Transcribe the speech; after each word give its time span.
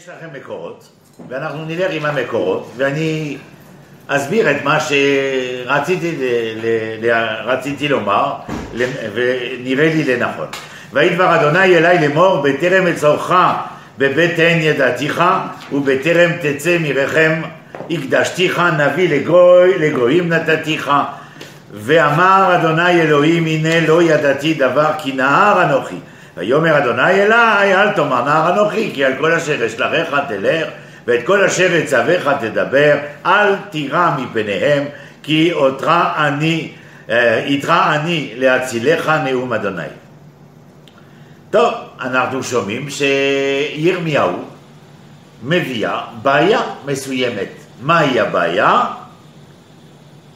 יש 0.00 0.08
לכם 0.08 0.40
מקורות, 0.40 0.88
ואנחנו 1.28 1.64
נלך 1.64 1.86
עם 1.90 2.06
המקורות, 2.06 2.72
ואני 2.76 3.36
אסביר 4.06 4.50
את 4.50 4.56
מה 4.64 4.78
שרציתי 4.80 6.12
ל, 6.16 7.06
ל, 7.06 7.10
רציתי 7.44 7.88
לומר, 7.88 8.32
ונראה 9.14 9.94
לי 9.94 10.04
לנכון. 10.04 10.46
וידבר 10.92 11.34
אדוני 11.40 11.78
אלי 11.78 12.08
לאמור, 12.08 12.42
בטרם 12.42 12.86
אצורך 12.86 13.32
עין 14.38 14.62
ידעתיך, 14.62 15.22
ובטרם 15.72 16.30
תצא 16.42 16.78
מרחם 16.80 17.42
הקדשתיך, 17.90 18.62
נביא 18.78 19.08
לגוי, 19.08 19.78
לגויים 19.78 20.28
נתתיך. 20.28 20.90
ואמר 21.72 22.56
אדוני 22.56 23.02
אלוהים, 23.02 23.46
הנה 23.46 23.86
לא 23.86 24.02
ידעתי 24.02 24.54
דבר, 24.54 24.90
כי 24.98 25.12
נהר 25.12 25.62
אנוכי. 25.62 25.96
ויאמר 26.40 26.78
אדוני 26.78 27.22
אלי, 27.22 27.74
אל 27.74 27.90
תאמר 27.90 28.24
נער 28.24 28.52
אנוכי, 28.52 28.90
כי 28.94 29.04
על 29.04 29.12
כל 29.18 29.32
אשר 29.32 29.66
אשלחך 29.66 30.18
תלך, 30.28 30.68
ואת 31.06 31.26
כל 31.26 31.44
אשר 31.44 31.82
אצווך 31.84 32.28
תדבר, 32.40 32.96
אל 33.26 33.54
תירא 33.70 34.10
מפניהם, 34.18 34.84
כי 35.22 35.52
אותך 35.52 35.92
אני, 36.16 36.72
איתך 37.44 37.72
אני 37.94 38.32
להצילך 38.36 39.12
נאום 39.24 39.52
אדוני. 39.52 39.82
טוב, 41.50 41.74
אנחנו 42.00 42.42
שומעים 42.42 42.88
שירמיהו 42.90 44.44
מביאה 45.42 46.00
בעיה 46.22 46.60
מסוימת. 46.86 47.48
מהי 47.82 48.20
הבעיה? 48.20 48.84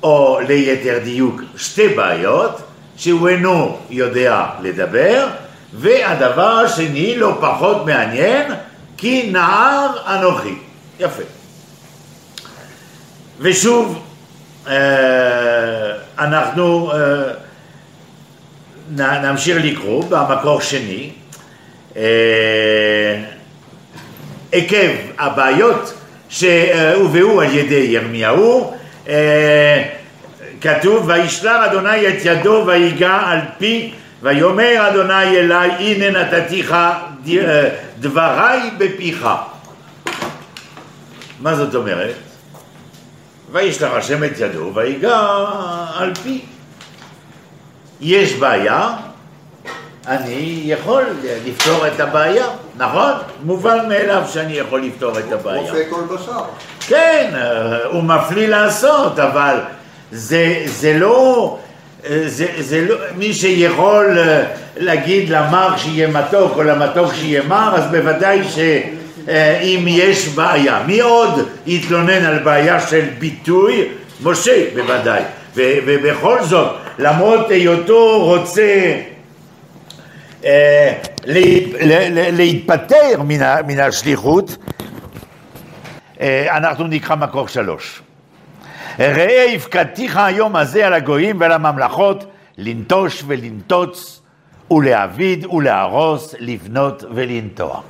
או 0.02 0.38
ליתר 0.48 0.98
דיוק 1.04 1.40
שתי 1.56 1.88
בעיות 1.88 2.62
שהוא 2.96 3.28
אינו 3.28 3.78
יודע 3.90 4.46
לדבר 4.62 5.26
והדבר 5.74 6.48
השני 6.48 7.16
לא 7.16 7.36
פחות 7.40 7.86
מעניין, 7.86 8.52
כי 8.96 9.30
נער 9.32 9.96
אנוכי. 10.06 10.54
יפה. 11.00 11.22
ושוב, 13.40 14.02
אה, 14.66 14.74
אנחנו 16.18 16.92
אה, 16.92 16.98
נמשיך 19.22 19.56
לקרוא 19.64 20.04
במקור 20.04 20.60
שני, 20.60 21.10
אה, 21.96 22.02
עקב 24.52 24.92
הבעיות 25.18 25.94
שהובאו 26.28 27.40
על 27.40 27.54
ידי 27.54 27.74
ירמיהו, 27.74 28.74
כתוב 30.60 31.08
וישלח 31.08 31.66
אדוני 31.66 32.08
את 32.08 32.14
ידו 32.24 32.64
ויגע 32.66 33.20
על 33.26 33.38
פי 33.58 33.92
ויאמר 34.24 34.88
אדוני 34.88 35.38
אלי 35.38 35.70
הנה 35.78 36.10
נתתיך 36.10 36.74
דבריי 38.00 38.70
בפיך. 38.78 39.28
מה 41.40 41.54
זאת 41.54 41.74
אומרת? 41.74 42.14
וישלח 43.52 43.92
השם 43.92 44.24
את 44.24 44.30
ידו 44.38 44.70
ויגע 44.74 45.20
על 45.96 46.14
פי. 46.22 46.40
יש 48.00 48.32
בעיה, 48.34 48.96
אני 50.06 50.62
יכול 50.64 51.04
לפתור 51.46 51.86
את 51.86 52.00
הבעיה, 52.00 52.46
נכון? 52.76 53.12
מובן 53.42 53.88
מאליו 53.88 54.22
שאני 54.32 54.52
יכול 54.52 54.82
לפתור 54.82 55.18
את 55.18 55.32
הבעיה. 55.32 55.60
רופא 55.60 55.82
כל 55.90 56.02
בשר. 56.14 56.44
כן, 56.80 57.30
הוא 57.84 58.02
מפליא 58.02 58.48
לעשות, 58.48 59.18
אבל 59.18 59.60
זה, 60.12 60.62
זה 60.66 60.98
לא 60.98 61.58
זה, 62.08 62.46
זה 62.58 62.86
לא, 62.88 62.96
מי 63.16 63.34
שיכול 63.34 64.18
אה, 64.18 64.44
להגיד 64.76 65.28
למר 65.28 65.76
שיהיה 65.76 66.08
מתוק 66.08 66.52
או 66.56 66.62
למתוק 66.62 67.14
שיהיה 67.14 67.42
מר, 67.42 67.74
אז 67.76 67.90
בוודאי 67.90 68.40
שאם 68.44 69.84
יש 69.88 70.28
בעיה. 70.28 70.82
מי 70.86 71.00
עוד 71.00 71.48
יתלונן 71.66 72.24
על 72.24 72.38
בעיה 72.38 72.80
של 72.80 73.04
ביטוי? 73.18 73.88
משה 74.22 74.64
בוודאי. 74.74 75.22
ובכל 75.56 76.42
זאת, 76.42 76.76
למרות 76.98 77.50
היותו 77.50 78.24
רוצה 78.24 78.94
אה, 80.44 80.92
להתפטר 82.32 83.22
מן 83.66 83.80
השליחות, 83.80 84.56
אה, 86.20 86.56
אנחנו 86.56 86.86
נקרא 86.86 87.16
מקור 87.16 87.48
שלוש. 87.48 88.02
ראה 88.98 89.52
הפקדתיך 89.54 90.16
היום 90.16 90.56
הזה 90.56 90.86
על 90.86 90.94
הגויים 90.94 91.40
ועל 91.40 91.52
הממלכות, 91.52 92.24
לנטוש 92.58 93.24
ולנטוץ, 93.26 94.22
ולהעביד 94.70 95.46
ולהרוס, 95.46 96.34
לבנות 96.38 97.04
ולנטוע. 97.14 97.80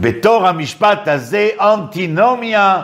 בתור 0.00 0.48
המשפט 0.48 1.08
הזה 1.08 1.48
אנטינומיה 1.60 2.82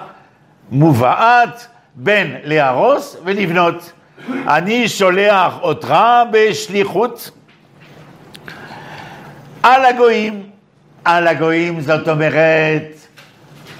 מובאת 0.70 1.66
בין 1.94 2.36
להרוס 2.44 3.16
ולבנות. 3.24 3.92
אני 4.28 4.88
שולח 4.88 5.54
אותך 5.60 5.94
בשליחות 6.30 7.30
על 9.62 9.84
הגויים, 9.84 10.42
על 11.04 11.28
הגויים 11.28 11.80
זאת 11.80 12.08
אומרת 12.08 12.96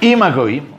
עם 0.00 0.22
הגויים, 0.22 0.75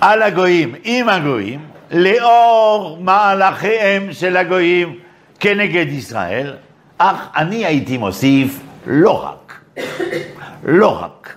על 0.00 0.22
הגויים, 0.22 0.74
עם 0.84 1.08
הגויים, 1.08 1.60
לאור 1.90 2.98
מהלכיהם 3.00 4.12
של 4.12 4.36
הגויים 4.36 4.98
כנגד 5.40 5.86
ישראל, 5.88 6.54
אך 6.98 7.28
אני 7.36 7.66
הייתי 7.66 7.98
מוסיף 7.98 8.60
לא 8.86 9.24
רק, 9.24 9.60
לא 10.64 11.02
רק. 11.02 11.36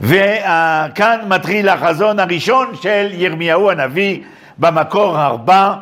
וכאן 0.00 1.18
מתחיל 1.28 1.68
החזון 1.68 2.18
הראשון 2.18 2.74
של 2.82 3.08
ירמיהו 3.12 3.70
הנביא 3.70 4.20
במקור 4.58 5.22
ארבע, 5.22 5.74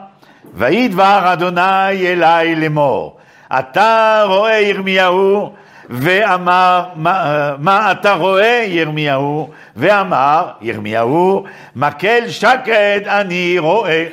וידבר 0.54 1.32
אדוני 1.32 1.90
אלי 1.92 2.56
לאמור, 2.56 3.16
אתה 3.58 4.22
רואה 4.26 4.60
ירמיהו 4.60 5.52
ואמר, 5.90 6.84
מה, 6.94 7.54
מה 7.58 7.92
אתה 7.92 8.14
רואה 8.14 8.64
ירמיהו? 8.68 9.50
ואמר 9.76 10.50
ירמיהו, 10.60 11.44
מקל 11.76 12.28
שקד 12.28 13.00
אני 13.06 13.58
רואה. 13.58 14.06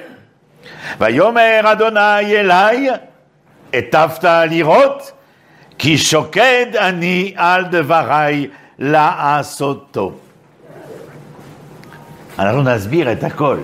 ויאמר 0.99 1.61
אדוני 1.63 2.35
אלי, 2.35 2.89
הטבת 3.73 4.23
לראות, 4.49 5.11
כי 5.77 5.97
שוקד 5.97 6.65
אני 6.75 7.33
על 7.35 7.65
דבריי 7.71 8.47
לעשותו. 8.79 10.11
אנחנו 12.39 12.63
נסביר 12.63 13.11
את 13.11 13.23
הכל. 13.23 13.57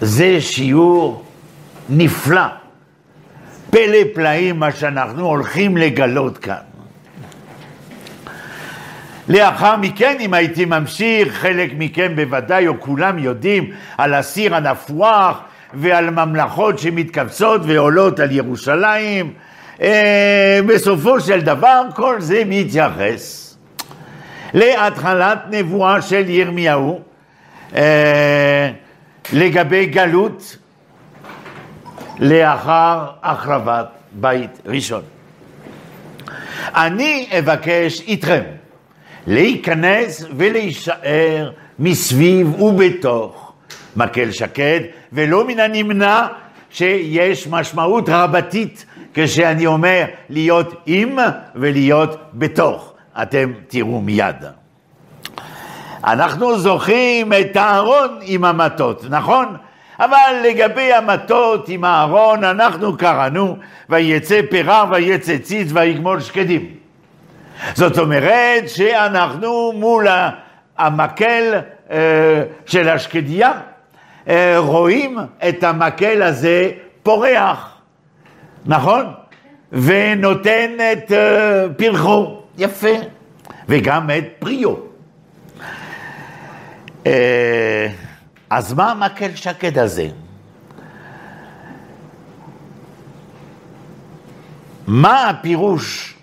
זה 0.00 0.40
שיעור 0.40 1.22
נפלא. 1.88 2.59
פלא 3.70 3.98
פלאים 4.14 4.58
מה 4.58 4.72
שאנחנו 4.72 5.26
הולכים 5.26 5.76
לגלות 5.76 6.38
כאן. 6.38 6.70
לאחר 9.28 9.76
מכן, 9.76 10.16
אם 10.20 10.34
הייתי 10.34 10.64
ממשיך, 10.64 11.34
חלק 11.34 11.70
מכם 11.78 12.12
בוודאי, 12.16 12.66
או 12.66 12.80
כולם 12.80 13.18
יודעים, 13.18 13.70
על 13.98 14.14
הסיר 14.14 14.54
הנפוח 14.54 15.40
ועל 15.74 16.10
ממלכות 16.10 16.78
שמתקבצות 16.78 17.60
ועולות 17.66 18.20
על 18.20 18.30
ירושלים. 18.30 19.32
אה, 19.80 20.60
בסופו 20.66 21.20
של 21.20 21.40
דבר, 21.40 21.82
כל 21.94 22.20
זה 22.20 22.42
מתייחס 22.46 23.56
להתחלת 24.54 25.38
נבואה 25.50 26.02
של 26.02 26.30
ירמיהו 26.30 27.00
אה, 27.76 28.70
לגבי 29.32 29.86
גלות 29.86 30.56
לאחר 32.20 33.06
החרבת 33.22 33.86
בית 34.12 34.60
ראשון. 34.66 35.02
אני 36.74 37.28
אבקש 37.38 38.00
איתכם 38.00 38.42
להיכנס 39.26 40.24
ולהישאר 40.36 41.50
מסביב 41.78 42.60
ובתוך 42.62 43.52
מקל 43.96 44.30
שקד, 44.30 44.80
ולא 45.12 45.46
מן 45.46 45.60
הנמנע 45.60 46.26
שיש 46.70 47.46
משמעות 47.46 48.08
רבתית 48.08 48.86
כשאני 49.14 49.66
אומר 49.66 50.04
להיות 50.28 50.82
עם 50.86 51.18
ולהיות 51.54 52.16
בתוך. 52.34 52.92
אתם 53.22 53.52
תראו 53.68 54.00
מיד. 54.00 54.36
אנחנו 56.04 56.58
זוכרים 56.58 57.32
את 57.32 57.56
הארון 57.56 58.18
עם 58.22 58.44
המטות, 58.44 59.04
נכון? 59.10 59.56
אבל 60.00 60.42
לגבי 60.44 60.92
המטות 60.92 61.68
עם 61.68 61.84
הארון, 61.84 62.44
אנחנו 62.44 62.96
קראנו, 62.96 63.56
ויצא 63.88 64.40
פרע 64.50 64.84
ויצא 64.90 65.38
ציץ 65.38 65.68
ויגמול 65.72 66.20
שקדים. 66.20 66.66
זאת 67.74 67.98
אומרת 67.98 68.68
שאנחנו 68.68 69.72
מול 69.74 70.06
המקל 70.78 71.60
אה, 71.90 72.42
של 72.66 72.88
השקדיה, 72.88 73.52
אה, 74.28 74.54
רואים 74.58 75.18
את 75.48 75.64
המקל 75.64 76.22
הזה 76.22 76.70
פורח, 77.02 77.80
נכון? 78.66 79.06
ונותן 79.72 80.70
את 80.92 81.12
אה, 81.12 81.66
פרחו, 81.76 82.42
יפה. 82.58 82.94
וגם 83.68 84.10
את 84.10 84.24
פריו. 84.38 84.74
אה, 87.06 87.86
אז 88.50 88.72
מה 88.72 88.90
המקל 88.90 89.34
שקד 89.34 89.78
הזה? 89.78 90.06
מה 94.86 95.30
הפירוש 95.30 96.14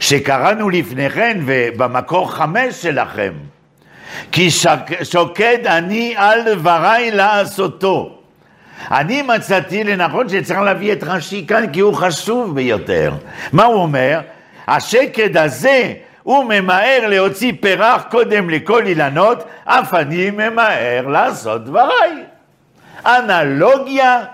שקראנו 0.00 0.70
לפני 0.70 1.10
כן 1.10 1.40
ובמקור 1.46 2.32
חמש 2.32 2.82
שלכם? 2.82 3.32
כי 4.32 4.50
שוק, 4.50 5.02
שוקד 5.02 5.66
אני 5.66 6.14
על 6.16 6.54
דבריי 6.54 7.10
לעשותו. 7.10 8.18
אני 8.90 9.22
מצאתי 9.22 9.84
לנכון 9.84 10.28
שצריך 10.28 10.60
להביא 10.60 10.92
את 10.92 11.04
רש"י 11.04 11.46
כאן 11.46 11.72
כי 11.72 11.80
הוא 11.80 11.94
חשוב 11.94 12.54
ביותר. 12.54 13.12
מה 13.52 13.64
הוא 13.64 13.82
אומר? 13.82 14.20
השקד 14.68 15.36
הזה 15.36 15.94
הוא 16.22 16.44
ממהר 16.44 17.08
להוציא 17.08 17.52
פרח 17.60 18.02
קודם 18.10 18.50
לכל 18.50 18.86
אילנות, 18.86 19.44
אף 19.64 19.94
אני 19.94 20.30
ממהר 20.30 21.06
לעשות 21.06 21.64
דבריי. 21.64 22.24
אנלוגיה 23.06 24.24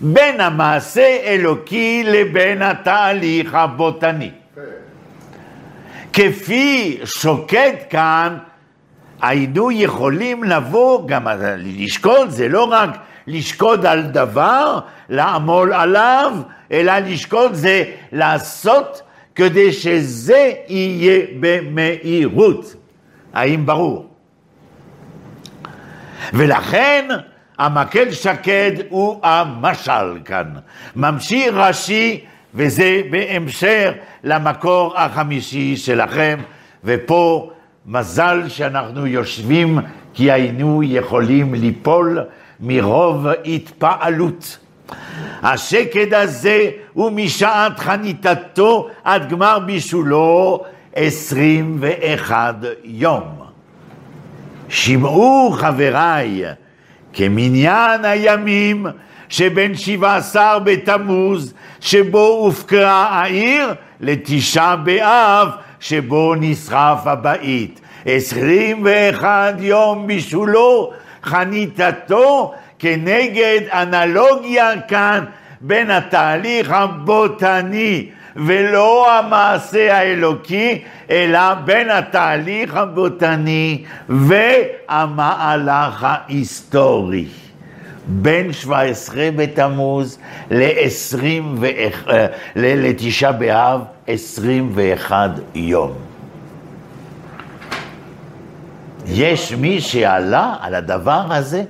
בין 0.00 0.40
המעשה 0.40 1.18
אלוקי 1.24 2.02
לבין 2.06 2.62
התהליך 2.62 3.54
הבוטני. 3.54 4.30
כפי 6.12 6.98
שוקד 7.04 7.72
כאן, 7.90 8.38
היינו 9.22 9.70
יכולים 9.70 10.44
לבוא, 10.44 11.08
גם 11.08 11.26
לשקוד, 11.56 12.30
זה 12.30 12.48
לא 12.48 12.64
רק 12.70 12.90
לשקוד 13.26 13.86
על 13.86 14.02
דבר, 14.02 14.78
לעמול 15.08 15.72
עליו, 15.72 16.32
אלא 16.72 16.98
לשקוד 16.98 17.54
זה 17.54 17.84
לעשות 18.12 19.02
כדי 19.34 19.72
שזה 19.72 20.52
יהיה 20.68 21.26
במהירות. 21.40 22.74
האם 23.32 23.66
ברור? 23.66 24.06
ולכן 26.32 27.08
המקל 27.58 28.10
שקד 28.10 28.72
הוא 28.88 29.20
המשל 29.22 30.18
כאן. 30.24 30.46
ממשיך 30.96 31.54
רש"י, 31.54 32.24
וזה 32.54 33.00
בהמשך 33.10 33.90
למקור 34.24 34.98
החמישי 34.98 35.76
שלכם, 35.76 36.38
ופה 36.84 37.50
מזל 37.86 38.48
שאנחנו 38.48 39.06
יושבים 39.06 39.78
כי 40.14 40.30
היינו 40.30 40.82
יכולים 40.82 41.54
ליפול 41.54 42.18
מרוב 42.60 43.26
התפעלות. 43.44 44.58
השקד 45.42 46.14
הזה 46.14 46.70
הוא 46.92 47.10
משעת 47.10 47.78
חניתתו 47.78 48.88
עד 49.04 49.28
גמר 49.28 49.58
בישולו 49.58 50.64
עשרים 50.94 51.76
ואחד 51.80 52.54
יום. 52.84 53.22
שמעו 54.68 55.52
חבריי 55.56 56.44
כמניין 57.12 58.04
הימים 58.04 58.86
שבין 59.28 59.76
שבע 59.76 60.16
עשר 60.16 60.58
בתמוז 60.58 61.54
שבו 61.80 62.26
הופקרה 62.26 63.08
העיר 63.08 63.74
לתשעה 64.00 64.76
באב 64.76 65.48
שבו 65.80 66.34
נשרף 66.34 67.06
הבית. 67.06 67.80
עשרים 68.04 68.80
ואחד 68.84 69.54
יום 69.58 70.06
בישולו 70.06 70.92
חניתתו 71.22 72.54
כנגד 72.82 73.60
אנלוגיה 73.72 74.80
כאן 74.88 75.24
בין 75.60 75.90
התהליך 75.90 76.70
הבוטני 76.70 78.06
ולא 78.36 79.18
המעשה 79.18 79.98
האלוקי, 79.98 80.82
אלא 81.10 81.54
בין 81.54 81.90
התהליך 81.90 82.76
הבוטני 82.76 83.84
והמהלך 84.08 86.06
ההיסטורי. 86.08 87.26
בין 88.06 88.52
17 88.52 89.28
בתמוז 89.36 90.18
ל-20 90.50 91.64
אה, 91.64 92.26
לתשעה 92.56 93.32
באב, 93.32 93.80
21 94.06 95.30
יום. 95.54 95.92
יש 99.06 99.52
מי 99.52 99.80
שעלה 99.80 100.54
על 100.60 100.74
הדבר 100.74 101.22
הזה? 101.30 101.62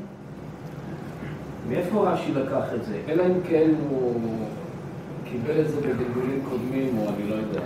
מאיפה 1.69 2.11
רש"י 2.11 2.33
לקח 2.33 2.65
את 2.75 2.85
זה? 2.85 2.95
אלא 3.09 3.23
אם 3.27 3.41
כן 3.49 3.71
הוא 3.89 4.21
קיבל 5.25 5.61
את 5.61 5.69
זה 5.69 5.81
בגלגולים 5.81 6.43
קודמים, 6.49 6.99
או 6.99 7.09
אני 7.09 7.31
לא 7.31 7.35
יודע. 7.35 7.61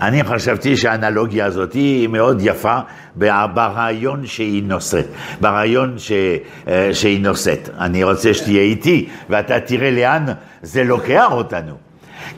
אני 0.00 0.24
חשבתי 0.24 0.76
שהאנלוגיה 0.76 1.46
הזאת 1.46 1.72
היא 1.72 2.08
מאוד 2.08 2.38
יפה 2.40 2.78
ברעיון 3.54 4.26
שהיא 4.26 4.62
נושאת, 4.62 5.06
ברעיון 5.40 5.98
ש, 5.98 6.12
אה, 6.68 6.90
שהיא 6.92 7.20
נושאת. 7.20 7.68
אני 7.78 8.04
רוצה 8.04 8.34
שתהיה 8.34 8.62
איתי, 8.62 9.08
ואתה 9.30 9.60
תראה 9.60 9.90
לאן 9.90 10.24
זה 10.62 10.84
לוקח 10.84 11.28
אותנו. 11.32 11.72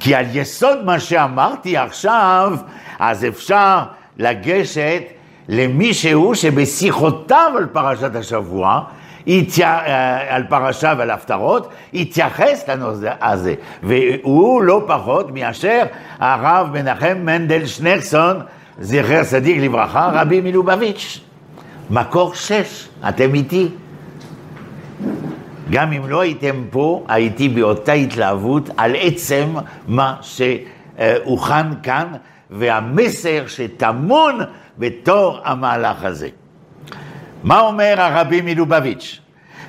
כי 0.00 0.14
על 0.14 0.24
יסוד 0.32 0.84
מה 0.84 1.00
שאמרתי 1.00 1.76
עכשיו, 1.76 2.56
אז 2.98 3.24
אפשר 3.24 3.82
לגשת 4.18 5.02
למישהו 5.48 6.34
שבשיחותיו 6.34 7.52
על 7.56 7.66
פרשת 7.66 8.16
השבוע, 8.16 8.84
על 10.28 10.42
פרשה 10.48 10.94
ועל 10.98 11.10
הפטרות, 11.10 11.68
התייחס 11.94 12.68
לנושא 12.68 13.12
הזה, 13.20 13.54
והוא 13.82 14.62
לא 14.62 14.84
פחות 14.86 15.30
מאשר 15.34 15.82
הרב 16.18 16.68
מנחם 16.72 17.18
מנדל 17.24 17.66
שנירסון, 17.66 18.40
זכר 18.80 19.24
צדיק 19.24 19.62
לברכה, 19.62 20.10
רבי 20.12 20.40
מלובביץ', 20.40 21.20
מקור 21.90 22.34
שש, 22.34 22.88
אתם 23.08 23.34
איתי? 23.34 23.68
גם 25.70 25.92
אם 25.92 26.08
לא 26.08 26.20
הייתם 26.20 26.64
פה, 26.70 27.04
הייתי 27.08 27.48
באותה 27.48 27.92
התלהבות 27.92 28.70
על 28.76 28.92
עצם 28.98 29.54
מה 29.88 30.14
שהוכן 30.22 31.66
כאן, 31.82 32.06
והמסר 32.50 33.46
שטמון 33.46 34.40
בתור 34.78 35.40
המהלך 35.44 36.04
הזה. 36.04 36.28
מה 37.42 37.60
אומר 37.60 37.94
הרבי 37.98 38.40
מלובביץ'? 38.40 39.18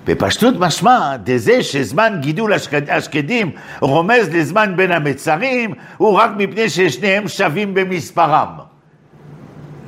בפשטות 0.06 0.54
משמע, 0.60 1.18
דזה 1.24 1.64
שזמן 1.64 2.18
גידול 2.22 2.54
השקד, 2.54 2.90
השקדים 2.90 3.52
רומז 3.80 4.30
לזמן 4.30 4.74
בין 4.75 4.92
המצרים, 4.92 5.74
הוא 5.98 6.18
רק 6.18 6.31
מפני 6.38 6.70
ששניהם 6.70 7.28
שווים 7.28 7.74
במספרם. 7.74 8.48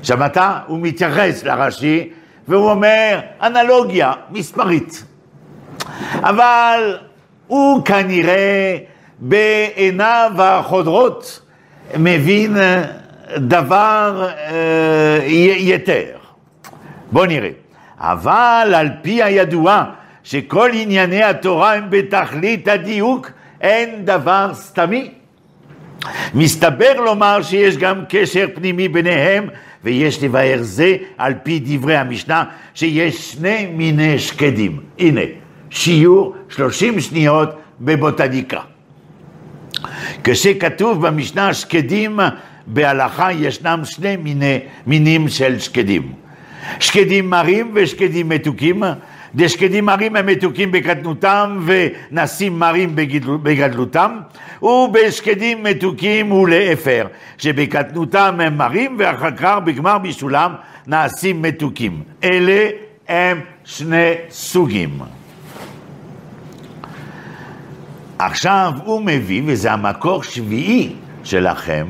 שמעת? 0.03 0.37
הוא 0.67 0.79
מתייחס 0.81 1.43
לרש"י, 1.43 2.09
והוא 2.47 2.69
אומר, 2.71 3.19
אנלוגיה 3.41 4.13
מספרית. 4.29 5.03
אבל 6.13 6.97
הוא 7.47 7.85
כנראה 7.85 8.77
בעיניו 9.19 10.31
החודרות 10.37 11.41
מבין 11.97 12.57
דבר 13.37 14.29
אה, 14.29 15.19
יתר. 15.57 16.17
בואו 17.11 17.25
נראה. 17.25 17.64
אבל 17.99 18.73
על 18.75 18.89
פי 19.01 19.23
הידוע 19.23 19.83
שכל 20.23 20.69
ענייני 20.73 21.23
התורה 21.23 21.73
הם 21.73 21.83
בתכלית 21.89 22.67
הדיוק, 22.67 23.31
אין 23.61 24.05
דבר 24.05 24.49
סתמי. 24.53 25.11
מסתבר 26.33 27.01
לומר 27.01 27.41
שיש 27.41 27.77
גם 27.77 28.01
קשר 28.09 28.45
פנימי 28.55 28.87
ביניהם, 28.87 29.47
ויש 29.83 30.23
לבאר 30.23 30.57
זה 30.61 30.95
על 31.17 31.33
פי 31.43 31.59
דברי 31.65 31.97
המשנה 31.97 32.43
שיש 32.73 33.31
שני 33.31 33.65
מיני 33.65 34.19
שקדים. 34.19 34.79
הנה, 34.99 35.21
שיעור 35.69 36.35
שלושים 36.49 36.99
שניות 36.99 37.49
בבוטניקה. 37.81 38.59
כשכתוב 40.23 41.07
במשנה 41.07 41.53
שקדים, 41.53 42.19
בהלכה 42.67 43.31
ישנם 43.31 43.81
שני 43.83 44.15
מיני, 44.15 44.59
מינים 44.87 45.29
של 45.29 45.59
שקדים. 45.59 46.24
שקדים 46.79 47.29
מרים 47.29 47.71
ושקדים 47.73 48.29
מתוקים. 48.29 48.83
דשקדים 49.35 49.85
מרים 49.85 50.15
הם 50.15 50.25
מתוקים 50.25 50.71
בקטנותם 50.71 51.59
ונסים 51.65 52.59
מרים 52.59 52.95
בגדלותם 53.43 54.19
ובשקדים 54.61 55.63
מתוקים 55.63 56.31
ולאפר 56.31 57.07
שבקטנותם 57.37 58.39
הם 58.43 58.57
מרים 58.57 58.95
ואחר 58.99 59.31
כך 59.31 59.57
בגמר 59.65 59.97
בישולם 59.97 60.53
נעשים 60.87 61.41
מתוקים. 61.41 62.03
אלה 62.23 62.69
הם 63.07 63.39
שני 63.65 64.11
סוגים. 64.29 64.99
עכשיו 68.19 68.73
הוא 68.83 69.01
מביא, 69.01 69.41
וזה 69.45 69.71
המקור 69.71 70.23
שביעי 70.23 70.95
שלכם, 71.23 71.85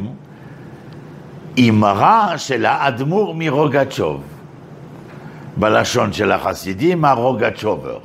אמרה 1.59 2.37
של 2.37 2.65
האדמו"ר 2.65 3.33
מרוגצ'וב. 3.33 4.34
בלשון 5.57 6.13
של 6.13 6.31
החסידים, 6.31 7.05
הרוגצ'ובר. 7.05 7.99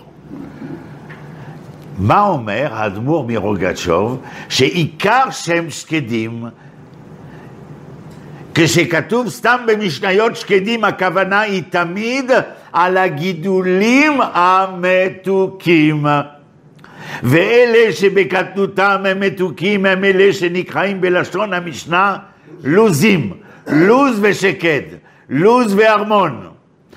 מה 1.99 2.23
אומר 2.23 2.69
האדמו"ר 2.73 3.27
מרוגצ'וב? 3.29 4.23
שעיקר 4.49 5.31
שם 5.31 5.71
שקדים 5.71 6.45
כשכתוב 8.55 9.29
סתם 9.29 9.57
במשניות 9.67 10.37
שקדים, 10.37 10.85
הכוונה 10.85 11.41
היא 11.41 11.63
תמיד 11.71 12.31
על 12.73 12.97
הגידולים 12.97 14.21
המתוקים. 14.21 16.07
ואלה 17.23 17.93
שבקטנותם 17.93 19.03
הם 19.09 19.21
מתוקים 19.21 19.87
הם 19.87 20.05
אלה 20.05 20.33
שנקראים 20.33 21.01
בלשון 21.01 21.53
המשנה 21.53 22.17
לוזים, 22.65 23.33
לוז 23.67 24.19
ושקד, 24.23 24.83
לוז 25.29 25.75
וארמון. 25.75 26.51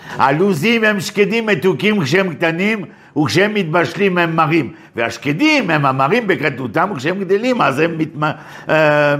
הלוזים 0.09 0.83
הם 0.83 0.99
שקדים 0.99 1.45
מתוקים 1.45 2.03
כשהם 2.03 2.33
קטנים 2.33 2.85
וכשהם 3.17 3.53
מתבשלים 3.53 4.17
הם 4.17 4.35
מרים, 4.35 4.73
והשקדים 4.95 5.69
הם 5.69 5.85
המרים 5.85 6.27
בקטנותם 6.27 6.89
וכשהם 6.93 7.19
גדלים 7.19 7.61
אז 7.61 7.79
הם 7.79 7.97
מתמ... 7.97 8.23
uh, 8.23 8.71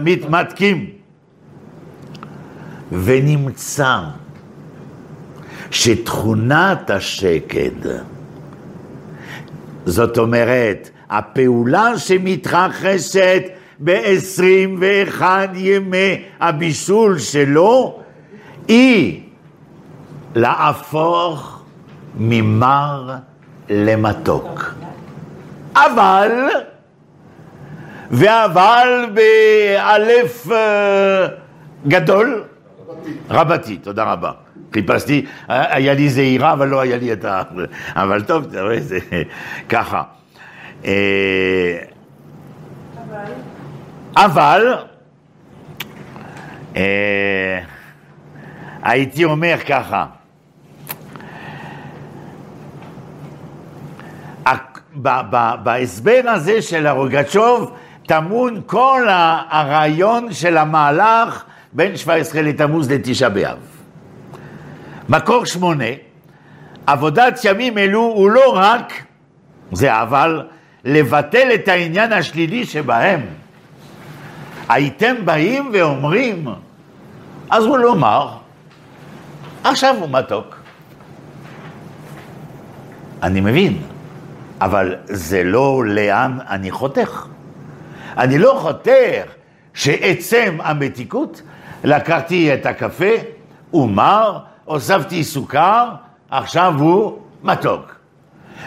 מתמתקים. 0.04 0.86
ונמצא 2.92 4.00
שתכונת 5.72 6.90
השקד, 6.90 7.72
זאת 9.86 10.18
אומרת, 10.18 10.90
הפעולה 11.10 11.98
שמתרחשת 11.98 13.44
ב-21 13.84 15.22
ימי 15.56 16.22
הבישול 16.40 17.20
שלו, 17.20 18.00
היא 18.68 19.23
להפוך 20.36 21.64
ממר 22.18 23.16
למתוק. 23.70 24.74
אבל, 25.76 26.32
ואבל 28.12 29.06
באלף 29.14 30.52
אה, 30.52 31.28
גדול, 31.88 32.44
רבתי, 33.30 33.78
תודה 33.78 34.04
רבה. 34.04 34.32
חיפשתי, 34.74 35.26
היה 35.48 35.94
לי 35.94 36.10
זהירה, 36.10 36.54
אבל 36.54 36.68
לא 36.68 36.82
היה 36.82 36.98
לי 36.98 37.14
את 37.14 37.26
ה... 37.26 37.42
אבל 37.96 38.22
טוב, 38.22 38.46
אתה 38.50 38.62
רואה, 38.62 38.80
זה 38.80 39.00
ככה. 39.70 40.04
אה, 40.86 41.78
אבל, 44.16 44.74
אה, 46.76 47.60
הייתי 48.84 49.24
אומר 49.24 49.56
ככה, 49.68 50.06
בהסבר 55.64 56.22
הזה 56.26 56.62
של 56.62 56.88
הרוגצ'וב 56.88 57.72
טמון 58.08 58.62
כל 58.66 59.08
הרעיון 59.50 60.34
של 60.34 60.58
המהלך 60.58 61.44
בין 61.74 61.98
17 61.98 62.42
לתמוז 62.42 62.92
לתשעה 62.92 63.30
באב. 63.30 63.58
מקור 65.10 65.46
שמונה, 65.46 65.86
עבודת 66.88 67.40
ימים 67.44 67.78
אלו 67.78 68.00
הוא 68.00 68.30
לא 68.30 68.56
רק, 68.56 68.94
זה 69.72 70.02
אבל, 70.02 70.48
לבטל 70.86 71.50
את 71.54 71.68
העניין 71.68 72.14
השלילי 72.14 72.66
שבהם. 72.66 73.22
הייתם 74.70 75.16
באים 75.26 75.70
ואומרים, 75.74 76.48
אז 77.50 77.66
הוא 77.66 77.78
לומר, 77.78 78.30
עכשיו 79.64 79.96
הוא 80.00 80.10
מתוק. 80.10 80.56
אני 83.24 83.42
מבין, 83.42 83.82
אבל 84.64 84.96
זה 85.06 85.44
לא 85.44 85.84
לאן 85.86 86.38
אני 86.50 86.72
חותך. 86.72 87.26
אני 88.18 88.38
לא 88.38 88.58
חותך 88.62 89.24
שעצם 89.74 90.58
המתיקות, 90.64 91.42
לקחתי 91.84 92.54
את 92.54 92.66
הקפה, 92.66 93.14
הוא 93.72 93.90
מר, 93.90 94.40
הוספתי 94.66 95.24
סוכר, 95.24 95.90
עכשיו 96.30 96.74
הוא 96.78 97.20
מתוק. 97.44 97.96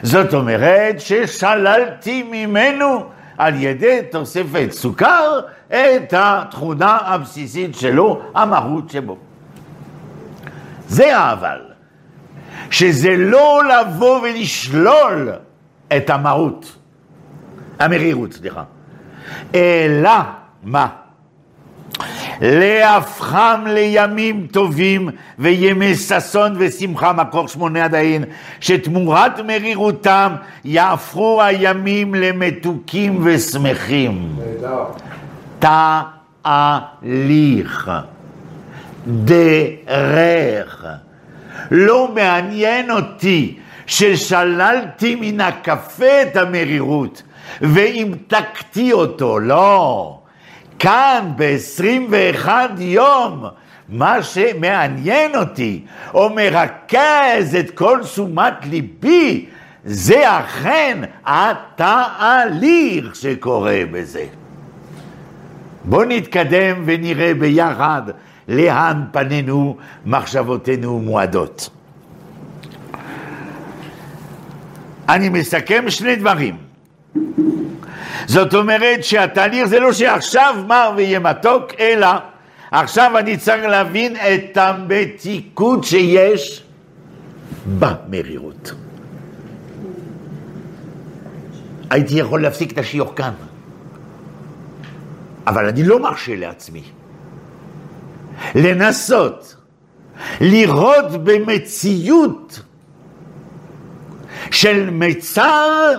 זאת 0.03 0.35
אומרת 0.35 1.01
ששללתי 1.01 2.23
ממנו 2.23 3.05
על 3.39 3.55
ידי 3.63 4.01
תוספת 4.11 4.69
סוכר 4.71 5.41
את 5.69 6.15
התכונה 6.17 6.99
הבסיסית 7.05 7.75
שלו, 7.75 8.21
המהות 8.35 8.91
שבו. 8.91 9.17
זה 10.89 11.19
האבל, 11.19 11.61
שזה 12.71 13.17
לא 13.17 13.63
לבוא 13.65 14.21
ולשלול 14.21 15.33
את 15.97 16.11
המהות, 16.11 16.77
המרירות, 17.79 18.33
סליחה, 18.33 18.63
אלא 19.55 20.11
מה? 20.63 20.87
להפכם 22.41 23.67
לימים 23.67 24.47
טובים 24.53 25.09
וימי 25.39 25.95
ששון 25.95 26.55
ושמחה, 26.59 27.13
מקור 27.13 27.49
שמונה 27.49 27.85
עדיין, 27.85 28.25
שתמורת 28.61 29.41
מרירותם 29.41 30.33
יהפכו 30.65 31.43
הימים 31.43 32.15
למתוקים 32.15 33.21
ושמחים. 33.25 34.37
תהליך, 36.43 37.91
דרך. 39.07 40.85
לא 41.71 42.09
מעניין 42.15 42.91
אותי 42.91 43.59
ששללתי 43.87 45.17
מן 45.21 45.41
הקפה 45.41 46.23
את 46.23 46.37
המרירות 46.37 47.23
והמתקתי 47.61 48.93
אותו, 48.93 49.39
לא. 49.39 50.19
כאן 50.79 51.33
ב-21 51.37 52.49
יום, 52.79 53.45
מה 53.89 54.23
שמעניין 54.23 55.37
אותי, 55.37 55.85
או 56.15 56.31
מרכז 56.31 57.57
את 57.61 57.71
כל 57.71 57.99
תשומת 58.03 58.55
ליבי, 58.71 59.47
זה 59.85 60.39
אכן 60.39 60.99
התהליך 61.27 63.17
שקורה 63.17 63.81
בזה. 63.93 64.25
בואו 65.85 66.05
נתקדם 66.05 66.83
ונראה 66.85 67.35
ביחד 67.35 68.03
לאן 68.49 69.05
פנינו 69.13 69.77
מחשבותינו 70.07 70.99
מועדות. 70.99 71.71
אני 75.09 75.29
מסכם 75.29 75.91
שני 75.91 76.17
דברים. 76.17 76.57
זאת 78.27 78.55
אומרת 78.55 79.05
שהתהליך 79.05 79.65
זה 79.65 79.81
לא 79.81 79.93
שעכשיו 79.93 80.65
מר 80.67 80.93
ויהיה 80.97 81.19
מתוק, 81.19 81.73
אלא 81.79 82.09
עכשיו 82.71 83.19
אני 83.19 83.37
צריך 83.37 83.65
להבין 83.65 84.17
את 84.17 84.57
המתיקות 84.57 85.85
שיש 85.85 86.63
במרירות. 87.79 88.73
הייתי 91.91 92.15
יכול 92.15 92.43
להפסיק 92.43 92.73
את 92.73 92.79
השיוך 92.79 93.13
כאן, 93.17 93.33
אבל 95.47 95.69
אני 95.69 95.83
לא 95.83 96.03
מרשה 96.03 96.37
לעצמי 96.37 96.83
לנסות 98.55 99.57
לראות 100.41 101.25
במציאות 101.25 102.61
של 104.51 104.91
מצר 104.91 105.93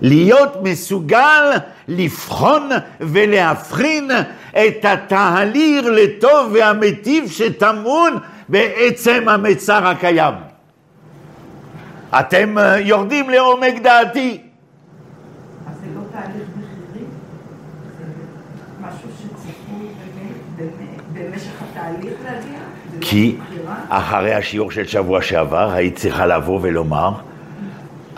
להיות 0.00 0.56
מסוגל 0.62 1.52
לבחון 1.88 2.68
ולהבחין 3.00 4.10
את 4.50 4.84
התהליך 4.84 5.86
לטוב 5.86 6.50
והמיטיב 6.52 7.30
שטמון 7.30 8.18
בעצם 8.48 9.28
המצר 9.28 9.86
הקיים. 9.86 10.34
אתם 12.10 12.58
אה, 12.58 12.78
יורדים 12.78 13.30
לעומק 13.30 13.74
דעתי. 13.82 14.40
אז 15.70 15.76
זה 15.80 15.86
לא 15.94 16.00
תהליך 16.12 16.48
בכירי? 16.56 17.04
זה 17.98 18.04
משהו 18.80 19.08
שצריכו 19.18 19.84
במשך 21.12 21.62
התהליך 21.62 22.14
להגיע? 22.24 22.58
לא 22.94 23.00
כי 23.00 23.36
אחרי 23.88 24.34
השיעור 24.34 24.70
של 24.70 24.86
שבוע 24.86 25.22
שעבר 25.22 25.70
היית 25.72 25.96
צריכה 25.96 26.26
לבוא 26.26 26.58
ולומר 26.62 27.12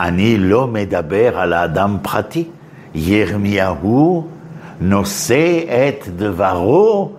אני 0.01 0.37
לא 0.37 0.67
מדבר 0.67 1.39
על 1.39 1.53
האדם 1.53 1.97
פרטי. 2.01 2.47
ירמיהו 2.95 4.27
נושא 4.81 5.59
את 5.67 6.07
דברו 6.15 7.11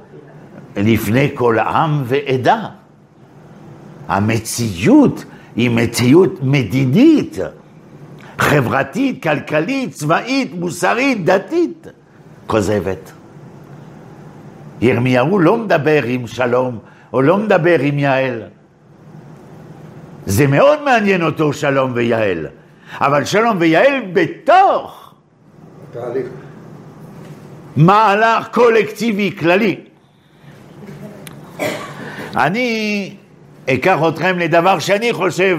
לפני 0.76 1.30
כל 1.34 1.58
עם 1.58 2.02
ועדה. 2.04 2.66
המציאות 4.08 5.24
היא 5.56 5.70
מציאות 5.70 6.42
מדינית, 6.42 7.38
חברתית, 8.38 9.22
כלכלית, 9.22 9.92
צבאית, 9.92 10.54
מוסרית, 10.54 11.24
דתית, 11.24 11.86
כוזבת. 12.46 13.12
ירמיהו 14.80 15.38
לא 15.38 15.56
מדבר 15.56 16.02
עם 16.04 16.26
שלום, 16.26 16.78
או 17.12 17.22
לא 17.22 17.36
מדבר 17.36 17.80
עם 17.80 17.98
יעל. 17.98 18.42
זה 20.26 20.46
מאוד 20.46 20.82
מעניין 20.84 21.22
אותו 21.22 21.52
שלום 21.52 21.90
ויעל. 21.94 22.46
אבל 23.00 23.24
שלום 23.24 23.56
ויעל 23.60 24.02
בתוך 24.12 25.14
תהליך. 25.92 26.26
מהלך 27.76 28.48
קולקטיבי 28.48 29.36
כללי. 29.38 29.80
אני 32.36 33.14
אקח 33.70 33.98
אתכם 34.08 34.38
לדבר 34.38 34.78
שאני 34.78 35.12
חושב 35.12 35.58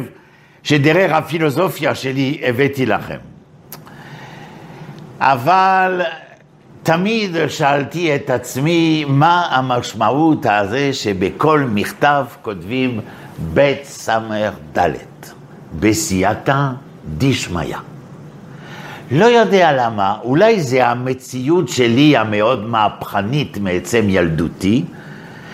שדרך 0.64 1.12
הפילוסופיה 1.12 1.96
שלי 1.96 2.42
הבאתי 2.44 2.86
לכם. 2.86 3.18
אבל 5.20 6.02
תמיד 6.84 7.48
שאלתי 7.48 8.16
את 8.16 8.30
עצמי 8.30 9.06
מה 9.08 9.48
המשמעות 9.52 10.46
הזה 10.50 10.94
שבכל 10.94 11.66
מכתב 11.70 12.26
כותבים 12.42 13.00
בית 13.54 14.08
ד' 14.78 14.90
בסייעתא 15.80 16.70
דשמיא. 17.18 17.76
לא 19.12 19.26
יודע 19.26 19.72
למה, 19.72 20.16
אולי 20.24 20.62
זה 20.62 20.88
המציאות 20.88 21.70
שלי 21.70 22.18
המאוד 22.18 22.66
מהפכנית 22.66 23.58
מעצם 23.58 24.06
ילדותי, 24.10 24.86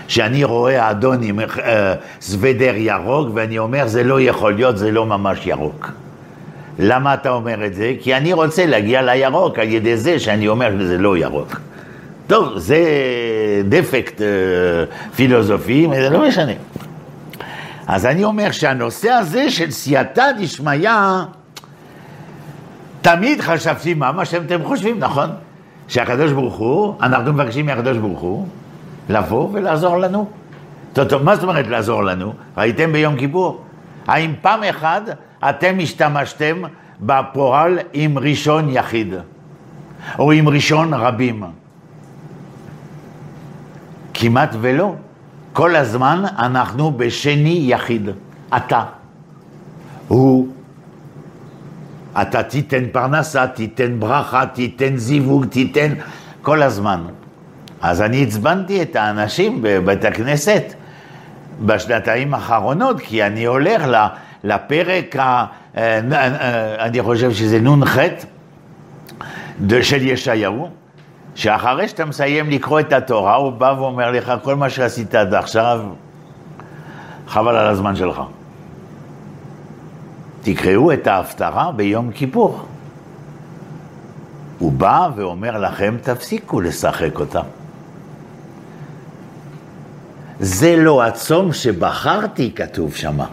שאני 0.08 0.44
רואה 0.44 0.92
אדון 0.92 1.24
עם 1.24 1.40
אה, 1.40 1.94
סוודר 2.22 2.74
ירוק 2.76 3.30
ואני 3.34 3.60
אומר 3.60 3.88
זה 3.88 4.04
לא 4.04 4.22
יכול 4.22 4.54
להיות, 4.54 4.78
זה 4.78 4.92
לא 4.92 5.06
ממש 5.06 5.46
ירוק. 5.46 5.92
למה 6.80 7.14
אתה 7.14 7.30
אומר 7.30 7.66
את 7.66 7.74
זה? 7.74 7.94
כי 8.02 8.16
אני 8.16 8.34
רוצה 8.34 8.66
להגיע 8.66 9.02
לירוק 9.02 9.60
על 9.60 9.68
ידי 9.68 9.98
זה 9.98 10.20
שאני 10.20 10.48
אומר 10.48 10.72
שזה 10.80 10.98
לא 10.98 11.18
ירוק. 11.18 11.60
טוב, 12.28 12.58
זה 12.58 12.80
דפקט 13.70 14.22
אה, 14.22 14.28
פילוסופי, 15.16 15.88
זה 15.96 16.10
לא 16.10 16.28
משנה. 16.28 16.52
אז 17.88 18.06
אני 18.06 18.24
אומר 18.24 18.52
שהנושא 18.52 19.10
הזה 19.10 19.50
של 19.50 19.72
סייעתא 19.72 20.32
דשמיא, 20.40 20.90
תמיד 23.02 23.42
חשבתי 23.42 23.94
מה 23.94 24.12
מה 24.12 24.26
שאתם 24.26 24.60
חושבים, 24.64 25.00
נכון? 25.00 25.30
שהקדוש 25.88 26.32
ברוך 26.32 26.56
הוא, 26.56 26.96
אנחנו 27.02 27.34
מבקשים 27.34 27.66
מהקדוש 27.66 27.98
ברוך 27.98 28.20
הוא 28.20 28.48
לבוא 29.10 29.50
ולעזור 29.52 29.98
לנו. 29.98 30.30
טוב, 30.94 31.08
טוב, 31.08 31.24
מה 31.24 31.36
זאת 31.36 31.44
אומרת 31.44 31.68
לעזור 31.68 32.04
לנו? 32.04 32.34
ראיתם 32.58 32.92
ביום 32.92 33.16
כיפור? 33.18 33.64
האם 34.08 34.34
פעם 34.42 34.64
אחת 34.64 35.02
אתם 35.50 35.78
השתמשתם 35.82 36.62
בפועל 37.02 37.80
עם 37.94 38.18
ראשון 38.18 38.70
יחיד, 38.70 39.14
או 40.20 40.32
עם 40.32 40.50
ראשון 40.50 40.94
רבים? 40.94 41.44
כמעט 44.14 44.56
ולא. 44.62 44.96
כל 45.54 45.76
הזמן 45.76 46.24
אנחנו 46.38 46.92
בשני 46.92 47.60
יחיד, 47.62 48.10
אתה. 48.58 48.84
הוא. 50.08 50.48
אתה 52.22 52.44
תיתן 52.44 52.84
פרנסה, 52.92 53.48
תיתן 53.48 54.00
ברכה, 54.00 54.46
תיתן 54.46 54.98
זיווג, 54.98 55.46
תיתן 55.46 55.94
כל 56.42 56.64
הזמן. 56.64 57.02
אז 57.82 58.02
אני 58.02 58.24
עצבנתי 58.24 58.82
את 58.82 58.96
האנשים 58.96 59.60
בבית 59.62 60.06
הכנסת 60.06 60.74
בשנתיים 61.66 62.34
האחרונות, 62.34 63.00
כי 63.00 63.24
אני 63.24 63.46
הולך 63.46 63.84
לפרק, 64.44 65.16
ה, 65.16 65.46
אה, 65.78 66.00
אה, 66.12 66.86
אני 66.86 67.02
חושב 67.02 67.32
שזה 67.32 67.60
נ"ח 67.60 67.98
של 69.82 70.08
ישעיהו, 70.08 70.70
שאחרי 71.36 71.88
שאתה 71.88 72.06
מסיים 72.06 72.50
לקרוא 72.50 72.80
את 72.80 72.94
התורה, 72.94 73.36
הוא 73.36 73.52
בא 73.52 73.76
ואומר 73.78 74.12
לך, 74.12 74.34
כל 74.44 74.56
מה 74.56 74.70
שעשית 74.70 75.16
עד 75.16 75.34
עכשיו, 75.34 75.82
חבל 77.28 77.56
על 77.56 77.68
הזמן 77.68 77.96
שלך. 77.96 78.22
תקראו 80.42 80.94
את 80.94 81.08
ההפטרה 81.08 81.72
ביום 81.72 82.12
כיפור. 82.12 82.66
הוא 84.60 84.72
בא 84.72 85.10
ואומר 85.16 85.58
לכם, 85.58 85.98
תפסיקו 86.04 86.62
לשחק 86.62 87.20
אותה. 87.20 87.42
זה 90.40 90.76
לא 90.76 91.04
הצום 91.04 91.54
שבחרתי, 91.54 92.52
כתוב 92.56 92.94
שמה. 92.96 93.26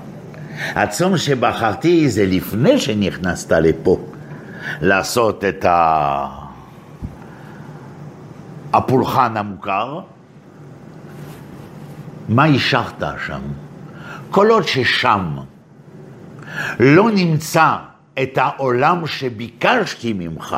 הצום 0.75 1.19
שבחרתי 1.19 2.11
זה 2.11 2.27
לפני 2.27 2.79
שנכנסת 2.79 3.53
לפה, 3.53 3.99
לעשות 4.81 5.45
את 5.45 5.65
ה... 5.65 6.27
הפולחן 8.73 9.37
המוכר. 9.37 10.01
מה 12.29 12.45
השכת 12.45 13.05
שם? 13.27 13.41
כל 14.31 14.51
עוד 14.51 14.67
ששם 14.67 15.37
לא 16.81 17.11
נמצא 17.11 17.77
את 18.23 18.39
העולם 18.39 19.07
שביקשתי 19.07 20.13
ממך, 20.13 20.57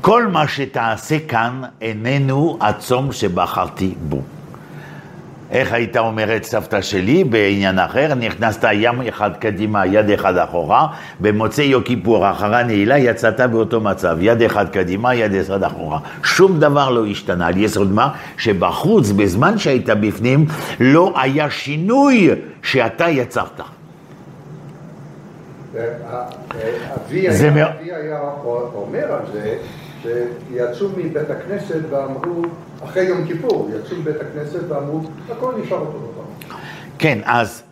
כל 0.00 0.26
מה 0.26 0.48
שתעשה 0.48 1.18
כאן 1.28 1.62
איננו 1.80 2.58
הצום 2.60 3.12
שבחרתי 3.12 3.94
בו. 4.08 4.22
איך 5.50 5.72
היית 5.72 5.96
אומרת 5.96 6.44
סבתא 6.44 6.82
שלי 6.82 7.24
בעניין 7.24 7.78
אחר, 7.78 8.14
נכנסת 8.14 8.68
ים 8.72 9.02
אחד 9.08 9.30
קדימה, 9.36 9.86
יד 9.86 10.10
אחד 10.10 10.36
אחורה, 10.36 10.86
במוצאי 11.20 11.64
יום 11.64 11.82
כיפור, 11.82 12.30
אחרי 12.30 12.56
הנעילה, 12.56 12.98
יצאת 12.98 13.40
באותו 13.40 13.80
מצב, 13.80 14.16
יד 14.20 14.42
אחד 14.42 14.68
קדימה, 14.68 15.14
יד 15.14 15.34
אחד 15.34 15.62
אחורה. 15.62 15.98
שום 16.24 16.60
דבר 16.60 16.90
לא 16.90 17.06
השתנה, 17.06 17.46
על 17.46 17.56
יסוד 17.56 17.92
מה? 17.92 18.08
שבחוץ, 18.38 19.10
בזמן 19.10 19.58
שהיית 19.58 19.88
בפנים, 19.88 20.46
לא 20.80 21.12
היה 21.16 21.50
שינוי 21.50 22.30
שאתה 22.62 23.08
יצרת. 23.08 23.60
אבי 26.96 27.28
היה 27.92 28.20
אומר 28.74 29.12
על 29.12 29.22
זה 29.32 29.58
שיצאו 30.02 30.88
מבית 30.96 31.30
הכנסת 31.30 31.80
ואמרו, 31.90 32.42
אחרי 32.84 33.02
יום 33.02 33.26
כיפור, 33.26 33.70
יצאו 33.74 33.96
מבית 33.96 34.16
הכנסת 34.20 34.60
ואמרו, 34.68 35.00
הכל 35.30 35.54
נשאר 35.64 35.78
אותו 35.78 35.98
דבר. 35.98 36.56
כן, 36.98 37.18
אז 37.24 37.62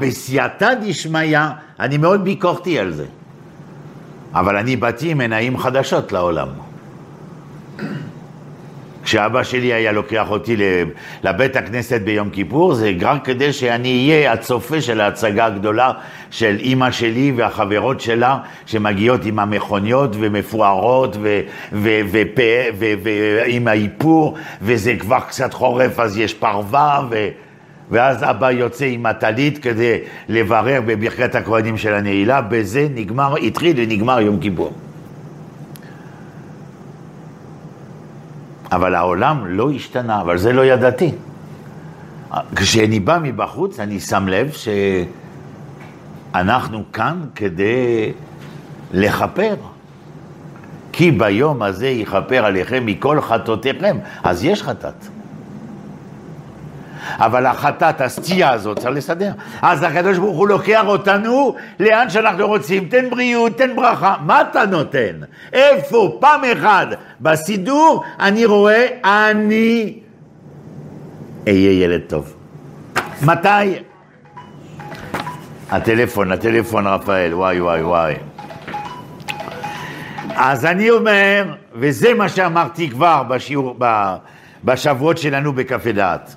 בסייעתא 0.00 0.74
דשמיא, 0.74 1.38
אני 1.80 1.98
מאוד 1.98 2.24
ביקורתי 2.24 2.78
על 2.78 2.92
זה. 2.92 3.04
אבל 4.34 4.56
אני 4.56 4.76
באתי 4.76 5.10
עם 5.10 5.20
עיניים 5.20 5.58
חדשות 5.58 6.12
לעולם. 6.12 6.48
כשאבא 9.08 9.42
שלי 9.42 9.72
היה 9.72 9.92
לוקח 9.92 10.30
אותי 10.30 10.56
לבית 11.22 11.56
הכנסת 11.56 12.00
ביום 12.00 12.30
כיפור, 12.30 12.74
זה 12.74 12.92
רק 13.00 13.24
כדי 13.24 13.52
שאני 13.52 14.10
אהיה 14.10 14.32
הצופה 14.32 14.80
של 14.80 15.00
ההצגה 15.00 15.46
הגדולה 15.46 15.92
של 16.30 16.56
אימא 16.58 16.90
שלי 16.90 17.32
והחברות 17.36 18.00
שלה, 18.00 18.38
שמגיעות 18.66 19.24
עם 19.24 19.38
המכוניות 19.38 20.10
ומפוארות 20.18 21.16
ועם 21.72 23.68
האיפור, 23.68 24.36
וזה 24.62 24.94
כבר 24.98 25.20
קצת 25.20 25.54
חורף 25.54 26.00
אז 26.00 26.18
יש 26.18 26.34
פרווה, 26.34 27.00
ו... 27.10 27.28
ואז 27.90 28.22
אבא 28.22 28.50
יוצא 28.50 28.84
עם 28.84 29.06
הטלית 29.06 29.58
כדי 29.58 29.98
לברר 30.28 30.80
בברכת 30.86 31.34
הכהנים 31.34 31.76
של 31.76 31.94
הנעילה, 31.94 32.40
בזה 32.40 32.88
נגמר, 32.94 33.36
התחיל 33.36 33.76
ונגמר 33.76 34.20
יום 34.20 34.40
כיפור. 34.40 34.87
אבל 38.72 38.94
העולם 38.94 39.46
לא 39.46 39.70
השתנה, 39.70 40.20
אבל 40.20 40.38
זה 40.38 40.52
לא 40.52 40.64
ידעתי. 40.64 41.12
כשאני 42.56 43.00
בא 43.00 43.18
מבחוץ, 43.22 43.80
אני 43.80 44.00
שם 44.00 44.28
לב 44.28 44.52
שאנחנו 46.32 46.82
כאן 46.92 47.20
כדי 47.34 48.12
לכפר. 48.92 49.54
כי 50.92 51.10
ביום 51.10 51.62
הזה 51.62 51.88
יכפר 51.88 52.44
עליכם 52.44 52.86
מכל 52.86 53.20
חטאותיכם, 53.20 53.98
אז 54.22 54.44
יש 54.44 54.62
חטאת. 54.62 55.17
אבל 57.18 57.46
החטאת, 57.46 58.00
הסטייה 58.00 58.50
הזאת, 58.50 58.78
צריך 58.78 58.96
לסדר. 58.96 59.32
אז 59.62 59.82
הקדוש 59.82 60.18
ברוך 60.18 60.36
הוא 60.36 60.48
לוקח 60.48 60.82
אותנו 60.86 61.54
לאן 61.80 62.10
שאנחנו 62.10 62.46
רוצים, 62.46 62.84
תן 62.88 63.10
בריאות, 63.10 63.58
תן 63.58 63.76
ברכה. 63.76 64.16
מה 64.20 64.40
אתה 64.40 64.66
נותן? 64.66 65.20
איפה? 65.52 66.16
פעם 66.20 66.40
אחת 66.44 66.88
בסידור 67.20 68.04
אני 68.20 68.44
רואה, 68.44 68.86
אני 69.04 69.98
אהיה 71.48 71.84
ילד 71.84 72.00
טוב. 72.06 72.34
מתי? 73.22 73.78
הטלפון, 75.70 76.32
הטלפון 76.32 76.86
רפאל, 76.86 77.34
וואי 77.34 77.60
וואי 77.60 77.82
וואי. 77.82 78.14
אז 80.36 80.66
אני 80.66 80.90
אומר, 80.90 81.44
וזה 81.74 82.14
מה 82.14 82.28
שאמרתי 82.28 82.90
כבר 82.90 83.22
בשיעור, 83.22 83.76
בשבועות 84.64 85.18
שלנו 85.18 85.52
בקפה 85.52 85.92
דעת. 85.92 86.34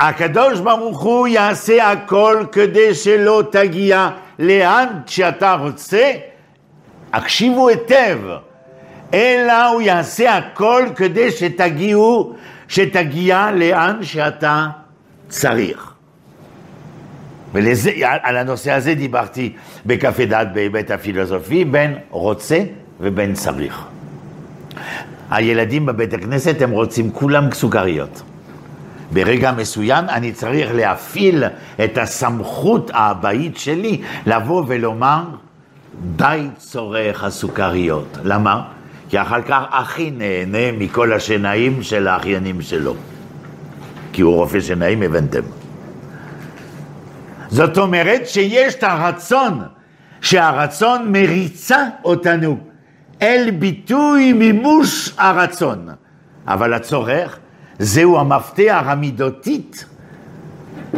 הקדוש 0.00 0.60
ברוך 0.60 1.00
הוא 1.02 1.26
יעשה 1.26 1.92
הכל 1.92 2.44
כדי 2.52 2.94
שלא 2.94 3.42
תגיע 3.50 4.10
לאן 4.38 4.86
שאתה 5.06 5.52
רוצה, 5.52 6.12
הקשיבו 7.12 7.68
היטב, 7.68 8.18
אלא 9.14 9.68
הוא 9.68 9.82
יעשה 9.82 10.36
הכל 10.36 10.84
כדי 10.96 11.30
שתגיעו, 11.30 12.34
שתגיע 12.68 13.50
לאן 13.54 13.98
שאתה 14.02 14.66
צריך. 15.28 15.92
ועל 17.52 18.36
הנושא 18.36 18.72
הזה 18.72 18.94
דיברתי 18.94 19.52
בקפה 19.86 20.24
דעת 20.24 20.52
בהיבט 20.52 20.90
הפילוסופי, 20.90 21.64
בין 21.64 21.98
רוצה 22.10 22.58
ובין 23.00 23.34
צריך. 23.34 23.89
הילדים 25.30 25.86
בבית 25.86 26.14
הכנסת 26.14 26.62
הם 26.62 26.70
רוצים 26.70 27.10
כולם 27.12 27.52
סוכריות. 27.52 28.22
ברגע 29.12 29.52
מסוים 29.52 30.04
אני 30.08 30.32
צריך 30.32 30.70
להפעיל 30.74 31.44
את 31.84 31.98
הסמכות 31.98 32.90
האבאית 32.94 33.56
שלי 33.56 34.02
לבוא 34.26 34.64
ולומר 34.66 35.22
די 36.16 36.46
צורך 36.56 37.24
הסוכריות. 37.24 38.18
למה? 38.24 38.62
כי 39.08 39.20
אחר 39.20 39.42
כך 39.42 39.62
אחי 39.70 40.10
נהנה 40.10 40.72
מכל 40.78 41.12
השנאים 41.12 41.82
של 41.82 42.08
האחיינים 42.08 42.62
שלו. 42.62 42.94
כי 44.12 44.22
הוא 44.22 44.34
רופא 44.34 44.60
שיניים, 44.60 45.02
הבנתם. 45.02 45.42
זאת 47.48 47.78
אומרת 47.78 48.28
שיש 48.28 48.74
את 48.74 48.82
הרצון, 48.82 49.62
שהרצון 50.20 51.12
מריצה 51.12 51.84
אותנו 52.04 52.58
אל 53.22 53.50
ביטוי 53.58 54.32
מימוש 54.32 55.14
הרצון. 55.18 55.88
אבל 56.46 56.74
הצורך 56.74 57.38
זהו 57.78 58.18
המפתח 58.18 58.82
המידותית 58.86 59.84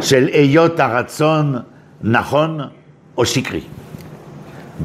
של 0.01 0.27
היות 0.33 0.79
הרצון 0.79 1.55
נכון 2.01 2.59
או 3.17 3.25
שקרי. 3.25 3.63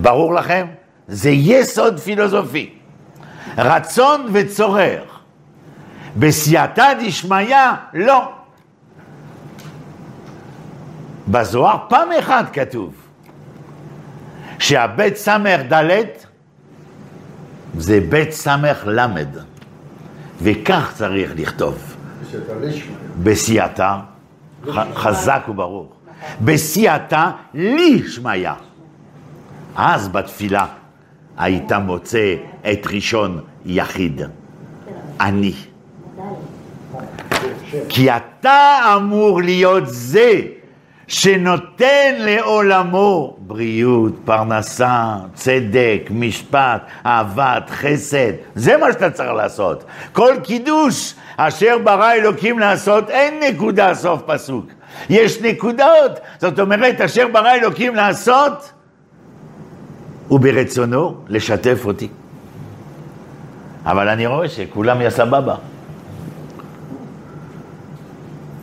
ברור 0.01 0.35
לכם? 0.35 0.67
זה 1.09 1.31
יסוד 1.31 1.99
פילוסופי. 1.99 2.75
רצון 3.59 4.27
וצורך. 4.33 5.19
בסייעתא 6.17 6.93
דשמיא, 7.03 7.57
לא. 7.95 8.33
בזוהר 11.29 11.77
פעם 11.89 12.09
אחת 12.19 12.53
כתוב 12.53 12.95
שהבית 14.59 15.17
סמך 15.17 15.61
ד' 15.73 16.28
זה 17.77 18.01
בית 18.09 18.33
סמך 18.33 18.83
למד, 18.87 19.29
וכך 20.43 20.93
צריך 20.95 21.33
לכתוב. 21.37 21.95
בסייעתא, 23.23 23.97
חזק 24.95 25.43
וברור. 25.49 25.93
בסייעתא 26.41 27.31
לי 27.55 28.09
שמיא. 28.09 28.51
אז 29.77 30.09
בתפילה 30.09 30.67
היית 31.37 31.73
מוצא 31.73 32.35
את 32.73 32.87
ראשון 32.87 33.41
יחיד, 33.67 34.23
אני. 35.21 35.53
כי 37.89 38.11
אתה 38.11 38.79
אמור 38.97 39.43
להיות 39.43 39.83
זה 39.87 40.41
שנותן 41.09 42.15
לעולמו 42.19 43.37
בריאות, 43.39 44.13
פרנסה, 44.25 45.17
צדק, 45.35 46.01
משפט, 46.11 46.83
אהבת, 47.07 47.71
חסד. 47.71 48.33
זה 48.55 48.77
מה 48.77 48.93
שאתה 48.93 49.11
צריך 49.11 49.31
לעשות. 49.31 49.85
כל 50.13 50.35
קידוש 50.45 51.15
אשר 51.37 51.79
ברא 51.85 52.13
אלוקים 52.13 52.59
לעשות, 52.59 53.11
אין 53.11 53.43
נקודה 53.43 53.95
סוף 53.95 54.23
פסוק. 54.27 54.67
יש 55.11 55.41
נקודות, 55.43 56.21
זאת 56.39 56.61
אומרת, 56.61 57.01
אשר 57.01 57.29
ברא 57.33 57.55
אלוקים 57.55 57.95
לעשות, 57.95 58.73
וברצונו 60.31 61.15
לשתף 61.29 61.83
אותי. 61.85 62.09
אבל 63.87 64.09
אני 64.09 64.27
רואה 64.27 64.49
שכולם 64.49 65.01
יא 65.01 65.11
סבבה. 65.11 65.55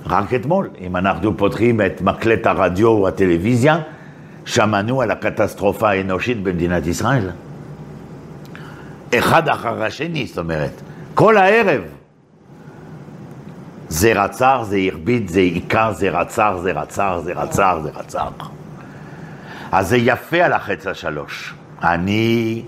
רק 0.07 0.33
אתמול, 0.33 0.69
אם 0.81 0.95
אנחנו 0.95 1.37
פותחים 1.37 1.81
את 1.81 2.01
מקלט 2.01 2.47
הרדיו 2.47 2.87
או 2.87 3.07
הטלוויזיה, 3.07 3.77
שמענו 4.45 5.01
על 5.01 5.11
הקטסטרופה 5.11 5.89
האנושית 5.89 6.43
במדינת 6.43 6.87
ישראל. 6.87 7.29
אחד 9.15 9.49
אחר 9.49 9.83
השני, 9.83 10.25
זאת 10.27 10.37
אומרת, 10.37 10.81
כל 11.13 11.37
הערב. 11.37 11.81
זה 13.89 14.23
רצח, 14.23 14.57
זה 14.63 14.77
הרביץ, 14.91 15.31
זה 15.31 15.39
עיקר, 15.39 15.91
זה 15.93 16.09
רצח, 16.09 16.51
זה 16.61 16.71
רצח, 16.71 17.13
זה 17.23 17.33
רצח, 17.33 17.75
זה 17.83 17.89
רצח. 17.95 18.49
אז 19.71 19.89
זה 19.89 19.97
יפה 19.97 20.37
על 20.37 20.53
החץ 20.53 20.87
השלוש. 20.87 21.53
אני 21.83 22.63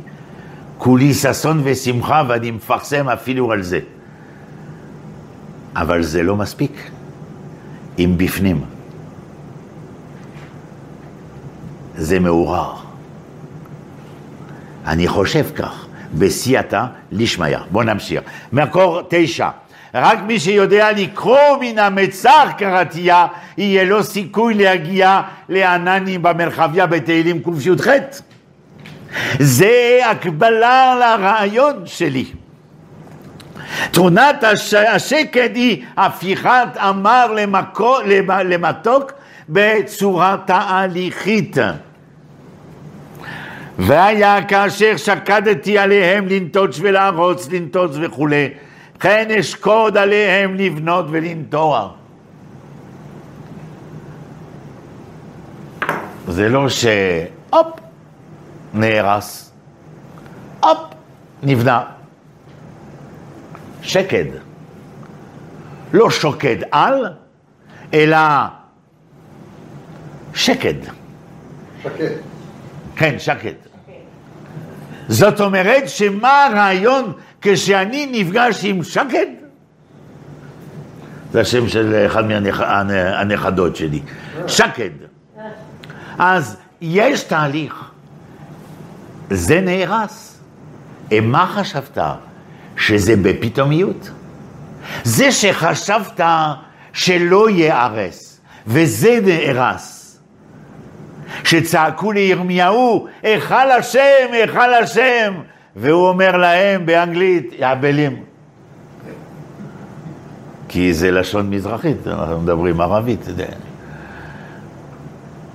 כולי 0.78 1.14
ששון 1.14 1.62
ושמחה 1.64 2.24
ואני 2.28 2.52
מפרסם 2.52 3.10
אפילו 3.10 3.52
על 3.52 3.62
זה. 3.62 3.80
אבל 5.76 6.04
זה 6.04 6.24
לא 6.24 6.36
מספיק. 6.36 6.92
אם 8.00 8.14
בפנים. 8.18 8.62
זה 11.96 12.20
מעורר. 12.20 12.74
אני 14.86 15.08
חושב 15.08 15.46
כך, 15.56 15.88
בסייעתא 16.14 16.86
לשמיא. 17.12 17.58
בואו 17.72 17.84
נמשיך. 17.84 18.22
מקור 18.54 19.02
תשע. 19.10 19.50
רק 19.94 20.20
מי 20.28 20.40
שיודע 20.40 20.92
לקרוא 20.92 21.58
מן 21.62 21.80
המצר 21.80 22.46
קראתיה, 22.58 23.28
יהיה 23.58 23.84
לו 23.84 24.04
סיכוי 24.04 24.54
להגיע 24.54 25.22
לעננים 25.50 26.22
במרחביה 26.22 26.86
בתהילים 26.86 27.44
קי"ח. 27.44 27.88
זה 29.40 30.00
הקבלה 30.12 30.96
לרעיון 31.00 31.74
שלי. 31.86 32.26
תרונת 33.92 34.44
הש... 34.44 34.74
השקד 34.74 35.56
היא 35.56 35.86
הפיכת 35.98 36.68
אמר 36.78 37.34
למקו... 37.34 37.98
למתוק 38.46 39.12
בצורה 39.50 40.38
תהליכית. 40.46 41.58
והיה 43.80 44.44
כאשר 44.44 44.98
שקדתי 44.98 45.78
עליהם 45.78 46.28
לנטוץ 46.28 46.78
ולהרוץ, 46.82 47.52
לנטוץ 47.52 47.92
וכולי, 48.02 48.50
כן 49.00 49.28
אשקוד 49.40 49.98
עליהם 49.98 50.56
לבנות 50.56 51.06
ולנטוע. 51.10 51.90
זה 56.28 56.50
לא 56.50 56.70
שהופ, 56.70 57.80
נהרס, 58.74 59.52
הופ, 60.60 60.78
נבנה. 61.44 61.97
שקד. 63.88 64.26
לא 65.94 66.10
שוקד 66.10 66.56
על, 66.72 67.06
אלא 67.94 68.18
שקד. 70.34 70.74
שקד. 71.84 72.12
כן, 72.96 73.20
שקד. 73.20 73.54
זאת 75.08 75.42
אומרת 75.42 75.90
שמה 75.90 76.46
הרעיון 76.46 77.14
כשאני 77.42 78.10
נפגש 78.12 78.66
עם 78.66 78.84
שקד? 78.84 79.26
זה 81.32 81.42
השם 81.42 81.68
של 81.68 82.06
אחד 82.06 82.26
מהנכדות 82.28 83.76
שלי, 83.76 84.02
שקד. 84.48 84.90
אז 86.20 86.58
יש 86.82 87.24
תהליך, 87.24 87.92
זה 89.30 89.62
נהרס. 89.62 90.40
מה 91.22 91.48
חשבת? 91.56 91.98
שזה 92.78 93.16
בפתאומיות. 93.16 94.10
זה 95.04 95.32
שחשבת 95.32 96.20
שלא 96.94 97.50
ייהרס, 97.50 98.40
וזה 98.68 99.20
נהרס. 99.26 100.20
שצעקו 101.44 102.12
לירמיהו, 102.12 103.08
היכל 103.24 103.72
השם, 103.80 104.28
היכל 104.32 104.74
השם, 104.74 105.34
והוא 105.76 106.08
אומר 106.08 106.38
להם 106.38 106.86
באנגלית, 106.86 107.54
יעבלים. 107.60 108.24
כי 110.68 110.94
זה 110.94 111.12
לשון 111.12 111.50
מזרחית, 111.50 112.08
אנחנו 112.08 112.42
מדברים 112.42 112.82
ערבית. 112.82 113.26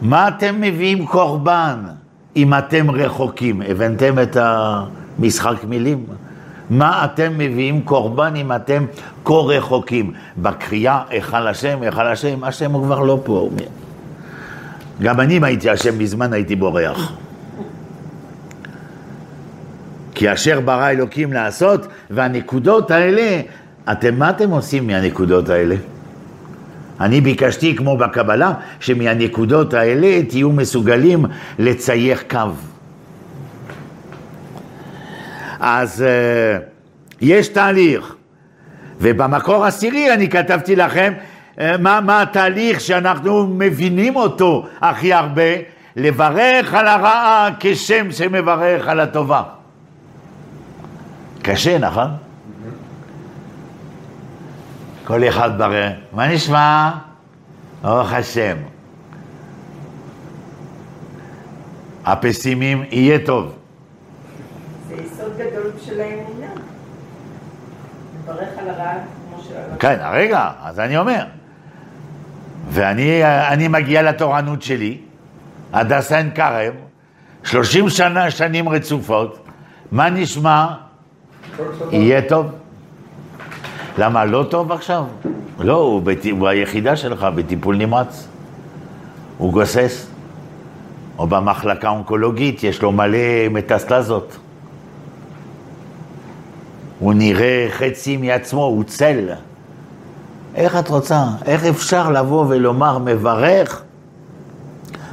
מה 0.03 0.29
אתם 0.29 0.61
מביאים 0.61 1.07
קורבן 1.07 1.85
אם 2.37 2.55
אתם 2.55 2.91
רחוקים? 2.91 3.63
הבנתם 3.63 4.19
את 4.19 4.37
המשחק 4.37 5.65
מילים? 5.65 6.07
מה 6.73 7.05
אתם 7.05 7.33
מביאים 7.39 7.83
קורבן 7.83 8.33
אם 8.37 8.53
אתם 8.53 8.87
כה 9.25 9.35
רחוקים? 9.35 10.13
בקריאה, 10.39 11.03
היכל 11.09 11.47
השם, 11.47 11.79
היכל 11.83 12.07
השם, 12.07 12.45
השם 12.45 12.73
הוא 12.73 12.85
כבר 12.85 13.01
לא 13.01 13.21
פה. 13.25 13.51
גם 15.03 15.21
אני, 15.21 15.37
אם 15.37 15.45
הייתי 15.45 15.71
השם 15.71 15.99
מזמן, 15.99 16.33
הייתי 16.33 16.57
בורח. 16.57 17.13
כי 20.15 20.33
אשר 20.33 20.61
ברא 20.61 20.91
אלוקים 20.91 21.33
לעשות, 21.33 21.87
והנקודות 22.11 22.91
האלה, 22.91 23.41
אתם, 23.93 24.19
מה 24.19 24.31
אתם 24.31 24.51
עושים 24.51 24.87
מהנקודות 24.87 25.49
האלה? 25.49 25.77
אני 27.01 27.21
ביקשתי, 27.21 27.77
כמו 27.77 27.97
בקבלה, 27.97 28.53
שמהנקודות 28.81 29.75
האלה 29.75 30.23
תהיו 30.29 30.53
מסוגלים 30.53 31.25
לצייר 31.59 32.19
קו. 32.31 32.39
אז 35.65 36.05
uh, 36.05 36.63
יש 37.21 37.49
תהליך. 37.49 38.15
ובמקור 38.99 39.65
עשירי 39.65 40.15
אני 40.15 40.29
כתבתי 40.29 40.77
לכם 40.77 41.13
uh, 41.57 41.61
מה, 41.79 42.01
מה 42.01 42.23
התהליך 42.23 42.81
שאנחנו 42.81 43.47
מבינים 43.47 44.17
אותו 44.17 44.67
הכי 44.81 45.13
הרבה, 45.13 45.43
לברך 45.97 46.75
על 46.75 46.89
הרעה 46.89 47.49
כשם 47.61 48.13
שמברך 48.13 48.89
על 48.89 49.01
הטובה. 49.01 49.43
קשה, 51.43 51.79
נכון? 51.79 52.09
כל 55.05 55.29
אחד 55.29 55.59
ברר, 55.59 55.91
מה 56.13 56.29
נשמע? 56.29 56.91
ברוך 57.83 58.13
השם. 58.13 58.57
הפסימים, 62.05 62.85
יהיה 62.91 63.19
טוב. 63.27 63.62
יסוד 65.23 65.33
גדול 65.39 65.71
של 65.85 66.01
האמונה. 66.01 66.47
לברך 68.25 68.49
על 68.59 68.69
הרעב 68.69 68.99
כמו 69.29 69.43
של. 69.43 69.55
כן, 69.79 69.97
רגע, 70.13 70.51
אז 70.63 70.81
אני 70.81 70.99
אומר. 70.99 71.25
ואני 72.69 73.25
אני 73.25 73.69
מגיע 73.69 74.03
לתורנות 74.03 74.63
שלי, 74.63 74.99
הדסה 75.73 76.17
עין 76.17 76.31
כרם, 76.35 76.73
30 77.45 77.89
שנה, 77.89 78.31
שנים 78.31 78.69
רצופות, 78.69 79.47
מה 79.93 80.11
נשמע? 80.11 80.67
יהיה 81.91 82.23
טוב. 82.29 82.47
למה, 83.99 84.25
לא 84.25 84.47
טוב 84.51 84.73
עכשיו? 84.73 85.05
לא, 85.59 85.77
הוא, 85.77 86.03
בת... 86.03 86.25
הוא 86.31 86.49
היחידה 86.49 86.97
שלך 86.97 87.27
בטיפול 87.35 87.77
נמרץ. 87.77 88.29
הוא 89.39 89.53
גוסס. 89.53 90.09
או 91.19 91.27
במחלקה 91.27 91.89
אונקולוגית, 91.89 92.65
יש 92.65 92.83
לו 92.83 92.93
מלא 92.93 93.49
מטסטזות. 93.51 94.37
הוא 97.03 97.15
נראה 97.15 97.67
חצי 97.71 98.17
מעצמו, 98.17 98.65
הוא 98.65 98.85
צל. 98.85 99.29
איך 100.55 100.77
את 100.77 100.89
רוצה? 100.89 101.25
איך 101.45 101.65
אפשר 101.65 102.11
לבוא 102.11 102.45
ולומר 102.49 102.99
מברך 102.99 103.83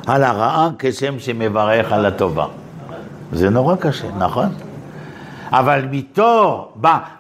על 0.08 0.24
הרעה 0.24 0.70
כשם 0.80 1.20
שמברך 1.20 1.92
על 1.92 2.06
הטובה? 2.06 2.46
זה 3.32 3.50
נורא 3.50 3.76
קשה, 3.76 4.08
נכון? 4.18 4.50
אבל 5.52 5.86
מתור, 5.92 6.74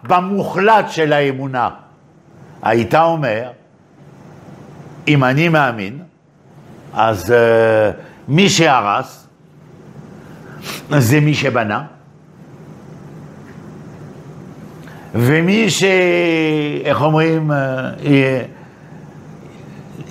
במוחלט 0.04 0.92
של 0.92 1.14
האמונה, 1.14 1.70
היית 2.62 2.96
אומר, 2.96 3.50
אם 5.08 5.24
אני 5.24 5.50
מאמין, 5.50 6.00
אז 6.94 7.30
uh, 7.30 7.34
מי 8.28 8.50
שהרס 8.50 9.28
זה 10.90 11.20
מי 11.20 11.34
שבנה, 11.34 11.84
ומי 15.16 15.70
ש... 15.70 15.84
איך 16.84 17.02
אומרים? 17.02 17.52
אה, 17.52 18.42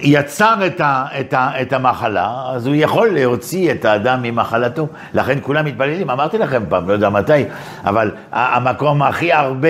יצר 0.00 0.66
את, 0.66 0.80
ה, 0.80 1.06
את, 1.20 1.34
ה, 1.34 1.62
את 1.62 1.72
המחלה, 1.72 2.44
אז 2.48 2.66
הוא 2.66 2.74
יכול 2.78 3.08
להוציא 3.08 3.70
את 3.70 3.84
האדם 3.84 4.22
ממחלתו. 4.22 4.86
לכן 5.14 5.38
כולם 5.42 5.64
מתפללים, 5.64 6.10
אמרתי 6.10 6.38
לכם 6.38 6.62
פעם, 6.68 6.88
לא 6.88 6.92
יודע 6.92 7.08
מתי, 7.10 7.44
אבל 7.84 8.10
המקום 8.32 9.02
הכי 9.02 9.32
הרבה 9.32 9.68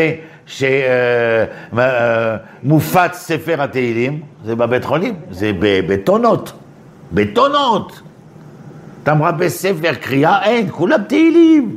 שמופץ 2.62 3.12
ספר 3.12 3.62
התהילים 3.62 4.21
זה 4.45 4.57
בבית 4.57 4.85
חולים, 4.85 5.14
זה 5.31 5.53
בטונות, 5.61 6.53
בטונות. 7.12 8.03
אתה 9.03 9.14
מרבה 9.14 9.49
ספר 9.49 9.95
קריאה, 9.95 10.45
אין, 10.45 10.67
כולם 10.71 11.03
תהילים. 11.09 11.77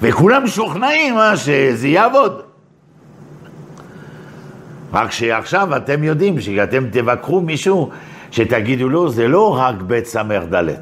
וכולם 0.00 0.44
משוכנעים 0.44 1.18
אה, 1.18 1.36
שזה 1.36 1.88
יעבוד. 1.88 2.42
רק 4.92 5.12
שעכשיו 5.12 5.76
אתם 5.76 6.04
יודעים 6.04 6.40
שאתם 6.40 6.84
תבקרו 6.90 7.40
מישהו 7.40 7.90
שתגידו 8.30 8.88
לו, 8.88 9.08
זה 9.08 9.28
לא 9.28 9.56
רק 9.58 9.74
בית 9.74 10.06
סמך 10.06 10.42
ד', 10.54 10.74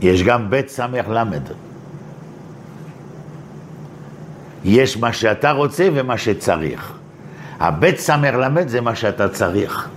יש 0.00 0.22
גם 0.22 0.50
בית 0.50 0.68
סמך 0.68 1.08
ל'. 1.08 1.24
יש 4.64 4.96
מה 4.96 5.12
שאתה 5.12 5.50
רוצה 5.50 5.88
ומה 5.94 6.18
שצריך. 6.18 6.92
הבית 7.60 7.98
סמך 7.98 8.34
ל' 8.34 8.68
זה 8.68 8.80
מה 8.80 8.94
שאתה 8.94 9.28
צריך. 9.28 9.88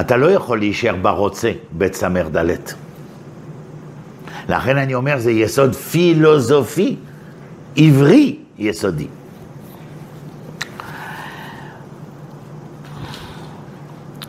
אתה 0.00 0.16
לא 0.16 0.30
יכול 0.30 0.58
להישאר 0.58 0.96
ברוצה, 0.96 1.52
בית 1.72 1.94
סמך 1.94 2.26
ד'. 2.36 2.87
לכן 4.48 4.76
אני 4.76 4.94
אומר, 4.94 5.18
זה 5.18 5.30
יסוד 5.30 5.74
פילוסופי, 5.74 6.96
עברי 7.76 8.36
יסודי. 8.58 9.06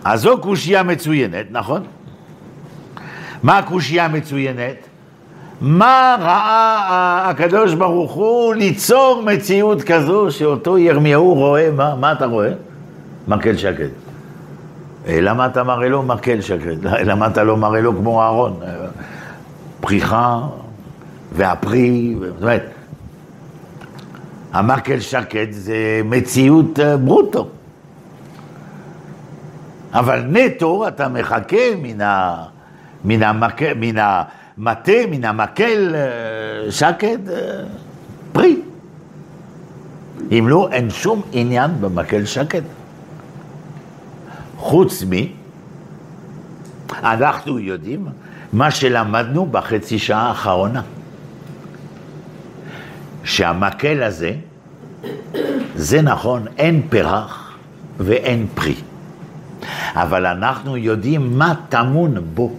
אז 0.04 0.22
זו 0.22 0.38
קושייה 0.42 0.84
מצוינת, 0.84 1.46
נכון? 1.52 1.84
מה 3.44 3.58
הקושייה 3.58 4.06
המצוינת? 4.06 4.76
מה 5.62 6.16
ראה 6.20 7.30
הקדוש 7.30 7.74
ברוך 7.74 8.12
הוא 8.12 8.56
ליצור 8.56 9.24
מציאות 9.26 9.82
כזו 9.82 10.32
שאותו 10.32 10.78
ירמיהו 10.78 11.34
רואה, 11.34 11.72
מה, 11.72 11.96
מה 11.96 12.12
אתה 12.12 12.26
רואה? 12.26 12.50
מקל 13.28 13.58
שקד. 13.58 13.90
אה, 15.08 15.22
למה 15.22 15.46
אתה 15.46 15.64
מראה 15.64 15.90
לו 15.90 16.04
מקל 16.04 16.42
שקד? 16.42 16.86
למה 17.10 17.28
אתה 17.28 17.44
לא 17.44 17.58
מראה 17.58 17.82
לו 17.82 17.98
כמו 17.98 18.22
אהרון? 18.22 18.60
אה, 19.80 19.88
פריחה 19.88 20.48
והפרי, 21.36 22.16
זאת 22.20 22.42
אומרת, 22.42 22.70
המקל 24.54 25.00
שקד 25.00 25.52
זה 25.52 26.02
מציאות 26.06 26.80
אה, 26.80 26.98
ברוטו. 26.98 27.48
אבל 29.94 30.24
נטו 30.30 30.88
אתה 30.88 31.08
מחכה 31.08 31.76
מן, 31.82 32.02
ה, 32.02 32.44
מן, 33.06 33.24
המק, 33.24 33.62
מן 33.76 33.96
המטה, 33.98 34.92
מן 35.12 35.26
המקל 35.26 35.96
אה, 35.96 36.72
שקד, 36.72 37.30
אה, 37.30 37.64
פרי. 38.32 38.62
אם 40.32 40.46
לא, 40.48 40.70
אין 40.72 40.90
שום 40.90 41.22
עניין 41.32 41.72
במקל 41.82 42.26
שקד. 42.26 42.62
חוץ 44.58 45.04
מ... 45.04 45.14
אנחנו 47.04 47.60
יודעים 47.60 48.08
מה 48.54 48.72
שלמדנו 48.72 49.46
בחצי 49.46 50.00
שעה 50.00 50.28
האחרונה. 50.28 50.82
שהמקל 53.24 54.04
הזה, 54.04 54.34
זה 55.76 56.02
נכון, 56.02 56.46
אין 56.58 56.82
פרח 56.90 57.58
ואין 57.98 58.48
פרי. 58.56 58.76
אבל 59.94 60.26
אנחנו 60.26 60.78
יודעים 60.78 61.38
מה 61.38 61.54
טמון 61.70 62.16
בו. 62.34 62.52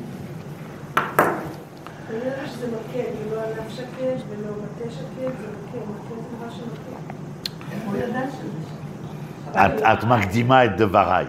לא? 9.55 9.67
את, 9.67 9.83
את 9.83 10.05
מקדימה 10.05 10.65
את 10.65 10.77
דבריי. 10.77 11.27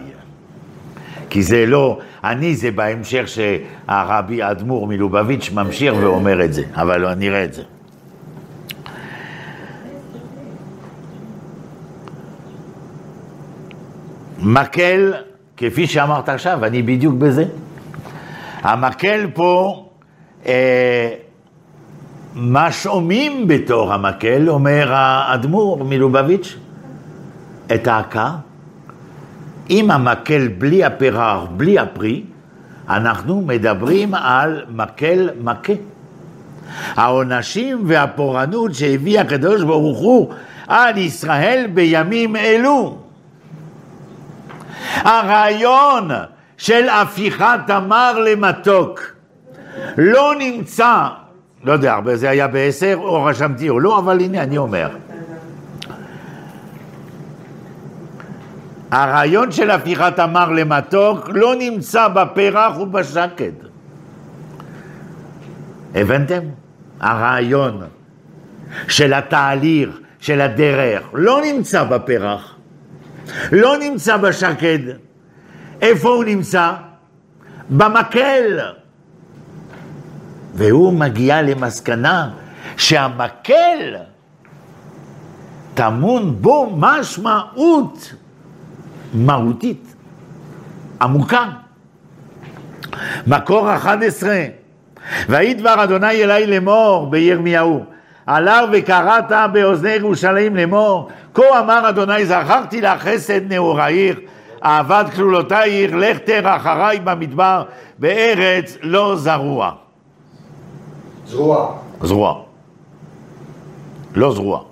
כי 1.30 1.43
זה 1.43 1.65
לא, 1.65 2.00
אני 2.23 2.55
זה 2.55 2.71
בהמשך 2.71 3.23
שהרבי 3.27 4.41
האדמו"ר 4.41 4.88
מלובביץ' 4.88 5.51
ממשיך 5.53 5.93
ואומר 6.01 6.45
את 6.45 6.53
זה, 6.53 6.63
אבל 6.75 7.01
לא, 7.01 7.13
נראה 7.13 7.43
את 7.43 7.53
זה. 7.53 7.63
מקל, 14.39 15.13
כפי 15.57 15.88
שאמרת 15.88 16.29
עכשיו, 16.29 16.65
אני 16.65 16.81
בדיוק 16.81 17.15
בזה. 17.15 17.45
המקל 18.62 19.27
פה, 19.34 19.86
אה, 20.45 21.10
מה 22.36 22.71
שומעים 22.71 23.47
בתור 23.47 23.93
המקל, 23.93 24.49
אומר 24.49 24.93
האדמו"ר 24.93 25.84
מלובביץ', 25.84 26.57
את 27.75 27.88
ההכה, 27.88 28.36
עם 29.69 29.91
המקל 29.91 30.47
בלי 30.47 30.84
הפרח, 30.84 31.43
בלי 31.58 31.80
הפרי, 31.80 32.24
אנחנו 32.89 33.41
מדברים 33.41 34.13
על 34.13 34.65
מקל 34.69 35.30
מכה. 35.41 35.74
העונשים 36.95 37.84
והפורענות 37.88 38.76
שהביא 38.76 39.19
הקדוש 39.19 39.63
ברוך 39.63 40.00
הוא 40.00 40.34
על 40.67 40.97
ישראל 40.97 41.67
בימים 41.74 42.36
אלו. 42.36 42.97
הרעיון 44.95 46.10
של 46.58 46.89
הפיכת 46.89 47.60
תמר 47.67 48.19
למתוק 48.19 49.02
לא 49.97 50.34
נמצא, 50.39 51.08
לא 51.63 51.71
יודע, 51.71 51.97
זה 52.13 52.30
היה 52.30 52.47
בעשר 52.47 52.95
או 52.97 53.24
רשמתי 53.24 53.69
או 53.69 53.80
לא, 53.80 54.00
אבל 54.00 54.19
הנה 54.19 54.43
אני 54.43 54.58
אומר. 54.58 54.89
הרעיון 58.91 59.51
של 59.51 59.71
הפיכת 59.71 60.13
תמר 60.15 60.49
למתוק 60.49 61.30
לא 61.30 61.56
נמצא 61.56 62.08
בפרח 62.08 62.77
ובשקד. 62.77 63.51
הבנתם? 65.95 66.41
הרעיון 66.99 67.82
של 68.88 69.13
התהליך, 69.13 69.89
של 70.19 70.41
הדרך, 70.41 71.01
לא 71.13 71.41
נמצא 71.41 71.84
בפרח, 71.84 72.56
לא 73.51 73.77
נמצא 73.77 74.17
בשקד. 74.17 74.80
איפה 75.82 76.10
הוא 76.10 76.23
נמצא? 76.23 76.71
במקל. 77.69 78.60
והוא 80.54 80.93
מגיע 80.93 81.41
למסקנה 81.41 82.30
שהמקל 82.77 83.95
טמון 85.73 86.41
בו 86.41 86.75
משמעות 86.77 88.13
מהותית, 89.13 89.95
עמוקה. 91.02 91.45
מקור 93.28 93.76
11, 93.76 94.45
ויהי 95.30 95.54
דבר 95.54 95.84
אדוני 95.84 96.24
אלי 96.24 96.47
לאמור 96.47 97.10
בירמיהו, 97.10 97.84
עליו 98.26 98.69
וקראת 98.71 99.32
באוזני 99.54 99.89
ירושלים 99.89 100.56
לאמור, 100.56 101.10
כה 101.34 101.60
אמר 101.60 101.89
אדוני 101.89 102.26
זכרתי 102.26 102.82
לך 102.82 103.02
חסד 103.02 103.54
נאור 103.54 103.82
העיר, 103.82 104.19
אהבת 104.63 105.13
כלולותי 105.13 105.63
עיר, 105.63 105.95
לך 105.95 106.17
תר 106.17 106.56
אחריי 106.56 107.00
במדבר, 107.00 107.63
בארץ 108.00 108.78
לא 108.82 109.15
זרוע. 109.15 109.71
זרוע. 111.26 111.74
זרוע. 112.02 112.41
לא 114.15 114.34
זרוע. 114.34 114.70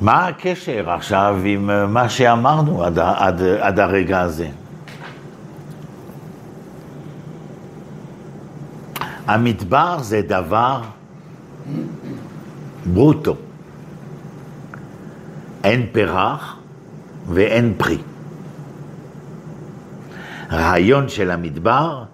מה 0.00 0.26
הקשר 0.26 0.90
עכשיו 0.90 1.36
עם 1.44 1.70
אה, 1.70 1.86
מה 1.86 2.08
שאמרנו 2.08 2.84
עד, 2.84 2.98
עד, 2.98 3.42
עד 3.42 3.78
הרגע 3.78 4.20
הזה? 4.20 4.48
המדבר 9.26 9.98
זה 10.00 10.22
דבר 10.22 10.80
ברוטו. 12.86 13.36
אין 15.64 15.86
פרח 15.92 16.56
ואין 17.28 17.74
פרי. 17.76 17.98
רעיון 20.52 21.08
של 21.08 21.30
המדבר, 21.30 22.04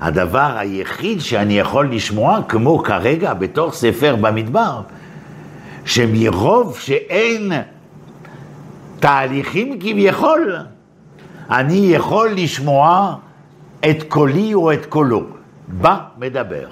הדבר 0.00 0.58
היחיד 0.58 1.20
שאני 1.20 1.58
יכול 1.58 1.94
לשמוע, 1.94 2.38
כמו 2.48 2.78
כרגע 2.78 3.34
בתוך 3.34 3.74
ספר 3.74 4.16
במדבר, 4.16 4.80
שמרוב 5.86 6.78
שאין 6.78 7.52
תהליכים 9.00 9.78
כביכול, 9.80 10.56
אני 11.50 11.86
יכול 11.90 12.30
לשמוע 12.30 13.14
את 13.90 14.02
קולי 14.08 14.54
או 14.54 14.72
את 14.72 14.86
קולו. 14.86 15.26
בא 15.68 15.98
מדבר. 16.18 16.68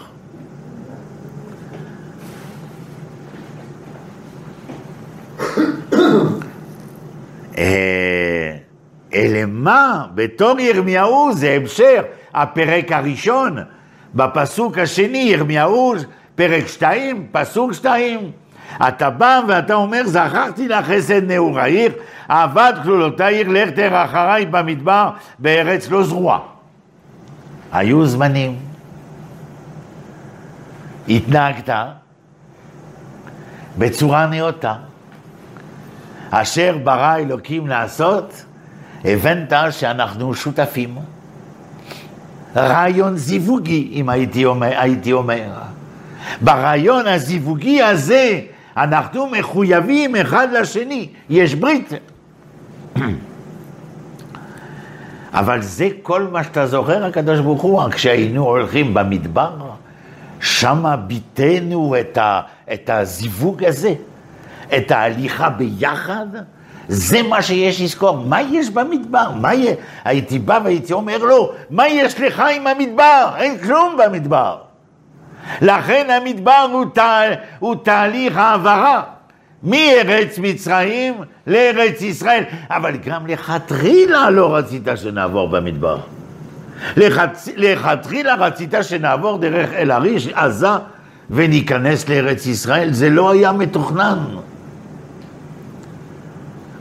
אה, 7.58 8.56
אלא 9.14 9.40
מה? 9.48 10.06
בתור 10.14 10.60
ירמיהו 10.60 11.32
זה 11.32 11.50
המשך, 11.50 12.02
הפרק 12.34 12.92
הראשון, 12.92 13.56
בפסוק 14.14 14.78
השני, 14.78 15.18
ירמיהו, 15.18 15.94
פרק 16.34 16.66
שתיים, 16.66 17.26
פסוק 17.32 17.72
שתיים. 17.72 18.30
אתה 18.88 19.10
בא 19.10 19.40
ואתה 19.48 19.74
אומר, 19.74 20.02
זכרתי 20.06 20.68
לך 20.68 20.86
חסד 20.86 21.30
נעור 21.30 21.60
העיר, 21.60 21.92
אהבת 22.30 22.74
כלולותי 22.82 23.24
עיר, 23.24 23.48
לך 23.48 23.70
תראה 23.70 24.04
אחריי 24.04 24.46
במדבר, 24.46 25.10
בארץ 25.38 25.90
לא 25.90 26.04
זרועה. 26.04 26.38
היו 27.72 28.06
זמנים. 28.06 28.56
התנהגת 31.08 31.74
בצורה 33.78 34.26
נאותה. 34.26 34.74
אשר 36.30 36.78
ברא 36.84 37.16
אלוקים 37.16 37.66
לעשות, 37.66 38.44
הבנת 39.04 39.52
שאנחנו 39.70 40.34
שותפים. 40.34 40.98
רעיון 42.56 43.16
זיווגי, 43.16 43.90
אם 43.92 44.08
הייתי 44.08 44.44
אומר. 44.44 44.80
הייתי 44.80 45.12
אומר. 45.12 45.48
ברעיון 46.40 47.06
הזיווגי 47.06 47.82
הזה, 47.82 48.40
אנחנו 48.76 49.26
מחויבים 49.26 50.16
אחד 50.16 50.48
לשני, 50.52 51.08
יש 51.30 51.54
ברית. 51.54 51.92
אבל 55.32 55.62
זה 55.62 55.88
כל 56.02 56.22
מה 56.32 56.44
שאתה 56.44 56.66
זוכר, 56.66 57.04
הקדוש 57.04 57.40
ברוך 57.40 57.62
הוא, 57.62 57.90
כשהיינו 57.90 58.44
הולכים 58.44 58.94
במדבר, 58.94 59.50
שמה 60.40 60.96
ביטאנו 60.96 61.94
את, 62.00 62.18
את 62.72 62.90
הזיווג 62.90 63.64
הזה, 63.64 63.94
את 64.76 64.90
ההליכה 64.90 65.50
ביחד, 65.50 66.26
זה 66.88 67.22
מה 67.22 67.42
שיש 67.42 67.80
לזכור. 67.80 68.16
מה 68.16 68.42
יש 68.42 68.70
במדבר? 68.70 69.30
מה 69.30 69.54
יש? 69.54 69.76
הייתי 70.04 70.38
בא 70.38 70.58
והייתי 70.64 70.92
אומר 70.92 71.18
לו, 71.18 71.52
מה 71.70 71.88
יש 71.88 72.20
לך 72.20 72.42
עם 72.56 72.66
המדבר? 72.66 73.28
אין 73.36 73.58
כלום 73.58 73.96
במדבר. 74.04 74.56
לכן 75.62 76.06
המדבר 76.10 76.66
הוא, 76.72 76.84
תה, 76.94 77.20
הוא 77.58 77.74
תהליך 77.82 78.36
העברה 78.36 79.02
מארץ 79.62 80.38
מצרים 80.38 81.14
לארץ 81.46 82.02
ישראל. 82.02 82.42
אבל 82.70 82.96
גם 82.96 83.26
לכתחילה 83.26 84.30
לא 84.30 84.56
רצית 84.56 84.88
שנעבור 84.96 85.48
במדבר. 85.48 85.98
לכתחילה 87.56 88.34
רצית 88.34 88.74
שנעבור 88.82 89.38
דרך 89.38 89.72
אל 89.72 89.90
עריש, 89.90 90.28
עזה, 90.28 90.68
וניכנס 91.30 92.08
לארץ 92.08 92.46
ישראל. 92.46 92.92
זה 92.92 93.10
לא 93.10 93.32
היה 93.32 93.52
מתוכנן. 93.52 94.18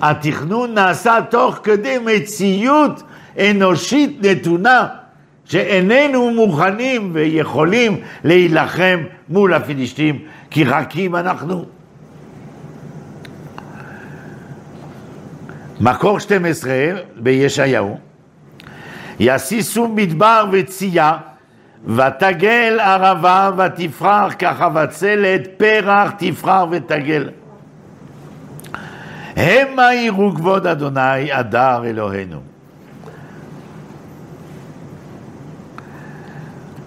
התכנון 0.02 0.74
נעשה 0.74 1.18
תוך 1.30 1.60
כדי 1.64 1.98
מציאות 2.06 3.04
אנושית 3.40 4.18
נתונה, 4.22 4.88
שאיננו 5.46 6.32
מוכנים 6.32 7.10
ויכולים 7.14 7.98
להילחם 8.24 9.04
מול 9.30 9.54
הפלישתים, 9.54 10.20
כי 10.50 10.64
רכים 10.64 11.16
אנחנו. 11.16 11.66
מקור 15.80 16.20
12 16.20 16.74
בישעיהו 17.16 17.98
יסיסו 19.20 19.88
מדבר 19.88 20.46
וצייה, 20.52 21.18
ותגל 21.88 22.80
ערבה 22.80 23.50
ותפרח 23.58 24.34
כחבצלת, 24.40 25.48
פרח 25.58 26.12
תפרח 26.18 26.64
ותגל. 26.72 27.30
המה 29.36 29.94
יראו 29.94 30.36
כבוד 30.36 30.68
אדוני, 30.68 31.32
הדר 31.32 31.84
אלוהינו. 31.86 32.53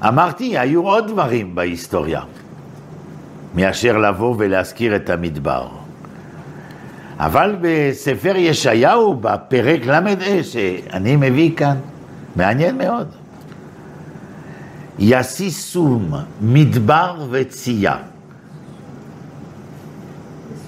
אמרתי, 0.09 0.59
היו 0.59 0.83
עוד 0.83 1.09
דברים 1.09 1.55
בהיסטוריה, 1.55 2.21
מאשר 3.55 3.99
לבוא 3.99 4.35
ולהזכיר 4.39 4.97
את 4.97 5.11
המדבר. 5.11 5.69
אבל 7.19 7.57
בספר 7.61 8.33
ישעיהו, 8.37 9.15
בפרק 9.15 9.87
ל"ה, 9.87 10.01
שאני 10.43 11.17
מביא 11.17 11.57
כאן, 11.57 11.77
מעניין 12.37 12.79
מאוד. 12.79 13.09
יסיסום, 14.99 16.13
מדבר 16.41 17.27
וצייה. 17.31 17.97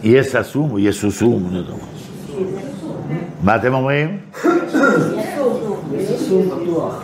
יססום 0.03 0.71
או 0.71 0.79
יסוסום? 0.79 1.51
מה 3.43 3.57
אתם 3.57 3.75
אומרים? 3.75 4.19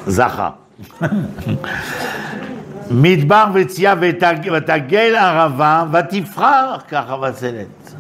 זכה. 0.07 0.51
מדבר 2.91 3.45
וצייה 3.55 3.95
ותגל 4.01 5.17
ערבה 5.17 5.85
ותבחר 5.93 6.77
ככה 6.89 7.17
בצלת. 7.17 7.95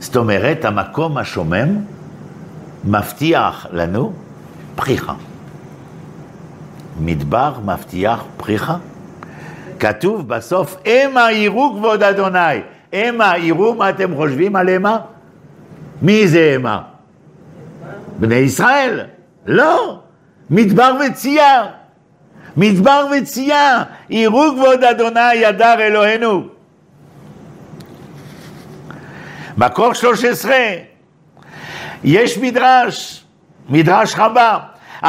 זאת 0.00 0.16
אומרת, 0.16 0.64
המקום 0.64 1.18
השומם 1.18 1.76
מבטיח 2.84 3.66
לנו 3.72 4.12
פריחה. 4.74 5.14
מדבר 7.00 7.52
מבטיח 7.64 8.24
פריחה. 8.36 8.76
כתוב 9.78 10.28
בסוף, 10.28 10.76
המה 10.86 11.32
יראו 11.32 11.74
כבוד 11.76 12.02
אדוני. 12.02 12.60
המה 12.92 13.38
יראו 13.38 13.74
מה 13.74 13.90
אתם 13.90 14.16
חושבים 14.16 14.56
על 14.56 14.68
המה? 14.68 14.98
מי 16.02 16.28
זה 16.28 16.52
המה? 16.54 16.82
בני 18.18 18.34
ישראל. 18.34 19.00
לא, 19.46 20.00
מדבר 20.50 20.94
וצייה. 21.00 21.79
מדבר 22.56 23.06
וצייה, 23.12 23.82
יראו 24.10 24.52
כבוד 24.56 24.84
אדוני 24.84 25.34
ידר 25.34 25.74
אלוהינו. 25.80 26.44
מקור 29.56 29.94
13, 29.94 30.56
יש 32.04 32.38
מדרש, 32.38 33.24
מדרש 33.68 34.14
חב"א, 34.14 34.58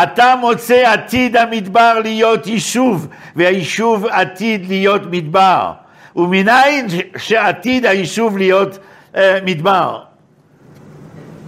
אתה 0.03 0.35
מוצא 0.39 0.93
עתיד 0.93 1.37
המדבר 1.37 1.99
להיות 2.03 2.47
יישוב, 2.47 3.07
והיישוב 3.35 4.05
עתיד 4.05 4.67
להיות 4.67 5.01
מדבר. 5.11 5.71
ומניין 6.15 6.87
שעתיד 7.17 7.85
היישוב 7.85 8.37
להיות 8.37 8.77
אה, 9.15 9.39
מדבר? 9.45 10.01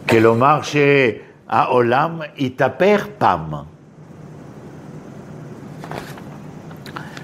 כלומר 0.10 0.60
שהעולם 0.62 2.20
יתהפך 2.38 3.08
פעם. 3.18 3.73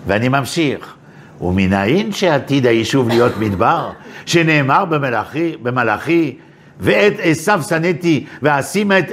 ואני 0.10 0.30
ממשיך. 0.30 0.95
ומנין 1.41 2.12
שעתיד 2.12 2.66
היישוב 2.66 3.10
להיות 3.10 3.38
מדבר, 3.39 3.89
שנאמר 4.26 4.86
במלאכי, 4.86 5.55
במלאכי 5.62 6.38
ואת 6.80 7.14
עשיו 7.22 7.62
שנאתי 7.68 8.26
ואשים 8.41 8.91
את 8.91 9.05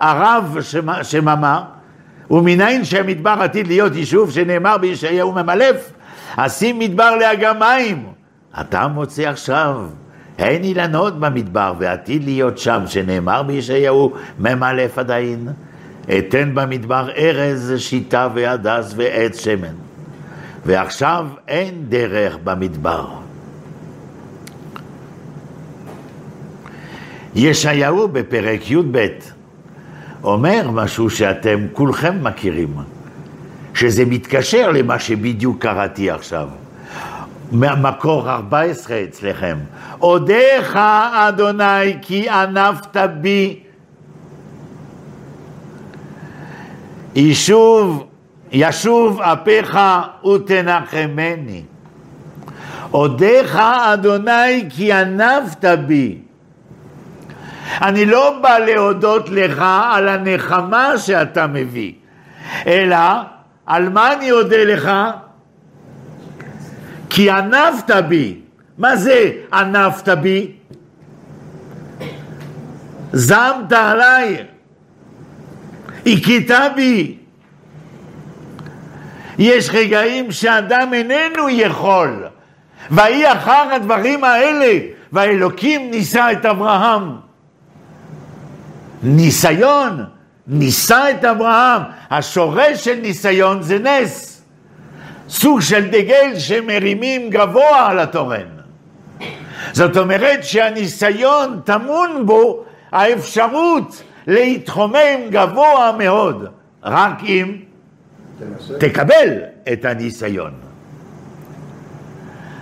ערב 0.00 0.58
שממה, 1.02 1.62
ומנין 2.30 2.84
שהמדבר 2.84 3.36
עתיד 3.40 3.66
להיות 3.66 3.96
יישוב 3.96 4.30
שנאמר 4.30 4.78
בישעיהו 4.78 5.32
ממלף, 5.32 5.92
אשים 6.36 6.78
מדבר 6.78 7.16
לאגם 7.16 7.58
מים. 7.58 8.06
אתה 8.60 8.88
מוצא 8.88 9.22
עכשיו, 9.22 9.86
אין 10.38 10.62
אילנות 10.62 11.20
במדבר 11.20 11.74
ועתיד 11.78 12.24
להיות 12.24 12.58
שם, 12.58 12.82
שנאמר 12.86 13.42
בישעיהו 13.42 14.12
ממלף 14.38 14.98
עדיין. 14.98 15.48
אתן 16.08 16.50
במדבר 16.54 17.08
ארז, 17.16 17.74
שיטה 17.78 18.28
והדס 18.34 18.92
ועץ 18.96 19.40
שמן. 19.44 19.74
ועכשיו 20.66 21.26
אין 21.48 21.84
דרך 21.88 22.36
במדבר. 22.44 23.06
ישעיהו 27.34 28.08
בפרק 28.08 28.70
י"ב 28.70 29.06
אומר 30.24 30.70
משהו 30.70 31.10
שאתם 31.10 31.66
כולכם 31.72 32.24
מכירים, 32.24 32.74
שזה 33.74 34.04
מתקשר 34.04 34.70
למה 34.70 34.98
שבדיוק 34.98 35.62
קראתי 35.62 36.10
עכשיו. 36.10 36.48
מקור 37.52 38.30
14 38.30 39.02
אצלכם. 39.04 39.56
אודיך 40.00 40.78
אדוני 41.12 41.96
כי 42.02 42.28
ענפת 42.28 42.96
בי 43.20 43.63
ישוב, 47.14 48.06
ישוב 48.52 49.20
אפיך 49.20 49.78
ותנחמני. 50.24 51.62
אודיך 52.92 53.56
אדוני 53.92 54.66
כי 54.70 54.92
ענפת 54.92 55.64
בי. 55.86 56.18
אני 57.82 58.06
לא 58.06 58.38
בא 58.42 58.58
להודות 58.58 59.28
לך 59.28 59.64
על 59.92 60.08
הנחמה 60.08 60.98
שאתה 60.98 61.46
מביא, 61.46 61.92
אלא 62.66 62.96
על 63.66 63.88
מה 63.88 64.12
אני 64.12 64.32
אודה 64.32 64.64
לך? 64.64 64.90
כי 67.10 67.30
ענפת 67.30 67.90
בי. 68.08 68.40
מה 68.78 68.96
זה 68.96 69.30
ענפת 69.52 70.08
בי? 70.08 70.52
זעמת 73.12 73.72
עליי, 73.72 74.44
הכית 76.06 76.50
בי. 76.76 77.16
יש 79.38 79.70
רגעים 79.72 80.32
שאדם 80.32 80.94
איננו 80.94 81.50
יכול, 81.50 82.24
ויהי 82.90 83.32
אחר 83.32 83.74
הדברים 83.74 84.24
האלה, 84.24 84.78
והאלוקים 85.12 85.90
ניסה 85.90 86.32
את 86.32 86.46
אברהם. 86.46 87.16
ניסיון, 89.02 90.04
ניסה 90.46 91.10
את 91.10 91.24
אברהם. 91.24 91.82
השורש 92.10 92.84
של 92.84 92.94
ניסיון 92.94 93.62
זה 93.62 93.78
נס. 93.78 94.42
סוג 95.28 95.60
של 95.60 95.86
דגל 95.86 96.38
שמרימים 96.38 97.30
גבוה 97.30 97.86
על 97.90 97.98
התורן. 97.98 98.46
זאת 99.72 99.96
אומרת 99.96 100.44
שהניסיון 100.44 101.60
טמון 101.64 102.26
בו 102.26 102.64
האפשרות 102.92 104.02
להתחומם 104.26 105.30
גבוה 105.30 105.92
מאוד, 105.98 106.46
רק 106.82 107.22
אם 107.24 107.56
תנסה. 108.38 108.78
תקבל 108.78 109.38
את 109.72 109.84
הניסיון. 109.84 110.52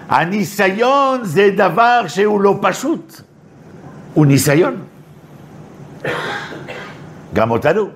הניסיון 0.09 1.25
זה 1.25 1.51
דבר 1.57 2.03
שהוא 2.07 2.41
לא 2.41 2.59
פשוט, 2.63 3.21
הוא 4.15 4.27
ניסיון. 4.27 4.77
גם 7.35 7.51
אותנו. 7.51 7.89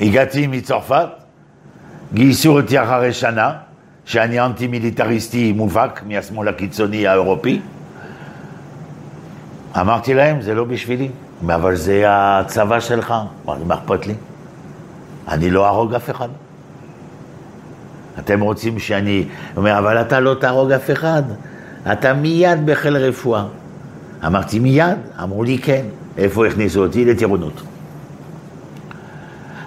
הגעתי 0.00 0.46
מצרפת, 0.46 1.08
גייסו 2.14 2.50
אותי 2.50 2.82
אחרי 2.82 3.12
שנה, 3.12 3.52
שאני 4.04 4.40
אנטי 4.40 4.66
מיליטריסטי 4.66 5.52
מובהק 5.52 6.02
מהשמאל 6.06 6.48
הקיצוני 6.48 7.06
האירופי. 7.06 7.60
אמרתי 9.80 10.14
להם, 10.14 10.40
זה 10.40 10.54
לא 10.54 10.64
בשבילי, 10.64 11.10
אבל 11.50 11.74
זה 11.74 12.04
הצבא 12.06 12.80
שלך. 12.80 13.14
מה 13.46 13.74
אכפת 13.74 14.06
לי? 14.06 14.14
אני 15.28 15.50
לא 15.50 15.66
אהרוג 15.66 15.94
אף 15.94 16.10
אחד. 16.10 16.28
אתם 18.18 18.40
רוצים 18.40 18.78
שאני... 18.78 19.18
הוא 19.18 19.28
אומר, 19.56 19.78
אבל 19.78 20.00
אתה 20.00 20.20
לא 20.20 20.34
תהרוג 20.34 20.72
אף 20.72 20.90
אחד, 20.90 21.22
אתה 21.92 22.14
מיד 22.14 22.66
בחיל 22.66 22.96
רפואה. 22.96 23.44
אמרתי, 24.26 24.58
מיד? 24.58 24.98
אמרו 25.22 25.44
לי, 25.44 25.58
כן. 25.58 25.84
איפה 26.18 26.46
הכניסו 26.46 26.82
אותי? 26.82 27.04
לטירונות. 27.04 27.62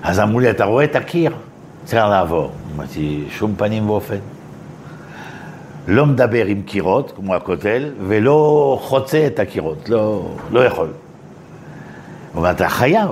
אז 0.03 0.19
אמרו 0.19 0.39
לי, 0.39 0.49
אתה 0.49 0.65
רואה 0.65 0.83
את 0.83 0.95
הקיר? 0.95 1.31
צריך 1.85 2.03
לעבור. 2.03 2.51
אמרתי, 2.75 3.25
שום 3.29 3.53
פנים 3.57 3.89
ואופן. 3.89 4.17
לא 5.87 6.05
מדבר 6.05 6.45
עם 6.45 6.61
קירות, 6.61 7.11
כמו 7.15 7.35
הכותל, 7.35 7.89
ולא 8.07 8.79
חוצה 8.81 9.27
את 9.27 9.39
הקירות, 9.39 9.89
לא, 9.89 10.35
לא 10.51 10.65
יכול. 10.65 10.87
אומר, 12.35 12.51
אתה 12.51 12.69
חייב, 12.69 13.09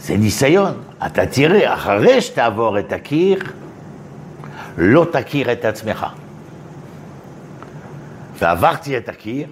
זה 0.00 0.16
ניסיון. 0.16 0.74
אתה 1.06 1.26
תראה, 1.26 1.74
אחרי 1.74 2.20
שתעבור 2.20 2.78
את 2.78 2.92
הקיר, 2.92 3.38
לא 4.78 5.06
תכיר 5.12 5.52
את 5.52 5.64
עצמך. 5.64 6.06
ועברתי 8.38 8.96
את 8.96 9.08
הקיר, 9.08 9.46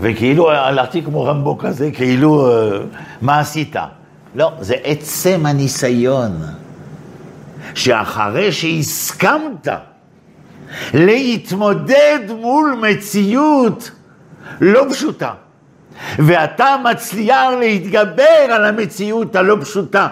וכאילו 0.00 0.50
הלכתי 0.50 1.02
כמו 1.02 1.24
רמבו 1.24 1.58
כזה, 1.58 1.90
כאילו, 1.90 2.50
אה, 2.50 2.78
מה 3.20 3.40
עשית? 3.40 3.76
לא, 4.34 4.52
זה 4.60 4.74
עצם 4.82 5.46
הניסיון, 5.46 6.36
שאחרי 7.74 8.52
שהסכמת 8.52 9.68
להתמודד 10.94 12.18
מול 12.40 12.80
מציאות 12.82 13.90
לא 14.60 14.84
פשוטה, 14.90 15.32
ואתה 16.18 16.76
מצליח 16.90 17.50
להתגבר 17.60 18.46
על 18.52 18.64
המציאות 18.64 19.36
הלא 19.36 19.56
פשוטה, 19.60 20.08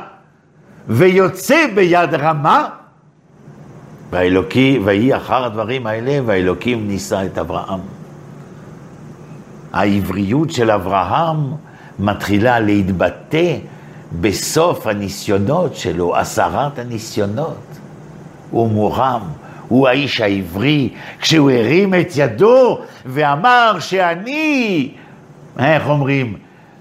ויוצא 0.89 1.67
ביד 1.75 2.15
רמה, 2.15 2.69
והאלוקי, 4.11 4.81
ויהי 4.85 5.17
אחר 5.17 5.45
הדברים 5.45 5.87
האלה, 5.87 6.19
והאלוקים 6.27 6.89
נישא 6.89 7.27
את 7.27 7.39
אברהם. 7.39 7.81
העבריות 9.73 10.51
של 10.51 10.71
אברהם 10.71 11.53
מתחילה 11.99 12.61
להתבטא 12.61 13.57
בסוף 14.21 14.87
הניסיונות 14.87 15.77
שלו, 15.77 16.17
עשרת 16.17 16.79
הניסיונות. 16.79 17.79
הוא 18.51 18.69
מורם, 18.71 19.21
הוא 19.69 19.89
האיש 19.89 20.21
העברי, 20.21 20.89
כשהוא 21.21 21.51
הרים 21.51 21.95
את 21.95 22.09
ידו 22.17 22.79
ואמר 23.07 23.77
שאני, 23.81 24.91
איך 25.59 25.89
אומרים, 25.89 26.37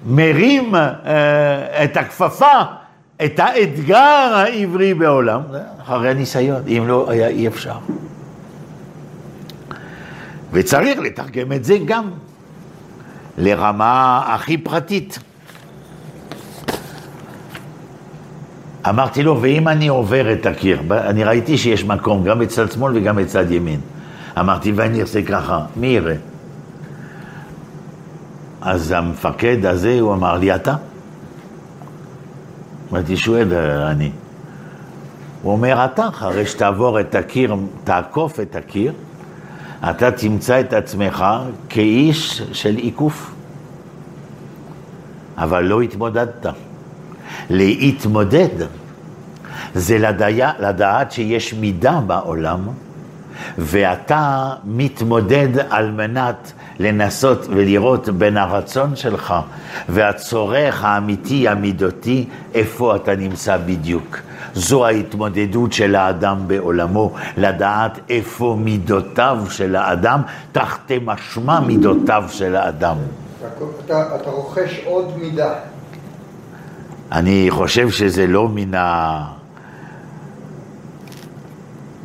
מרים 0.06 0.76
אה, 0.76 1.84
את 1.84 1.98
הכפפה, 1.98 2.62
את 3.26 3.40
האתגר 3.40 4.34
העברי 4.36 4.94
בעולם, 4.94 5.42
אחרי 5.82 6.10
הניסיון, 6.10 6.62
אם 6.68 6.84
לא 6.88 7.10
היה 7.10 7.28
אי 7.28 7.48
אפשר. 7.48 7.78
וצריך 10.52 11.00
לתרגם 11.00 11.52
את 11.52 11.64
זה 11.64 11.78
גם 11.86 12.10
לרמה 13.38 14.22
הכי 14.28 14.58
פרטית. 14.58 15.20
אמרתי 18.90 19.24
לו, 19.24 19.42
ואם 19.42 19.68
אני 19.68 19.88
עובר 19.88 20.34
את 20.34 20.46
הקיר, 20.46 20.82
אני 20.92 21.24
ראיתי 21.24 21.58
שיש 21.58 21.84
מקום 21.84 22.24
גם 22.24 22.40
בצד 22.40 22.72
שמאל 22.72 22.98
וגם 22.98 23.16
בצד 23.16 23.52
ימין. 23.52 23.80
אמרתי, 24.40 24.72
ואני 24.72 25.02
אעשה 25.02 25.22
ככה, 25.22 25.66
מי 25.76 25.88
יראה? 25.88 26.16
אז 28.62 28.91
המפקד 28.91 29.66
הזה, 29.66 29.99
הוא 29.99 30.14
אמר 30.14 30.38
לי, 30.38 30.55
אתה? 30.55 30.76
אמרתי, 32.91 33.18
שואל, 33.18 33.53
אני. 33.91 34.12
הוא 35.41 35.51
אומר, 35.51 35.86
אתה, 35.86 36.08
אחרי 36.08 36.45
שתעבור 36.45 36.99
את 36.99 37.16
הקיר, 37.16 37.55
תעקוף 37.84 38.39
את 38.39 38.55
הקיר, 38.55 38.93
אתה 39.89 40.12
תמצא 40.12 40.60
את 40.60 40.74
עצמך 40.74 41.26
כאיש 41.70 42.41
של 42.51 42.76
עיקוף. 42.76 43.32
אבל 45.38 45.64
לא 45.64 45.82
התמודדת. 45.82 46.45
להתמודד 47.49 48.49
זה 49.76 49.97
לדע, 49.97 50.51
לדעת 50.60 51.12
שיש 51.12 51.53
מידה 51.53 51.99
בעולם, 52.08 52.68
ואתה 53.58 54.53
מתמודד 54.64 55.60
על 55.70 55.91
מנת 55.91 56.53
לנסות 56.80 57.48
ולראות 57.50 58.10
בין 58.10 58.38
הרצון 58.38 58.96
שלך 58.96 59.34
והצורך 59.90 60.84
האמיתי, 60.84 61.48
המידותי, 61.48 62.26
איפה 62.54 62.96
אתה 62.96 63.16
נמצא 63.16 63.58
בדיוק. 63.58 64.18
זו 64.54 64.86
ההתמודדות 64.86 65.74
של 65.74 65.96
האדם 65.96 66.38
בעולמו, 66.48 67.14
לדעת 67.38 68.00
איפה 68.10 68.58
מידותיו 68.60 69.38
של 69.50 69.76
האדם, 69.76 70.22
תחתי 70.52 71.00
משמע 71.06 71.60
מידותיו 71.60 72.24
של 72.30 72.56
האדם. 72.56 72.98
אתה, 73.40 73.66
אתה, 73.86 74.16
אתה 74.16 74.30
רוכש 74.30 74.82
עוד 74.86 75.18
מידה. 75.20 75.54
אני 77.12 77.48
חושב 77.50 77.90
שזה 77.90 78.28
לא 78.28 78.50
מן, 78.50 78.76
ה... 78.76 79.24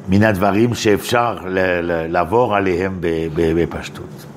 מן 0.08 0.22
הדברים 0.22 0.74
שאפשר. 0.74 1.38
לעבור 2.08 2.56
עליהם 2.56 2.98
בפשטות. 3.34 4.31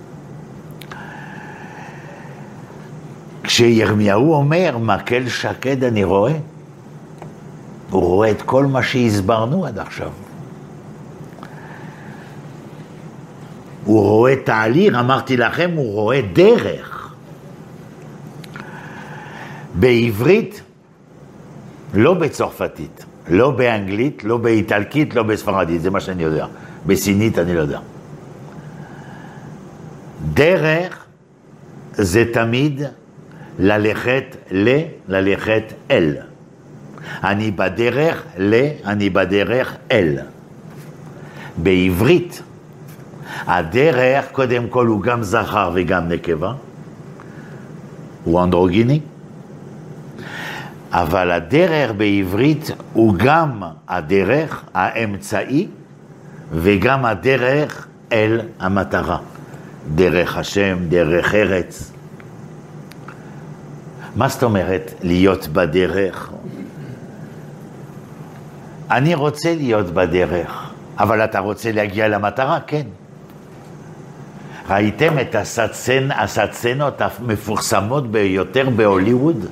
כשירמיהו 3.56 4.34
אומר, 4.34 4.78
מקל 4.78 5.30
שקד 5.30 5.84
אני 5.84 6.04
רואה, 6.04 6.34
הוא 7.90 8.02
רואה 8.02 8.32
את 8.32 8.42
כל 8.42 8.66
מה 8.66 8.84
שהסברנו 8.84 9.66
עד 9.66 9.80
עכשיו. 9.80 10.12
הוא 13.86 14.02
רואה 14.02 14.36
תהליך, 14.36 14.96
אמרתי 14.96 15.38
לכם, 15.38 15.72
הוא 15.76 15.94
רואה 15.94 16.22
דרך. 16.34 17.14
בעברית, 19.76 20.62
לא 21.94 22.14
בצרפתית, 22.14 23.06
לא 23.28 23.52
באנגלית, 23.52 24.24
לא 24.24 24.38
באיטלקית, 24.38 25.16
לא 25.16 25.24
בספרדית, 25.24 25.82
זה 25.82 25.90
מה 25.90 26.00
שאני 26.00 26.24
יודע. 26.24 26.48
בסינית 26.86 27.40
אני 27.40 27.56
לא 27.56 27.60
יודע. 27.60 27.80
דרך 30.34 31.06
זה 31.92 32.24
תמיד 32.34 32.82
ללכת 33.60 34.36
ל, 34.52 34.78
ללכת 35.08 35.64
אל. 35.92 36.16
אני 37.24 37.52
בדרך 37.52 38.24
ל, 38.38 38.68
אני 38.86 39.10
בדרך 39.10 39.76
אל. 39.92 40.18
בעברית, 41.58 42.42
הדרך, 43.48 44.26
קודם 44.32 44.68
כל, 44.70 44.88
הוא 44.88 45.02
גם 45.02 45.24
זכר 45.24 45.72
וגם 45.74 46.10
נקבה, 46.10 46.54
הוא 48.24 48.44
אנדרוגיני, 48.44 49.00
אבל 50.92 51.32
הדרך 51.32 51.92
בעברית 51.98 52.72
הוא 52.94 53.16
גם 53.18 53.64
הדרך, 53.88 54.64
האמצעי, 54.74 55.68
וגם 56.52 57.06
הדרך 57.06 57.88
אל 58.12 58.42
המטרה. 58.60 59.18
דרך 59.96 60.38
השם, 60.38 60.78
דרך 60.90 61.36
ארץ. 61.36 61.95
מה 64.16 64.28
זאת 64.28 64.44
אומרת 64.44 64.94
להיות 65.04 65.48
בדרך? 65.48 66.32
אני 68.92 69.16
רוצה 69.16 69.56
להיות 69.56 69.86
בדרך, 69.86 70.72
אבל 71.00 71.24
אתה 71.24 71.40
רוצה 71.40 71.72
להגיע 71.72 72.08
למטרה? 72.08 72.60
כן. 72.68 72.84
ראיתם 74.70 75.20
את 75.20 75.36
הסצנ... 75.36 76.12
הסצנות 76.12 77.02
המפורסמות 77.02 78.12
ביותר 78.12 78.70
בהוליווד? 78.70 79.46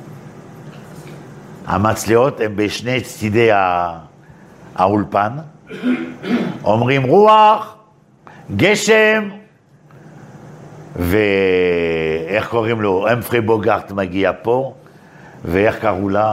המצלעות 1.66 2.40
הן 2.40 2.56
בשני 2.56 3.02
צידי 3.02 3.50
האולפן, 4.76 5.32
אומרים 6.64 7.04
רוח, 7.04 7.76
גשם, 8.56 9.30
ואיך 12.24 12.48
קוראים 12.48 12.82
לו? 12.82 13.08
אמפרי 13.14 13.42
בוגארט 13.42 13.92
מגיע 13.92 14.32
פה, 14.42 14.74
ואיך 15.46 15.80
קראו 15.80 16.10
לה 16.10 16.26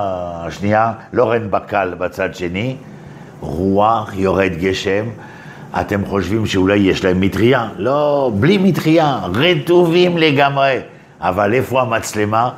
השנייה? 0.47 0.93
לורן 1.13 1.51
בקל 1.51 1.95
בצד 1.99 2.35
שני, 2.35 2.77
רוח, 3.41 4.11
יורד 4.15 4.53
גשם. 4.61 5.05
אתם 5.81 6.05
חושבים 6.07 6.47
שאולי 6.47 6.79
יש 6.79 7.05
להם 7.05 7.21
מטריה? 7.21 7.69
לא, 7.77 8.33
בלי 8.41 8.59
מטריה, 8.59 9.21
רטובים 9.35 10.19
לגמרי. 10.19 10.79
אבל 11.21 11.55
איפה 11.55 11.83
המצלמה 11.83 12.51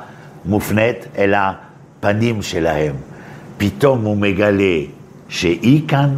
מופנית? 0.45 1.07
אל 1.17 1.33
הפנים 1.37 2.41
שלהם. 2.41 2.95
פתאום 3.57 4.01
הוא 4.03 4.17
מגלה 4.17 4.79
שהיא 5.29 5.87
כאן, 5.87 6.09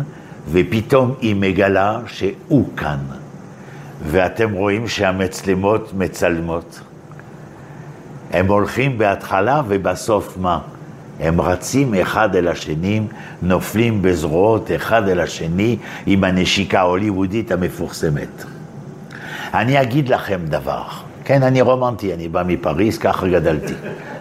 ופתאום 0.51 1.13
היא 1.22 1.36
מגלה 1.36 1.99
שהוא 2.07 2.66
כאן. 2.78 2.97
ואתם 4.03 4.53
רואים 4.53 4.88
שהמצלמות 4.88 5.91
מצלמות. 5.97 6.80
הם 8.32 8.48
הולכים 8.48 8.98
בהתחלה 8.98 9.62
ובסוף 9.68 10.38
מה? 10.38 10.60
הם 11.20 11.42
רצים 11.42 11.94
אחד 11.94 12.36
אל 12.36 12.48
השני, 12.48 13.02
נופלים 13.42 14.02
בזרועות 14.02 14.72
אחד 14.76 15.08
אל 15.08 15.20
השני 15.20 15.78
עם 16.06 16.24
הנשיקה 16.24 16.80
ההוליוודית 16.80 17.52
המפורסמת. 17.52 18.44
אני 19.54 19.82
אגיד 19.82 20.10
לכם 20.10 20.40
דבר, 20.46 20.84
כן, 21.24 21.44
אני 21.44 21.62
רומנטי, 21.62 22.14
אני 22.14 22.28
בא 22.28 22.44
מפריז, 22.48 22.98
ככה 22.98 23.28
גדלתי, 23.28 23.74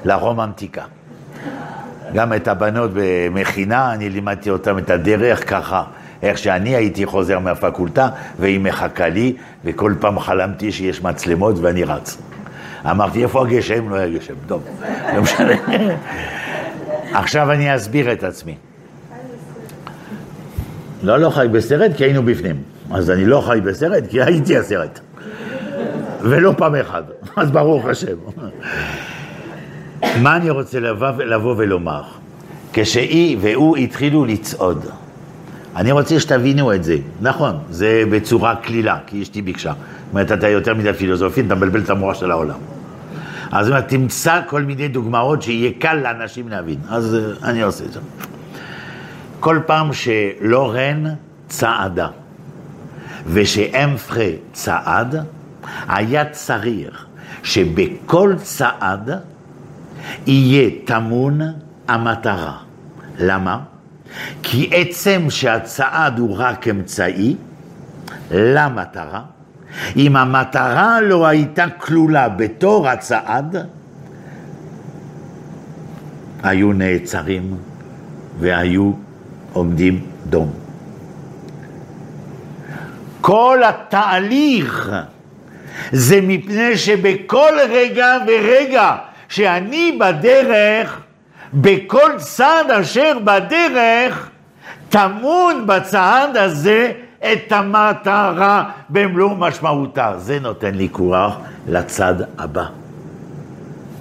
לרומנטיקה. 0.04 0.82
גם 2.14 2.32
את 2.32 2.48
הבנות 2.48 2.90
במכינה, 2.94 3.94
אני 3.94 4.10
לימדתי 4.10 4.50
אותם 4.50 4.78
את 4.78 4.90
הדרך 4.90 5.50
ככה. 5.50 5.82
איך 6.22 6.38
שאני 6.38 6.76
הייתי 6.76 7.06
חוזר 7.06 7.38
מהפקולטה, 7.38 8.08
והיא 8.38 8.60
מחכה 8.60 9.08
לי, 9.08 9.36
וכל 9.64 9.94
פעם 10.00 10.18
חלמתי 10.18 10.72
שיש 10.72 11.02
מצלמות 11.02 11.58
ואני 11.58 11.84
רץ. 11.84 12.18
אמרתי, 12.90 13.22
איפה 13.22 13.46
הגשם? 13.46 13.88
לא 13.88 13.96
היה 13.96 14.18
גשם. 14.18 14.34
טוב, 14.46 14.62
לא 15.14 15.22
משנה. 15.22 15.54
עכשיו 17.12 17.52
אני 17.52 17.76
אסביר 17.76 18.12
את 18.12 18.22
עצמי. 18.22 18.54
לא, 21.02 21.18
לא 21.18 21.30
חי 21.30 21.46
בסרט, 21.52 21.90
כי 21.96 22.04
היינו 22.04 22.22
בפנים. 22.22 22.62
אז 22.90 23.10
אני 23.10 23.24
לא 23.24 23.40
חי 23.46 23.60
בסרט, 23.64 24.04
כי 24.10 24.22
הייתי 24.22 24.58
הסרט. 24.58 25.00
ולא 26.20 26.54
פעם 26.56 26.74
אחת. 26.74 27.04
אז 27.36 27.50
ברוך 27.50 27.84
השם. 27.84 28.16
מה 30.22 30.36
אני 30.36 30.50
רוצה 30.50 30.80
לבוא, 30.80 31.54
ולומר? 31.56 32.02
כשהיא 32.72 33.38
והוא 33.40 33.76
התחילו 33.76 34.24
לצעוד. 34.24 34.86
אני 35.76 35.92
רוצה 35.92 36.20
שתבינו 36.20 36.74
את 36.74 36.84
זה. 36.84 36.96
נכון, 37.20 37.58
זה 37.70 38.02
בצורה 38.10 38.56
קלילה, 38.56 38.98
כי 39.06 39.22
אשתי 39.22 39.42
ביקשה. 39.42 39.72
זאת 39.72 40.10
אומרת, 40.10 40.32
אתה 40.32 40.48
יותר 40.48 40.74
מדי 40.74 40.92
פילוסופית, 40.92 41.46
אתה 41.46 41.54
מבלבל 41.54 41.80
את 41.80 41.90
המוח 41.90 42.14
של 42.14 42.30
העולם. 42.30 42.58
אז 43.52 43.68
אומרת, 43.68 43.88
תמצא 43.88 44.40
כל 44.46 44.62
מיני 44.62 44.88
דוגמאות 44.88 45.42
שיהיה 45.42 45.70
קל 45.78 45.94
לאנשים 45.94 46.48
להבין. 46.48 46.78
אז 46.88 47.16
uh, 47.16 47.44
אני 47.44 47.62
עושה 47.62 47.84
את 47.84 47.92
זה. 47.92 48.00
כל 49.40 49.58
פעם 49.66 49.90
שלורן 49.92 51.04
צעדה 51.48 52.08
ושאמפרה 53.26 54.28
צעד, 54.52 55.24
היה 55.88 56.24
צריך 56.24 57.06
שבכל 57.42 58.34
צעד 58.42 59.10
יהיה 60.26 60.70
טמון 60.84 61.40
המטרה. 61.88 62.56
למה? 63.18 63.58
כי 64.42 64.70
עצם 64.72 65.26
שהצעד 65.30 66.18
הוא 66.18 66.36
רק 66.38 66.68
אמצעי 66.68 67.36
למטרה, 68.30 69.22
אם 69.96 70.16
המטרה 70.16 71.00
לא 71.00 71.26
הייתה 71.26 71.66
כלולה 71.78 72.28
בתור 72.28 72.88
הצעד, 72.88 73.56
היו 76.42 76.72
נעצרים 76.72 77.56
והיו 78.38 78.92
עומדים 79.52 80.06
דום. 80.26 80.52
כל 83.20 83.60
התהליך 83.64 84.92
זה 85.92 86.20
מפני 86.22 86.76
שבכל 86.76 87.52
רגע 87.70 88.16
ורגע 88.26 88.96
שאני 89.28 89.98
בדרך, 90.00 91.00
בכל 91.54 92.10
צעד 92.18 92.70
אשר 92.70 93.18
בדרך, 93.24 94.30
טמון 94.88 95.66
בצעד 95.66 96.36
הזה 96.36 96.92
את 97.18 97.52
המטרה 97.52 98.70
במלוא 98.88 99.36
משמעותה. 99.36 100.14
זה 100.18 100.40
נותן 100.40 100.74
לי 100.74 100.88
כוח 100.92 101.36
לצד 101.68 102.14
הבא. 102.38 102.64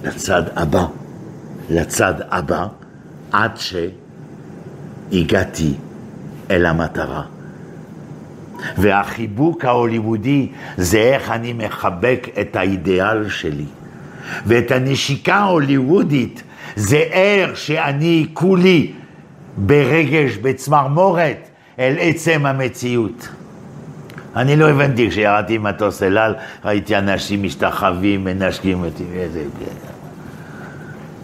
לצד 0.04 0.42
הבא. 0.56 0.84
לצד 1.70 2.14
הבא, 2.30 2.66
עד 3.32 3.58
שהגעתי 5.10 5.74
אל 6.50 6.66
המטרה. 6.66 7.22
והחיבוק 8.78 9.64
ההוליוודי 9.64 10.52
זה 10.76 10.98
איך 10.98 11.30
אני 11.30 11.52
מחבק 11.52 12.26
את 12.40 12.56
האידיאל 12.56 13.28
שלי. 13.28 13.64
ואת 14.46 14.70
הנשיקה 14.70 15.34
ההוליוודית 15.34 16.42
זה 16.76 16.96
איך 16.96 17.56
שאני 17.56 18.26
כולי 18.32 18.92
ברגש, 19.56 20.36
בצמרמורת, 20.36 21.48
אל 21.78 21.96
עצם 21.98 22.46
המציאות. 22.46 23.28
אני 24.36 24.56
לא 24.56 24.70
הבנתי, 24.70 25.10
כשירדתי 25.10 25.58
מטוס 25.58 26.02
אל 26.02 26.18
על, 26.18 26.34
ראיתי 26.64 26.98
אנשים 26.98 27.42
משתחווים, 27.42 28.24
מנשקים 28.24 28.84
אותי, 28.84 29.04
איזה... 29.14 29.44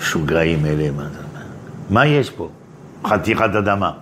שוגרעים 0.01 0.67
אלה, 0.67 0.91
מה 0.91 1.09
זה? 1.09 1.19
מה 1.91 2.07
יש 2.07 2.31
פה? 2.31 2.49
חתיכת 3.07 3.55
אדמה. 3.59 3.93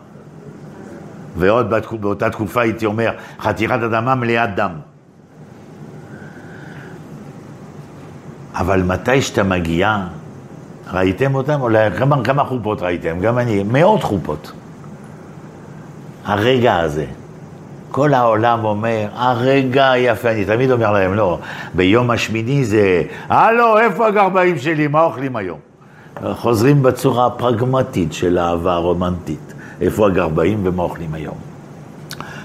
ועוד 1.36 1.74
באותה 2.00 2.30
תקופה 2.30 2.60
הייתי 2.60 2.86
אומר, 2.86 3.10
חתיכת 3.40 3.78
אדמה 3.84 4.14
מלאת 4.14 4.54
דם. 4.54 4.70
אבל 8.54 8.82
מתי 8.82 9.22
שאתה 9.22 9.42
מגיע, 9.42 10.06
ראיתם 10.92 11.34
אותם? 11.34 11.60
אולי 11.60 11.90
כמה, 11.90 12.24
כמה 12.24 12.44
חופות 12.44 12.82
ראיתם? 12.82 13.20
גם 13.20 13.38
אני, 13.38 13.62
מאות 13.62 14.02
חופות. 14.02 14.52
הרגע 16.24 16.76
הזה, 16.76 17.06
כל 17.90 18.14
העולם 18.14 18.64
אומר, 18.64 19.08
הרגע 19.14 19.90
היפה, 19.90 20.30
אני 20.30 20.44
תמיד 20.44 20.70
אומר 20.70 20.92
להם, 20.92 21.14
לא, 21.14 21.38
ביום 21.74 22.10
השמיני 22.10 22.64
זה, 22.64 23.02
הלו, 23.28 23.78
איפה 23.78 24.06
הגרביים 24.06 24.58
שלי, 24.58 24.86
מה 24.86 25.02
אוכלים 25.02 25.36
היום? 25.36 25.58
חוזרים 26.32 26.82
בצורה 26.82 27.26
הפרגמטית 27.26 28.12
של 28.12 28.38
האהבה 28.38 28.74
הרומנטית, 28.74 29.54
איפה 29.80 30.06
הגרביים 30.06 30.60
ומה 30.64 30.82
אוכלים 30.82 31.14
היום. 31.14 31.36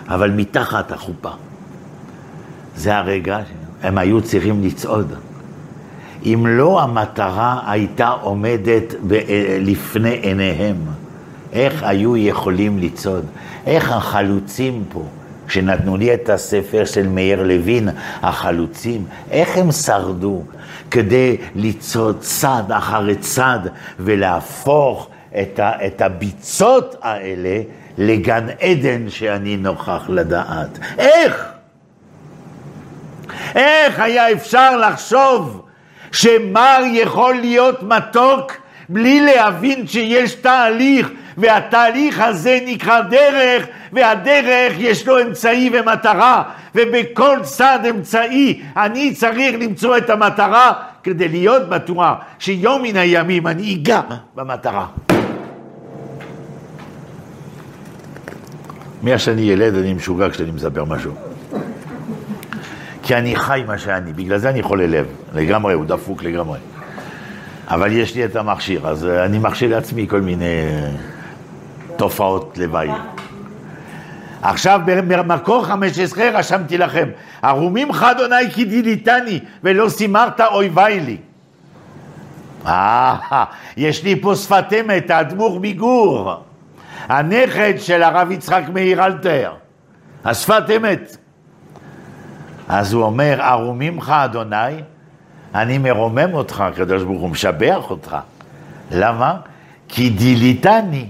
אבל 0.07 0.31
מתחת 0.31 0.91
החופה, 0.91 1.29
זה 2.75 2.97
הרגע, 2.97 3.39
הם 3.83 3.97
היו 3.97 4.21
צריכים 4.21 4.63
לצעוד. 4.63 5.13
אם 6.25 6.43
לא 6.47 6.81
המטרה 6.81 7.59
הייתה 7.67 8.07
עומדת 8.09 8.93
ב- 9.07 9.19
לפני 9.59 10.09
עיניהם, 10.09 10.75
איך 11.53 11.83
היו 11.83 12.17
יכולים 12.17 12.79
לצעוד? 12.79 13.25
איך 13.65 13.91
החלוצים 13.91 14.83
פה, 14.89 15.03
שנתנו 15.47 15.97
לי 15.97 16.13
את 16.13 16.29
הספר 16.29 16.85
של 16.85 17.07
מאיר 17.07 17.43
לוין, 17.43 17.89
החלוצים, 18.21 19.05
איך 19.31 19.57
הם 19.57 19.71
שרדו 19.71 20.43
כדי 20.91 21.37
לצעוד 21.55 22.17
צד 22.19 22.63
אחרי 22.69 23.15
צד 23.15 23.59
ולהפוך 23.99 25.07
את, 25.41 25.59
ה- 25.59 25.85
את 25.87 26.01
הביצות 26.01 26.95
האלה 27.01 27.61
לגן 27.97 28.45
עדן 28.61 29.09
שאני 29.09 29.57
נוכח 29.57 30.03
לדעת? 30.09 30.79
איך? 30.97 31.45
איך 33.55 33.99
היה 33.99 34.31
אפשר 34.31 34.77
לחשוב 34.77 35.61
שמר 36.13 36.79
יכול 36.91 37.35
להיות 37.35 37.83
מתוק 37.83 38.51
בלי 38.89 39.19
להבין 39.19 39.87
שיש 39.87 40.35
תהליך, 40.35 41.09
והתהליך 41.37 42.19
הזה 42.19 42.59
נקרא 42.65 43.01
דרך, 43.01 43.65
והדרך 43.93 44.73
יש 44.77 45.07
לו 45.07 45.21
אמצעי 45.21 45.69
ומטרה, 45.73 46.43
ובכל 46.75 47.37
צד 47.43 47.79
אמצעי 47.89 48.61
אני 48.77 49.13
צריך 49.13 49.55
למצוא 49.59 49.97
את 49.97 50.09
המטרה 50.09 50.73
כדי 51.03 51.27
להיות 51.27 51.69
בטוח 51.69 52.17
שיום 52.39 52.81
מן 52.83 52.95
הימים 52.95 53.47
אני 53.47 53.73
אגע 53.75 54.01
במטרה. 54.35 54.85
מאז 59.03 59.21
שאני 59.21 59.41
ילד 59.41 59.75
אני 59.75 59.93
משוגע 59.93 60.29
כשאני 60.29 60.51
מספר 60.51 60.83
משהו. 60.83 61.32
כי 63.03 63.15
אני 63.15 63.35
חי 63.35 63.63
מה 63.67 63.77
שאני, 63.77 64.13
בגלל 64.13 64.37
זה 64.37 64.49
אני 64.49 64.63
חולה 64.63 64.87
לב, 64.87 65.05
לגמרי, 65.33 65.73
הוא 65.73 65.85
דפוק 65.85 66.23
לגמרי. 66.23 66.59
אבל 67.67 67.91
יש 67.91 68.15
לי 68.15 68.25
את 68.25 68.35
המכשיר, 68.35 68.87
אז 68.87 69.05
אני 69.05 69.39
מכשיר 69.39 69.75
לעצמי 69.75 70.07
כל 70.07 70.21
מיני 70.21 70.61
תופעות 71.95 72.57
לוואי. 72.57 72.89
עכשיו 74.41 74.81
במקור 74.85 75.65
15 75.65 76.29
רשמתי 76.29 76.77
לכם, 76.77 77.09
ערומים 77.41 77.93
חד-אוני 77.93 78.51
כי 78.53 78.65
דיליתני 78.65 79.39
ולא 79.63 79.89
שימרת 79.89 80.41
אויבי 80.41 80.99
לי. 80.99 81.17
אה, 82.67 83.43
יש 83.77 84.03
לי 84.03 84.21
פה 84.21 84.35
שפת 84.35 84.65
אמת, 84.79 85.09
האדמו"ר 85.09 85.59
מגור, 85.59 86.33
הנכד 87.09 87.73
של 87.77 88.03
הרב 88.03 88.31
יצחק 88.31 88.63
מאיר 88.73 89.05
אלתר, 89.05 89.53
השפת 90.25 90.63
אמת. 90.75 91.17
אז 92.67 92.93
הוא 92.93 93.03
אומר, 93.03 93.41
ערומים 93.41 93.97
לך 93.97 94.09
אדוני, 94.09 94.81
אני 95.55 95.77
מרומם 95.77 96.33
אותך, 96.33 96.61
הקדוש 96.61 97.03
ברוך 97.03 97.21
הוא 97.21 97.29
משבח 97.29 97.89
אותך. 97.89 98.17
למה? 98.91 99.37
כי 99.87 100.09
דיליתני, 100.09 101.09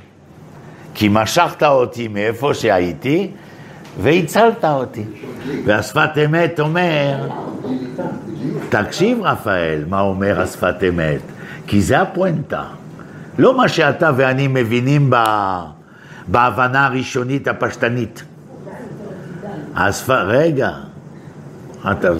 כי 0.93 1.07
משכת 1.11 1.63
אותי 1.63 2.07
מאיפה 2.07 2.53
שהייתי 2.53 3.31
והצלת 4.01 4.65
אותי. 4.65 5.03
והשפת 5.65 6.09
אמת 6.25 6.59
אומר, 6.59 7.29
תקשיב 8.69 9.21
רפאל, 9.21 9.83
מה 9.87 10.01
אומר 10.01 10.41
השפת 10.41 10.75
אמת, 10.89 11.21
כי 11.67 11.81
זה 11.81 12.01
הפואנטה. 12.01 12.63
לא 13.37 13.57
מה 13.57 13.69
שאתה 13.69 14.11
ואני 14.15 14.47
מבינים 14.47 15.09
ב... 15.09 15.15
בהבנה 16.27 16.85
הראשונית 16.85 17.47
הפשטנית. 17.47 18.23
השפ... 19.75 20.09
רגע, 20.09 20.71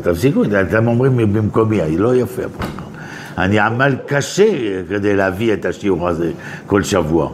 תפסיקו, 0.03 0.43
אתם 0.61 0.87
אומרים 0.87 1.33
במקומי, 1.33 1.81
אני 1.81 1.97
לא 1.97 2.15
יפה 2.15 2.41
פה. 2.57 2.63
אני 3.37 3.59
עמל 3.59 3.95
קשה 4.05 4.83
כדי 4.89 5.15
להביא 5.15 5.53
את 5.53 5.65
השיעור 5.65 6.09
הזה 6.09 6.31
כל 6.67 6.83
שבוע. 6.83 7.29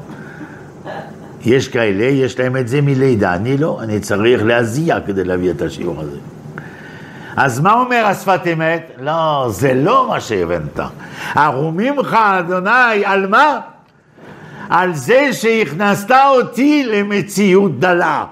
יש 1.46 1.68
כאלה, 1.68 2.04
יש 2.04 2.40
להם 2.40 2.58
את 2.58 2.68
זה 2.68 2.82
מלידה, 2.82 3.36
אני 3.36 3.58
לא, 3.58 3.80
אני 3.82 4.00
צריך 4.00 4.44
להזיע 4.44 4.98
כדי 5.06 5.24
להביא 5.24 5.52
את 5.52 5.62
השיעור 5.62 6.02
הזה. 6.02 6.18
אז 7.36 7.60
מה 7.60 7.74
אומר 7.74 8.06
השפת 8.06 8.42
אמת? 8.54 8.92
לא, 9.00 9.48
זה 9.50 9.74
לא 9.74 10.08
מה 10.10 10.20
שהבנת. 10.20 10.80
ערומים 11.36 12.00
לך, 12.00 12.14
אדוני, 12.14 13.06
על 13.06 13.28
מה? 13.28 13.60
על 14.70 14.94
זה 14.94 15.34
שהכנסת 15.34 16.12
אותי 16.12 16.84
למציאות 16.84 17.80
דלה. 17.80 18.26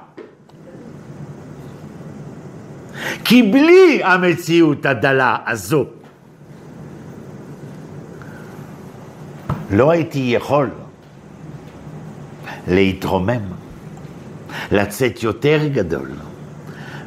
כי 3.26 3.44
בלי 3.44 4.04
המציאות 4.04 4.86
הדלה 4.86 5.38
הזו, 5.48 5.86
לא 9.72 9.92
הייתי 9.92 10.20
יכול 10.20 10.70
להתרומם, 12.68 13.42
לצאת 14.72 15.24
יותר 15.24 15.60
גדול, 15.74 16.10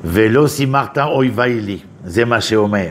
ולא 0.04 0.48
שימחת 0.48 0.98
אויבי 0.98 1.60
לי, 1.60 1.78
זה 2.04 2.24
מה 2.24 2.40
שאומר. 2.40 2.90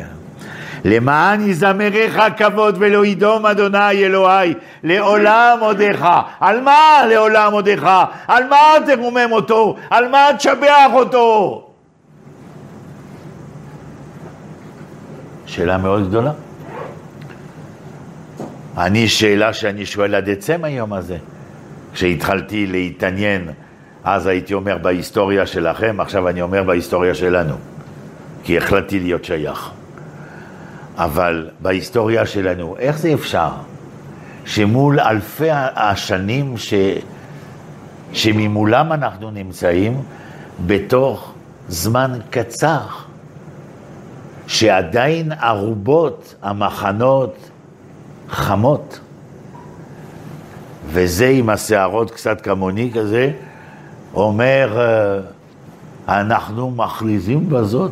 למען 0.86 1.50
יזמרך 1.50 2.18
כבוד 2.38 2.76
ולא 2.80 3.06
ידום 3.06 3.46
אדוני 3.46 4.06
אלוהי 4.06 4.54
לעולם 4.84 5.58
עודך. 5.62 6.10
על 6.40 6.62
מה 6.62 7.06
לעולם 7.10 7.54
עודך? 7.54 7.92
על 8.28 8.48
מה 8.48 8.62
תרומם 8.86 9.32
אותו? 9.32 9.76
על 9.90 10.08
מה 10.08 10.28
תשבח 10.38 10.92
אותו? 10.94 11.69
שאלה 15.50 15.78
מאוד 15.78 16.10
גדולה. 16.10 16.32
אני, 18.78 19.08
שאלה 19.08 19.54
שאני 19.54 19.86
שואל 19.86 20.16
עד 20.16 20.30
עצם 20.30 20.64
היום 20.64 20.94
הזה. 20.94 21.18
כשהתחלתי 21.94 22.68
להתעניין, 22.68 23.50
אז 24.04 24.28
הייתי 24.28 24.54
אומר 24.54 24.78
בהיסטוריה 24.78 25.46
שלכם, 25.46 26.00
עכשיו 26.00 26.30
אני 26.30 26.42
אומר 26.42 26.64
בהיסטוריה 26.64 27.16
שלנו. 27.16 27.56
כי 28.44 28.58
החלטתי 28.58 29.00
להיות 29.00 29.26
שייך. 29.26 29.70
אבל 30.98 31.50
בהיסטוריה 31.60 32.26
שלנו, 32.26 32.76
איך 32.80 32.98
זה 32.98 33.14
אפשר 33.14 33.50
שמול 34.46 35.00
אלפי 35.00 35.52
השנים 35.76 36.58
ש... 36.58 36.74
שממולם 38.14 38.94
אנחנו 38.94 39.32
נמצאים, 39.32 40.02
בתוך 40.66 41.34
זמן 41.68 42.12
קצר, 42.30 43.09
שעדיין 44.50 45.32
ארובות 45.32 46.36
המחנות 46.42 47.50
חמות, 48.30 49.00
וזה 50.88 51.28
עם 51.28 51.50
השערות 51.50 52.12
קצת 52.12 52.42
כמוני 52.42 52.92
כזה, 52.94 53.32
אומר, 54.14 54.80
אנחנו 56.08 56.72
מכריזים 56.72 57.50
בזאת, 57.50 57.92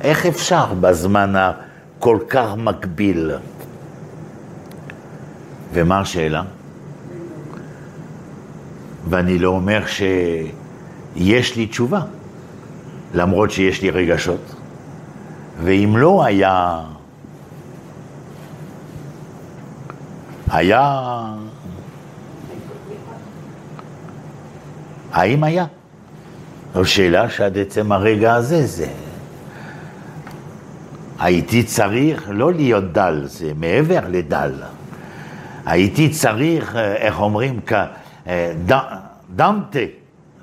איך 0.00 0.26
אפשר 0.26 0.74
בזמן 0.80 1.34
הכל 1.36 2.18
כך 2.28 2.46
מקביל? 2.56 3.30
ומה 5.72 6.00
השאלה? 6.00 6.42
ואני 9.08 9.38
לא 9.38 9.48
אומר 9.48 9.82
שיש 9.86 11.56
לי 11.56 11.66
תשובה, 11.66 12.00
למרות 13.14 13.50
שיש 13.50 13.82
לי 13.82 13.90
רגשות. 13.90 14.59
ואם 15.62 15.94
לא 15.96 16.24
היה, 16.24 16.80
היה, 20.50 21.00
האם 25.12 25.44
היה? 25.44 25.66
זו 26.74 26.84
שאלה 26.84 27.30
שעד 27.30 27.58
עצם 27.58 27.92
הרגע 27.92 28.34
הזה 28.34 28.66
זה... 28.66 28.86
הייתי 31.18 31.62
צריך 31.62 32.28
לא 32.32 32.52
להיות 32.52 32.92
דל, 32.92 33.22
זה 33.24 33.52
מעבר 33.56 34.00
לדל. 34.08 34.52
הייתי 35.66 36.08
צריך, 36.08 36.76
איך 36.76 37.20
אומרים, 37.20 37.60
אה, 38.26 38.52
ד- 38.66 39.50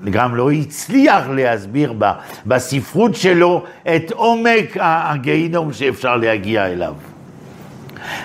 גם 0.10 0.36
לא 0.36 0.52
הצליח 0.52 1.28
להסביר 1.28 1.94
ב- 1.98 2.12
בספרות 2.46 3.16
שלו 3.16 3.64
את 3.96 4.12
עומק 4.12 4.78
הגיהינום 4.80 5.74
שאפשר 5.74 6.16
להגיע 6.16 6.66
אליו. 6.66 6.94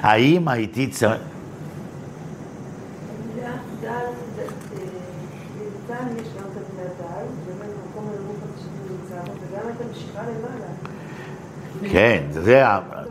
האם 0.00 0.48
הייתי 0.48 0.86
צריך... 0.86 1.20
כן, 11.92 12.22
זה, 12.30 12.62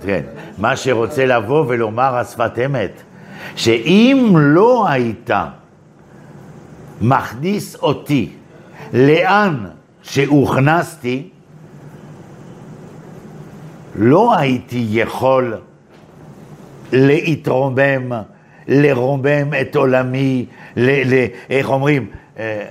כן, 0.05 0.21
מה 0.57 0.75
שרוצה 0.75 1.25
לבוא 1.25 1.65
ולומר 1.67 2.15
השפת 2.15 2.51
אמת, 2.65 3.01
שאם 3.55 4.33
לא 4.37 4.87
היית 4.89 5.29
מכניס 7.01 7.75
אותי 7.75 8.29
לאן 8.93 9.65
שהוכנסתי, 10.03 11.29
לא 13.95 14.37
הייתי 14.37 14.87
יכול 14.91 15.57
להתרומם, 16.91 18.11
לרומם 18.67 19.53
את 19.61 19.75
עולמי, 19.75 20.45
ל, 20.75 21.13
ל, 21.13 21.25
איך 21.49 21.69
אומרים, 21.69 22.05
אה, 22.39 22.65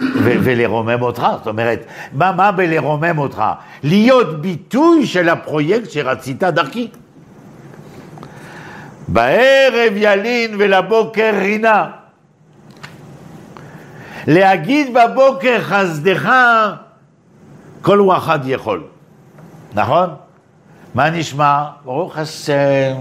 ו- 0.00 0.36
ולרומם 0.42 1.02
אותך, 1.02 1.26
זאת 1.38 1.46
אומרת, 1.46 1.84
מה, 2.12 2.32
מה 2.32 2.52
בלרומם 2.52 3.18
אותך? 3.18 3.42
להיות 3.82 4.40
ביטוי 4.40 5.06
של 5.06 5.28
הפרויקט 5.28 5.90
שרצית 5.90 6.42
דרכי. 6.42 6.88
בערב 9.08 9.92
ילין 9.96 10.54
ולבוקר 10.58 11.34
רינה. 11.38 12.01
להגיד 14.26 14.94
בבוקר 14.94 15.58
חסדך, 15.60 16.30
כל 17.82 17.98
הוא 17.98 18.16
אחד 18.16 18.38
יכול, 18.44 18.84
נכון? 19.74 20.08
מה 20.94 21.10
נשמע? 21.10 21.64
ברוך 21.84 22.18
השם. 22.18 22.94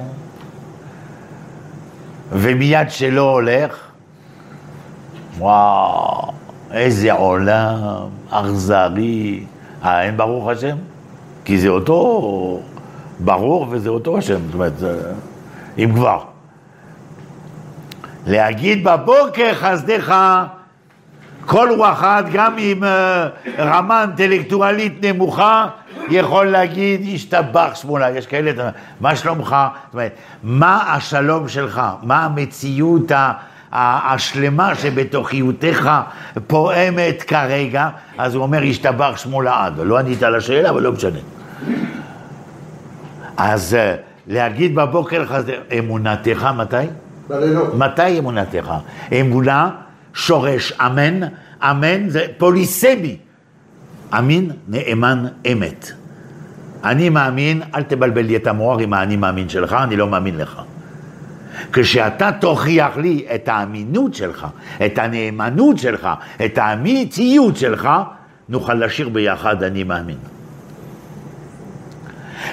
ומיד 2.32 2.92
שלא 2.92 3.32
הולך, 3.32 3.78
וואו, 5.38 6.32
איזה 6.72 7.14
עולם 7.14 8.10
אכזרי. 8.30 9.46
אה, 9.84 10.04
אין 10.04 10.18
ברוך 10.18 10.48
השם? 10.48 10.78
כי 11.46 11.58
זה 11.58 11.70
אותו 11.70 12.60
ברוך 13.20 13.68
וזה 13.72 13.90
אותו 13.90 14.18
השם, 14.18 14.40
זאת 14.46 14.54
אומרת, 14.54 14.74
אם 15.78 15.92
כבר. 15.96 16.24
להגיד 18.28 18.84
בבוקר 18.84 19.54
חסדך, 19.54 20.16
כל 21.52 21.70
רוחת, 21.78 22.26
גם 22.34 22.54
עם 22.58 22.84
אה, 22.84 23.28
רמה 23.60 24.02
אינטלקטואלית 24.02 25.06
נמוכה, 25.06 25.68
יכול 26.10 26.46
להגיד, 26.46 27.02
השתבח 27.16 27.70
שמונה, 27.74 28.10
יש 28.10 28.28
כאלה, 28.28 28.70
מה 29.02 29.16
שלומך? 29.16 29.56
זאת 29.86 29.94
אומרת, 29.94 30.12
מה 30.44 30.94
השלום 30.94 31.48
שלך? 31.48 31.82
מה 32.04 32.26
המציאות 32.26 33.12
ה- 33.12 33.34
השלמה 33.72 34.76
שבתוכיותיך 34.76 35.90
פועמת 36.48 37.24
כרגע? 37.24 37.90
אז 38.18 38.36
הוא 38.36 38.44
אומר, 38.44 38.62
השתבח 38.70 39.14
שמו 39.18 39.42
לעד. 39.42 39.74
לא 39.80 39.98
ענית 40.00 40.24
על 40.24 40.36
השאלה, 40.36 40.70
אבל 40.70 40.82
לא 40.82 40.92
משנה. 40.92 41.20
אז 43.38 43.74
אה, 43.76 43.96
להגיד 44.28 44.76
בבוקר, 44.76 45.24
אמונתך 45.80 46.50
מתי? 46.58 46.76
בלילות. 47.28 47.74
מתי 47.78 48.20
אמונתך? 48.20 48.72
אמונה, 49.22 49.70
שורש 50.14 50.72
אמן, 50.72 51.20
אמן 51.62 52.10
זה 52.10 52.26
פוליסמי. 52.38 53.18
אמין, 54.18 54.52
נאמן, 54.68 55.26
אמת. 55.52 55.92
אני 56.84 57.10
מאמין, 57.10 57.62
אל 57.76 57.84
תבלבל 57.84 58.22
לי 58.22 58.36
את 58.36 58.48
המוח 58.48 58.80
עם 58.82 58.94
האני 58.94 59.16
מאמין 59.16 59.50
שלך, 59.50 59.74
אני 59.74 59.96
לא 59.96 60.08
מאמין 60.08 60.38
לך. 60.38 60.62
כשאתה 61.74 62.30
תוכיח 62.42 62.98
לי 62.98 63.26
את 63.36 63.48
האמינות 63.48 64.14
שלך, 64.14 64.48
את 64.86 64.98
הנאמנות 64.98 65.78
שלך, 65.78 66.10
את 66.46 66.58
האמיתיות 66.58 67.58
שלך, 67.58 67.90
נוכל 68.50 68.74
לשיר 68.74 69.10
ביחד 69.10 69.64
אני 69.64 69.84
מאמין. 69.84 70.18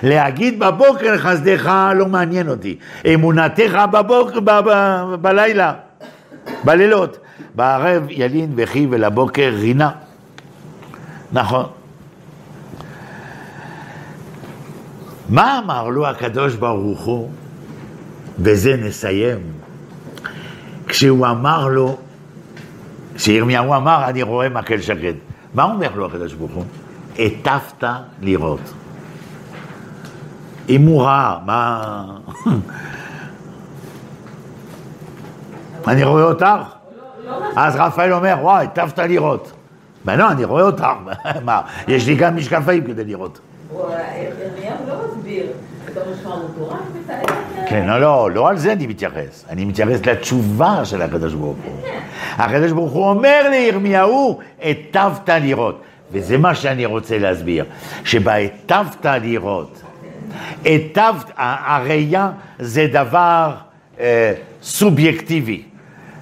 להגיד 0.02 0.58
בבוקר 0.58 1.18
חסדך 1.18 1.72
לא 1.94 2.06
מעניין 2.06 2.48
אותי, 2.48 2.78
אמונתך 3.14 3.78
בבוקר, 3.92 4.40
ב- 4.40 4.60
ב- 4.66 5.14
בלילה, 5.20 5.72
בלילות, 6.64 7.18
בערב 7.54 8.02
ילין 8.08 8.52
וכי 8.56 8.86
ולבוקר 8.90 9.52
רינה. 9.54 9.90
נכון. 11.32 11.66
מה 15.28 15.58
אמר 15.58 15.88
לו 15.88 16.06
הקדוש 16.06 16.54
ברוך 16.54 17.00
הוא, 17.00 17.30
בזה 18.38 18.76
נסיים, 18.76 19.38
כשהוא 20.86 21.26
אמר 21.26 21.68
לו, 21.68 21.96
כשירמיהו 23.14 23.74
אמר, 23.74 24.08
אני 24.08 24.22
רואה 24.22 24.48
מקל 24.48 24.80
שקד. 24.80 25.12
מה 25.54 25.64
אומר 25.64 25.94
לו 25.94 26.06
הקדוש 26.06 26.32
ברוך 26.32 26.52
הוא? 26.52 26.64
היטבת 27.14 27.84
לראות. 28.22 28.60
אם 30.68 30.82
הוא 30.82 31.02
ראה, 31.02 31.38
מה... 31.46 32.04
אני 35.88 36.04
רואה 36.04 36.22
אותך? 36.22 36.77
אז 37.56 37.76
רפאל 37.76 38.12
אומר, 38.12 38.36
וואי, 38.40 38.66
היטבת 38.66 38.98
לראות. 38.98 39.52
לא, 40.06 40.30
אני 40.30 40.44
רואה 40.44 40.62
אותך. 40.62 40.86
מה, 41.44 41.60
יש 41.88 42.06
לי 42.06 42.14
גם 42.14 42.36
משקפיים 42.36 42.84
כדי 42.84 43.04
לראות. 43.04 43.40
לא. 47.28 47.66
כן, 47.68 47.86
לא, 47.86 48.00
לא, 48.00 48.30
לא 48.30 48.48
על 48.48 48.58
זה 48.58 48.72
אני 48.72 48.86
מתייחס. 48.86 49.44
אני 49.48 49.64
מתייחס 49.64 50.06
לתשובה 50.06 50.84
של 50.84 51.02
הקדוש 51.02 51.34
ברוך 51.34 51.56
הוא. 51.64 51.74
הקדוש 52.36 52.72
ברוך 52.72 52.92
הוא 52.92 53.08
אומר 53.08 53.48
לירמיהו, 53.50 54.38
היטבת 54.60 55.28
לראות. 55.28 55.82
וזה 56.12 56.38
מה 56.38 56.54
שאני 56.54 56.86
רוצה 56.86 57.18
להסביר, 57.18 57.64
שבהיטבת 58.04 59.06
לראות, 59.06 59.82
היטבת, 60.64 61.30
הראייה 61.36 62.30
זה 62.58 62.86
דבר 62.92 63.54
אה, 64.00 64.32
סובייקטיבי. 64.62 65.62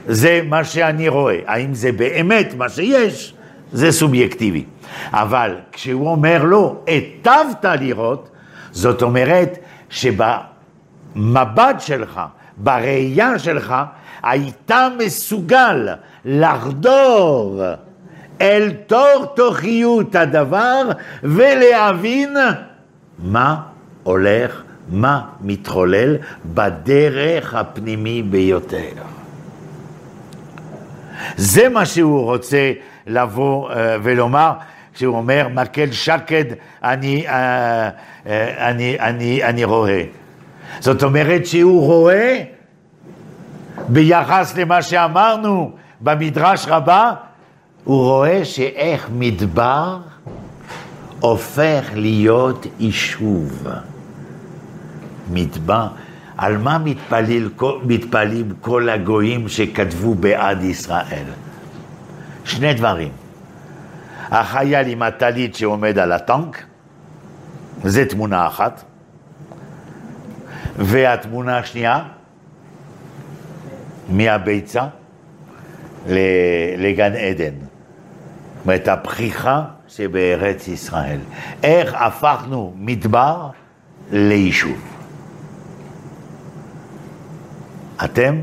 זה 0.07 0.41
מה 0.49 0.65
שאני 0.65 1.09
רואה. 1.09 1.39
האם 1.47 1.75
זה 1.75 1.93
באמת 1.93 2.55
מה 2.57 2.69
שיש? 2.69 3.35
זה 3.73 3.93
סובייקטיבי. 3.93 4.65
אבל 5.11 5.55
כשהוא 5.73 6.11
אומר 6.11 6.45
לו, 6.45 6.77
היטבת 6.87 7.65
לראות, 7.65 8.29
זאת 8.71 9.03
אומרת 9.03 9.59
שבמבט 9.91 11.81
שלך, 11.81 12.21
בראייה 12.57 13.39
שלך, 13.39 13.75
היית 14.23 14.71
מסוגל 14.99 15.89
לחדור 16.25 17.63
אל 18.41 18.73
תוך 18.87 19.33
תוכיות 19.37 20.15
הדבר 20.15 20.83
ולהבין 21.23 22.37
מה 23.19 23.61
הולך, 24.03 24.63
מה 24.89 25.21
מתחולל 25.41 26.17
בדרך 26.55 27.55
הפנימי 27.55 28.23
ביותר. 28.23 29.16
זה 31.37 31.69
מה 31.69 31.87
שהוא 31.87 32.25
רוצה 32.25 32.73
לבוא 33.07 33.71
אה, 33.71 33.97
ולומר, 34.03 34.53
כשהוא 34.95 35.17
אומר, 35.17 35.49
מקל 35.55 35.93
שקד 35.93 36.45
אני, 36.83 37.29
אה, 37.29 37.89
אה, 38.27 38.69
אני, 38.71 39.01
אני, 39.01 39.45
אני 39.45 39.64
רואה. 39.64 40.03
זאת 40.81 41.03
אומרת 41.03 41.47
שהוא 41.47 41.87
רואה 41.87 42.43
ביחס 43.89 44.57
למה 44.57 44.83
שאמרנו 44.83 45.71
במדרש 46.01 46.67
רבה, 46.69 47.12
הוא 47.85 48.03
רואה 48.03 48.45
שאיך 48.45 49.09
מדבר 49.12 49.99
הופך 51.21 51.85
להיות 51.95 52.67
יישוב. 52.79 53.67
מדבר, 55.31 55.87
על 56.37 56.57
מה 56.57 56.78
מתפלל, 56.78 57.49
מתפללים 57.82 58.53
כל 58.61 58.89
הגויים 58.89 59.49
שכתבו 59.49 60.14
בעד 60.14 60.62
ישראל? 60.62 61.24
שני 62.45 62.74
דברים. 62.74 63.12
החייל 64.30 64.87
עם 64.87 65.03
הטלית 65.03 65.55
שעומד 65.55 65.99
על 65.99 66.12
הטנק, 66.12 66.64
זה 67.84 68.07
תמונה 68.07 68.47
אחת, 68.47 68.84
והתמונה 70.76 71.59
השנייה, 71.59 72.03
מהביצה 74.09 74.87
לגן 76.78 77.12
עדן. 77.12 77.55
זאת 77.55 78.64
אומרת, 78.64 78.89
הפריחה 78.89 79.64
שבארץ 79.89 80.68
ישראל. 80.68 81.18
איך 81.62 81.95
הפכנו 81.95 82.74
מדבר 82.76 83.49
ליישוב. 84.12 84.96
אתם 88.05 88.41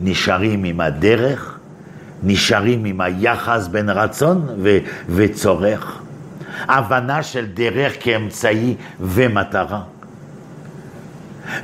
נשארים 0.00 0.64
עם 0.64 0.80
הדרך 0.80 1.58
נשארים 2.22 2.84
עם 2.84 3.00
היחס 3.00 3.68
בין 3.68 3.90
רצון 3.90 4.48
ו- 4.62 4.78
וצורך, 5.08 6.02
הבנה 6.68 7.22
של 7.22 7.46
דרך 7.54 7.92
כאמצעי 8.00 8.74
ומטרה. 9.00 9.82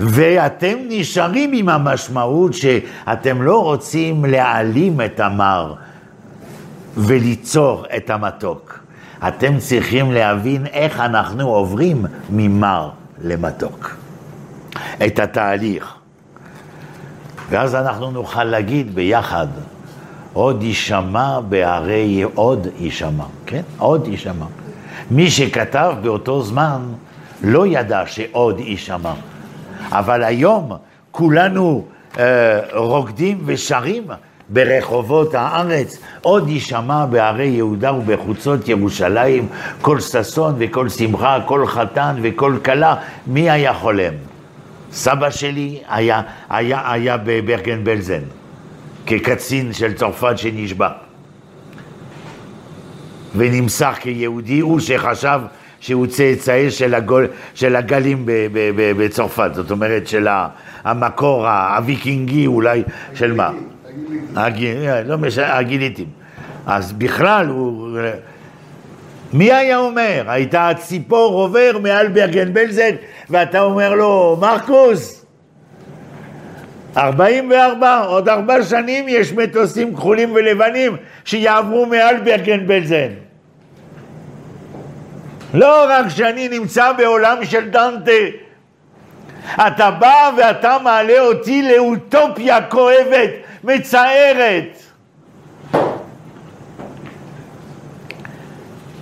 ואתם 0.00 0.76
נשארים 0.88 1.50
עם 1.54 1.68
המשמעות 1.68 2.54
שאתם 2.54 3.42
לא 3.42 3.62
רוצים 3.62 4.24
להעלים 4.24 5.00
את 5.00 5.20
המר 5.20 5.74
וליצור 6.96 7.84
את 7.96 8.10
המתוק. 8.10 8.78
אתם 9.28 9.58
צריכים 9.58 10.12
להבין 10.12 10.66
איך 10.66 11.00
אנחנו 11.00 11.48
עוברים 11.48 12.06
ממר 12.30 12.90
למתוק. 13.22 13.96
את 15.06 15.18
התהליך. 15.18 15.97
ואז 17.50 17.74
אנחנו 17.74 18.10
נוכל 18.10 18.44
להגיד 18.44 18.94
ביחד, 18.94 19.46
עוד 20.32 20.62
יישמע 20.62 21.40
בהרי 21.40 22.22
עוד 22.34 22.66
יישמע, 22.78 23.24
כן? 23.46 23.62
עוד 23.78 24.08
יישמע. 24.08 24.46
מי 25.10 25.30
שכתב 25.30 25.94
באותו 26.02 26.42
זמן 26.42 26.82
לא 27.42 27.66
ידע 27.66 28.02
שעוד 28.06 28.60
יישמע, 28.60 29.12
אבל 29.90 30.24
היום 30.24 30.72
כולנו 31.10 31.84
אה, 32.18 32.60
רוקדים 32.74 33.42
ושרים 33.44 34.06
ברחובות 34.48 35.34
הארץ, 35.34 35.98
עוד 36.22 36.48
יישמע 36.48 37.06
בהרי 37.06 37.46
יהודה 37.46 37.92
ובחוצות 37.92 38.68
ירושלים, 38.68 39.48
כל 39.80 40.00
ששון 40.00 40.54
וכל 40.58 40.88
שמחה, 40.88 41.38
כל 41.46 41.66
חתן 41.66 42.16
וכל 42.22 42.58
כלה, 42.64 42.94
מי 43.26 43.50
היה 43.50 43.74
חולם? 43.74 44.27
סבא 44.92 45.30
שלי 45.30 45.78
היה, 45.88 46.22
היה, 46.48 46.92
היה 46.92 47.16
בברגן 47.16 47.84
בלזן, 47.84 48.22
כקצין 49.06 49.72
של 49.72 49.92
צרפת 49.94 50.38
שנשבע. 50.38 50.88
ונמסך 53.36 53.96
כיהודי, 54.00 54.60
הוא 54.60 54.80
שחשב 54.80 55.40
שהוא 55.80 56.06
צאצאי 56.06 56.70
של, 56.70 56.94
הגול, 56.94 57.26
של 57.54 57.76
הגלים 57.76 58.26
ב, 58.26 58.32
ב, 58.32 58.70
ב, 58.76 59.04
בצרפת, 59.04 59.50
זאת 59.54 59.70
אומרת 59.70 60.06
של 60.06 60.28
המקור 60.84 61.48
הוויקינגי 61.48 62.46
אולי, 62.46 62.82
של 63.14 63.32
מה? 63.32 63.50
לא 65.04 65.18
משנה, 65.18 65.56
הגיליטים. 65.56 66.06
אז 66.66 66.92
בכלל 66.92 67.46
הוא... 67.46 67.98
מי 69.32 69.52
היה 69.52 69.78
אומר? 69.78 70.22
הייתה 70.26 70.70
ציפור 70.78 71.32
עובר 71.42 71.78
מעל 71.82 72.08
ברגן 72.08 72.54
בלזן 72.54 72.94
ואתה 73.30 73.60
אומר 73.60 73.94
לו, 73.94 74.36
מרקוס, 74.40 75.24
44, 76.96 77.98
עוד 77.98 78.28
ארבע 78.28 78.62
שנים 78.62 79.04
יש 79.08 79.32
מטוסים 79.32 79.96
כחולים 79.96 80.32
ולבנים 80.34 80.96
שיעברו 81.24 81.86
מעל 81.86 82.16
ברגן 82.16 82.66
בלזן. 82.66 83.08
לא 85.54 85.84
רק 85.88 86.08
שאני 86.08 86.48
נמצא 86.48 86.92
בעולם 86.92 87.44
של 87.44 87.70
דנטה, 87.70 88.12
אתה 89.66 89.90
בא 89.90 90.30
ואתה 90.36 90.76
מעלה 90.82 91.20
אותי 91.20 91.62
לאוטופיה 91.62 92.62
כואבת, 92.62 93.30
מצערת. 93.64 94.87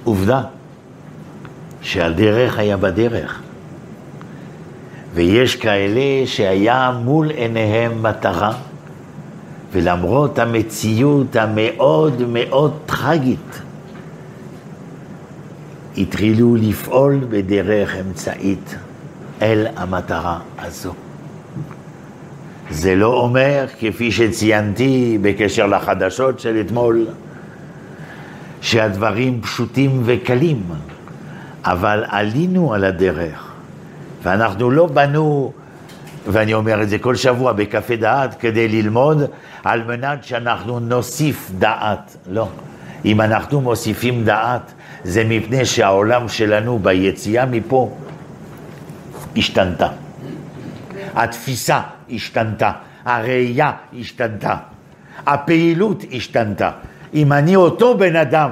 עובדה 0.07 0.43
שהדרך 1.83 2.59
היה 2.59 2.77
בדרך. 2.77 3.43
ויש 5.15 5.57
כאלה 5.57 6.27
שהיה 6.27 6.99
מול 7.05 7.31
עיניהם 7.31 8.03
מטרה, 8.03 8.53
ולמרות 9.73 10.39
המציאות 10.39 11.37
המאוד 11.37 12.23
מאוד 12.29 12.79
טרגית, 12.87 13.61
התחילו 15.99 16.57
לפעול 16.57 17.21
בדרך 17.29 17.97
אמצעית 17.97 18.77
אל 19.43 19.67
המטרה 19.77 20.39
הזו. 20.59 20.93
זה 22.71 22.95
לא 22.95 23.15
אומר, 23.15 23.67
כפי 23.81 24.13
שציינתי 24.13 25.19
בקשר 25.23 25.67
לחדשות 25.67 26.41
של 26.41 26.61
אתמול, 26.61 27.07
שהדברים 28.67 29.41
פשוטים 29.41 30.03
וקלים, 30.05 30.63
אבל 31.65 32.05
עלינו 32.09 32.75
על 32.75 32.85
הדרך, 32.85 33.53
ואנחנו 34.23 34.71
לא 34.71 34.87
בנו, 34.87 35.53
ואני 36.27 36.55
אומר 36.55 36.83
את 36.83 36.89
זה 36.89 36.99
כל 36.99 37.17
שבוע 37.17 37.53
בקפה 37.53 37.97
דעת, 37.97 38.35
כדי 38.41 38.69
ללמוד, 38.69 39.23
על 39.65 39.85
מנת 39.85 40.25
שאנחנו 40.25 40.81
נוסיף 40.81 41.51
דעת. 41.59 42.17
לא. 42.31 42.49
אם 43.05 43.21
אנחנו 43.21 43.61
מוסיפים 43.61 44.25
דעת, 44.25 44.73
זה 45.05 45.25
מפני 45.29 45.65
שהעולם 45.65 46.29
שלנו 46.29 46.79
ביציאה 46.79 47.47
מפה 47.47 47.91
השתנתה. 49.37 49.89
התפיסה 51.15 51.81
השתנתה, 52.11 52.71
הראייה 53.05 53.73
השתנתה, 54.01 54.57
הפעילות 55.27 56.05
השתנתה. 56.13 56.71
אם 57.17 57.33
אני 57.33 57.57
אותו 57.57 57.99
בן 57.99 58.17
אדם, 58.17 58.51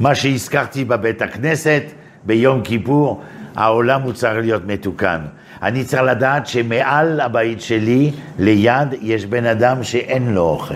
מה 0.00 0.14
שהזכרתי 0.14 0.84
בבית 0.84 1.22
הכנסת 1.22 1.82
ביום 2.24 2.62
כיפור, 2.62 3.22
העולם 3.56 4.02
הוא 4.02 4.12
צריך 4.12 4.38
להיות 4.40 4.66
מתוקן. 4.66 5.20
אני 5.62 5.84
צריך 5.84 6.02
לדעת 6.02 6.46
שמעל 6.46 7.20
הבית 7.20 7.60
שלי, 7.60 8.10
ליד, 8.38 8.88
יש 9.00 9.26
בן 9.26 9.46
אדם 9.46 9.84
שאין 9.84 10.34
לו 10.34 10.40
אוכל. 10.40 10.74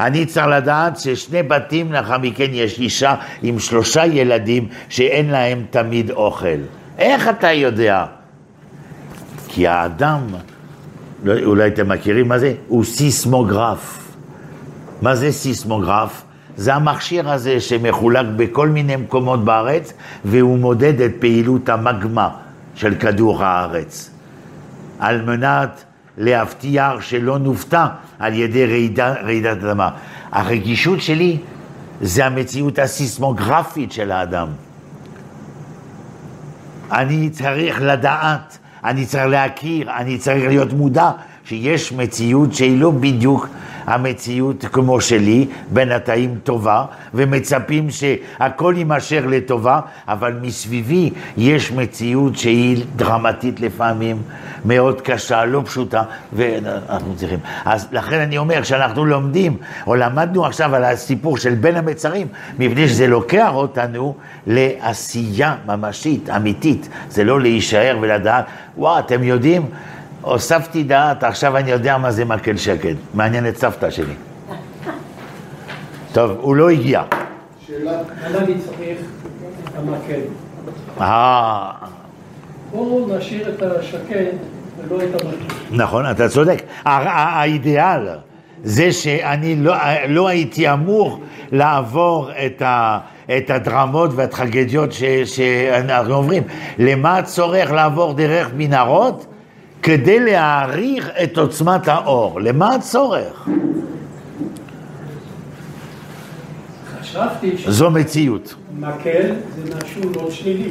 אני 0.00 0.26
צריך 0.26 0.46
לדעת 0.46 0.98
ששני 0.98 1.42
בתים 1.42 1.92
לאחר 1.92 2.18
מכן 2.18 2.48
יש 2.52 2.78
אישה 2.78 3.14
עם 3.42 3.58
שלושה 3.58 4.06
ילדים 4.06 4.68
שאין 4.88 5.30
להם 5.30 5.64
תמיד 5.70 6.10
אוכל. 6.10 6.58
איך 6.98 7.28
אתה 7.28 7.52
יודע? 7.52 8.06
כי 9.48 9.66
האדם, 9.66 10.20
לא, 11.24 11.38
אולי 11.44 11.68
אתם 11.68 11.88
מכירים 11.88 12.28
מה 12.28 12.38
זה? 12.38 12.54
הוא 12.68 12.84
סיסמוגרף. 12.84 14.03
מה 15.02 15.16
זה 15.16 15.32
סיסמוגרף? 15.32 16.22
זה 16.56 16.74
המכשיר 16.74 17.30
הזה 17.30 17.60
שמחולק 17.60 18.26
בכל 18.36 18.68
מיני 18.68 18.96
מקומות 18.96 19.44
בארץ 19.44 19.92
והוא 20.24 20.58
מודד 20.58 21.00
את 21.00 21.12
פעילות 21.18 21.68
המגמה 21.68 22.28
של 22.74 22.94
כדור 22.94 23.44
הארץ. 23.44 24.10
על 24.98 25.22
מנת 25.22 25.84
להבטיח 26.18 27.00
שלא 27.00 27.38
נופתע 27.38 27.86
על 28.18 28.34
ידי 28.34 28.66
רעידה, 28.66 29.14
רעידת 29.22 29.56
אדמה. 29.56 29.90
הרגישות 30.32 31.00
שלי 31.00 31.38
זה 32.00 32.26
המציאות 32.26 32.78
הסיסמוגרפית 32.78 33.92
של 33.92 34.12
האדם. 34.12 34.48
אני 36.92 37.30
צריך 37.30 37.82
לדעת, 37.82 38.58
אני 38.84 39.06
צריך 39.06 39.26
להכיר, 39.26 39.90
אני 39.96 40.18
צריך 40.18 40.48
להיות 40.48 40.72
מודע 40.72 41.10
שיש 41.44 41.92
מציאות 41.92 42.54
שהיא 42.54 42.80
לא 42.80 42.90
בדיוק 42.90 43.48
המציאות 43.86 44.64
כמו 44.72 45.00
שלי, 45.00 45.46
בינתיים 45.70 46.38
טובה, 46.44 46.84
ומצפים 47.14 47.90
שהכל 47.90 48.74
יימשך 48.76 49.22
לטובה, 49.28 49.80
אבל 50.08 50.38
מסביבי 50.42 51.10
יש 51.36 51.72
מציאות 51.72 52.36
שהיא 52.36 52.84
דרמטית 52.96 53.60
לפעמים, 53.60 54.22
מאוד 54.64 55.00
קשה, 55.00 55.44
לא 55.44 55.62
פשוטה, 55.64 56.02
ואנחנו 56.32 57.16
צריכים. 57.16 57.38
אז 57.64 57.88
לכן 57.92 58.20
אני 58.20 58.38
אומר, 58.38 58.62
כשאנחנו 58.62 59.04
לומדים, 59.04 59.56
או 59.86 59.94
למדנו 59.94 60.46
עכשיו 60.46 60.74
על 60.74 60.84
הסיפור 60.84 61.38
של 61.38 61.54
בין 61.54 61.76
המצרים, 61.76 62.26
מפני 62.58 62.88
שזה 62.88 63.06
לוקח 63.06 63.50
אותנו 63.52 64.14
לעשייה 64.46 65.56
ממשית, 65.66 66.30
אמיתית, 66.30 66.88
זה 67.08 67.24
לא 67.24 67.40
להישאר 67.40 67.98
ולדעת, 68.00 68.44
וואו, 68.76 68.98
אתם 68.98 69.22
יודעים, 69.22 69.66
הוספתי 70.24 70.82
דעת, 70.82 71.24
עכשיו 71.24 71.56
אני 71.56 71.70
יודע 71.70 71.98
מה 71.98 72.10
זה 72.10 72.24
מקל 72.24 72.56
שקד. 72.56 72.94
מעניין 73.14 73.48
את 73.48 73.56
סבתא 73.56 73.90
שלי. 73.90 74.14
טוב, 76.12 76.30
הוא 76.40 76.56
לא 76.56 76.70
הגיע. 76.70 77.02
שאלה, 77.66 77.92
למה 78.30 78.38
אני 78.38 78.54
צריך 78.58 78.98
את 79.68 79.78
המקל? 79.78 80.20
אה... 81.00 81.70
בואו 82.72 83.16
נשאיר 83.18 83.54
את 83.54 83.62
השקד 83.62 84.32
ולא 84.88 85.02
את 85.02 85.22
המקל. 85.22 85.54
נכון, 85.70 86.10
אתה 86.10 86.28
צודק. 86.28 86.62
האידיאל 86.84 88.08
זה 88.64 88.92
שאני 88.92 89.56
לא, 89.56 89.74
לא 90.08 90.28
הייתי 90.28 90.72
אמור 90.72 91.20
לעבור 91.52 92.30
את, 92.46 92.62
ה, 92.62 92.98
את 93.36 93.50
הדרמות 93.50 94.10
והטרגדיות 94.14 94.90
שאנחנו 95.24 96.14
עוברים. 96.14 96.42
למה 96.78 97.18
הצורך 97.18 97.70
לעבור 97.70 98.12
דרך 98.12 98.50
מנהרות? 98.56 99.26
כדי 99.84 100.20
להעריך 100.20 101.10
את 101.22 101.38
עוצמת 101.38 101.88
האור. 101.88 102.40
למה 102.40 102.74
הצורך? 102.74 103.48
חשבתי 107.00 107.56
זו 107.66 107.90
מציאות. 107.90 108.54
שמקל 108.80 109.32
זה 109.56 109.76
משהו 109.76 110.02
לא 110.14 110.30
שלילי. 110.30 110.70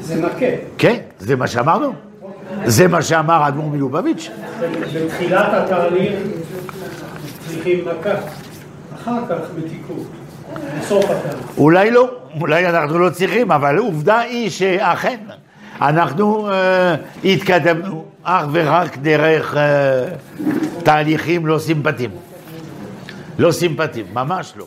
זה 0.00 0.26
מקל. 0.26 0.54
כן, 0.78 0.96
זה 1.18 1.36
מה 1.36 1.46
שאמרנו. 1.46 1.92
זה 2.64 2.88
מה 2.88 3.02
שאמר 3.02 3.42
האדמו"ר 3.42 3.70
מלובביץ'. 3.70 4.30
בתחילת 4.60 5.48
התהליך 5.52 6.12
צריכים 7.48 7.84
מכה, 7.84 8.14
אחר 8.94 9.20
כך 9.28 9.38
מתיקות, 9.58 10.06
בסוף 10.80 11.04
התהליך. 11.04 11.58
אולי 11.58 11.90
לא, 11.90 12.10
אולי 12.40 12.68
אנחנו 12.68 12.98
לא 12.98 13.10
צריכים, 13.10 13.52
אבל 13.52 13.78
עובדה 13.78 14.18
היא 14.18 14.50
שאכן 14.50 15.18
אנחנו 15.88 16.50
אה, 16.50 16.94
התקדמנו 17.24 18.04
אך 18.22 18.44
ורק 18.52 18.96
דרך 18.98 19.56
אה, 19.56 20.04
תהליכים 20.82 21.46
לא 21.46 21.58
סימפטיים. 21.58 22.10
לא 23.38 23.52
סימפטיים, 23.52 24.06
ממש 24.12 24.52
לא. 24.56 24.64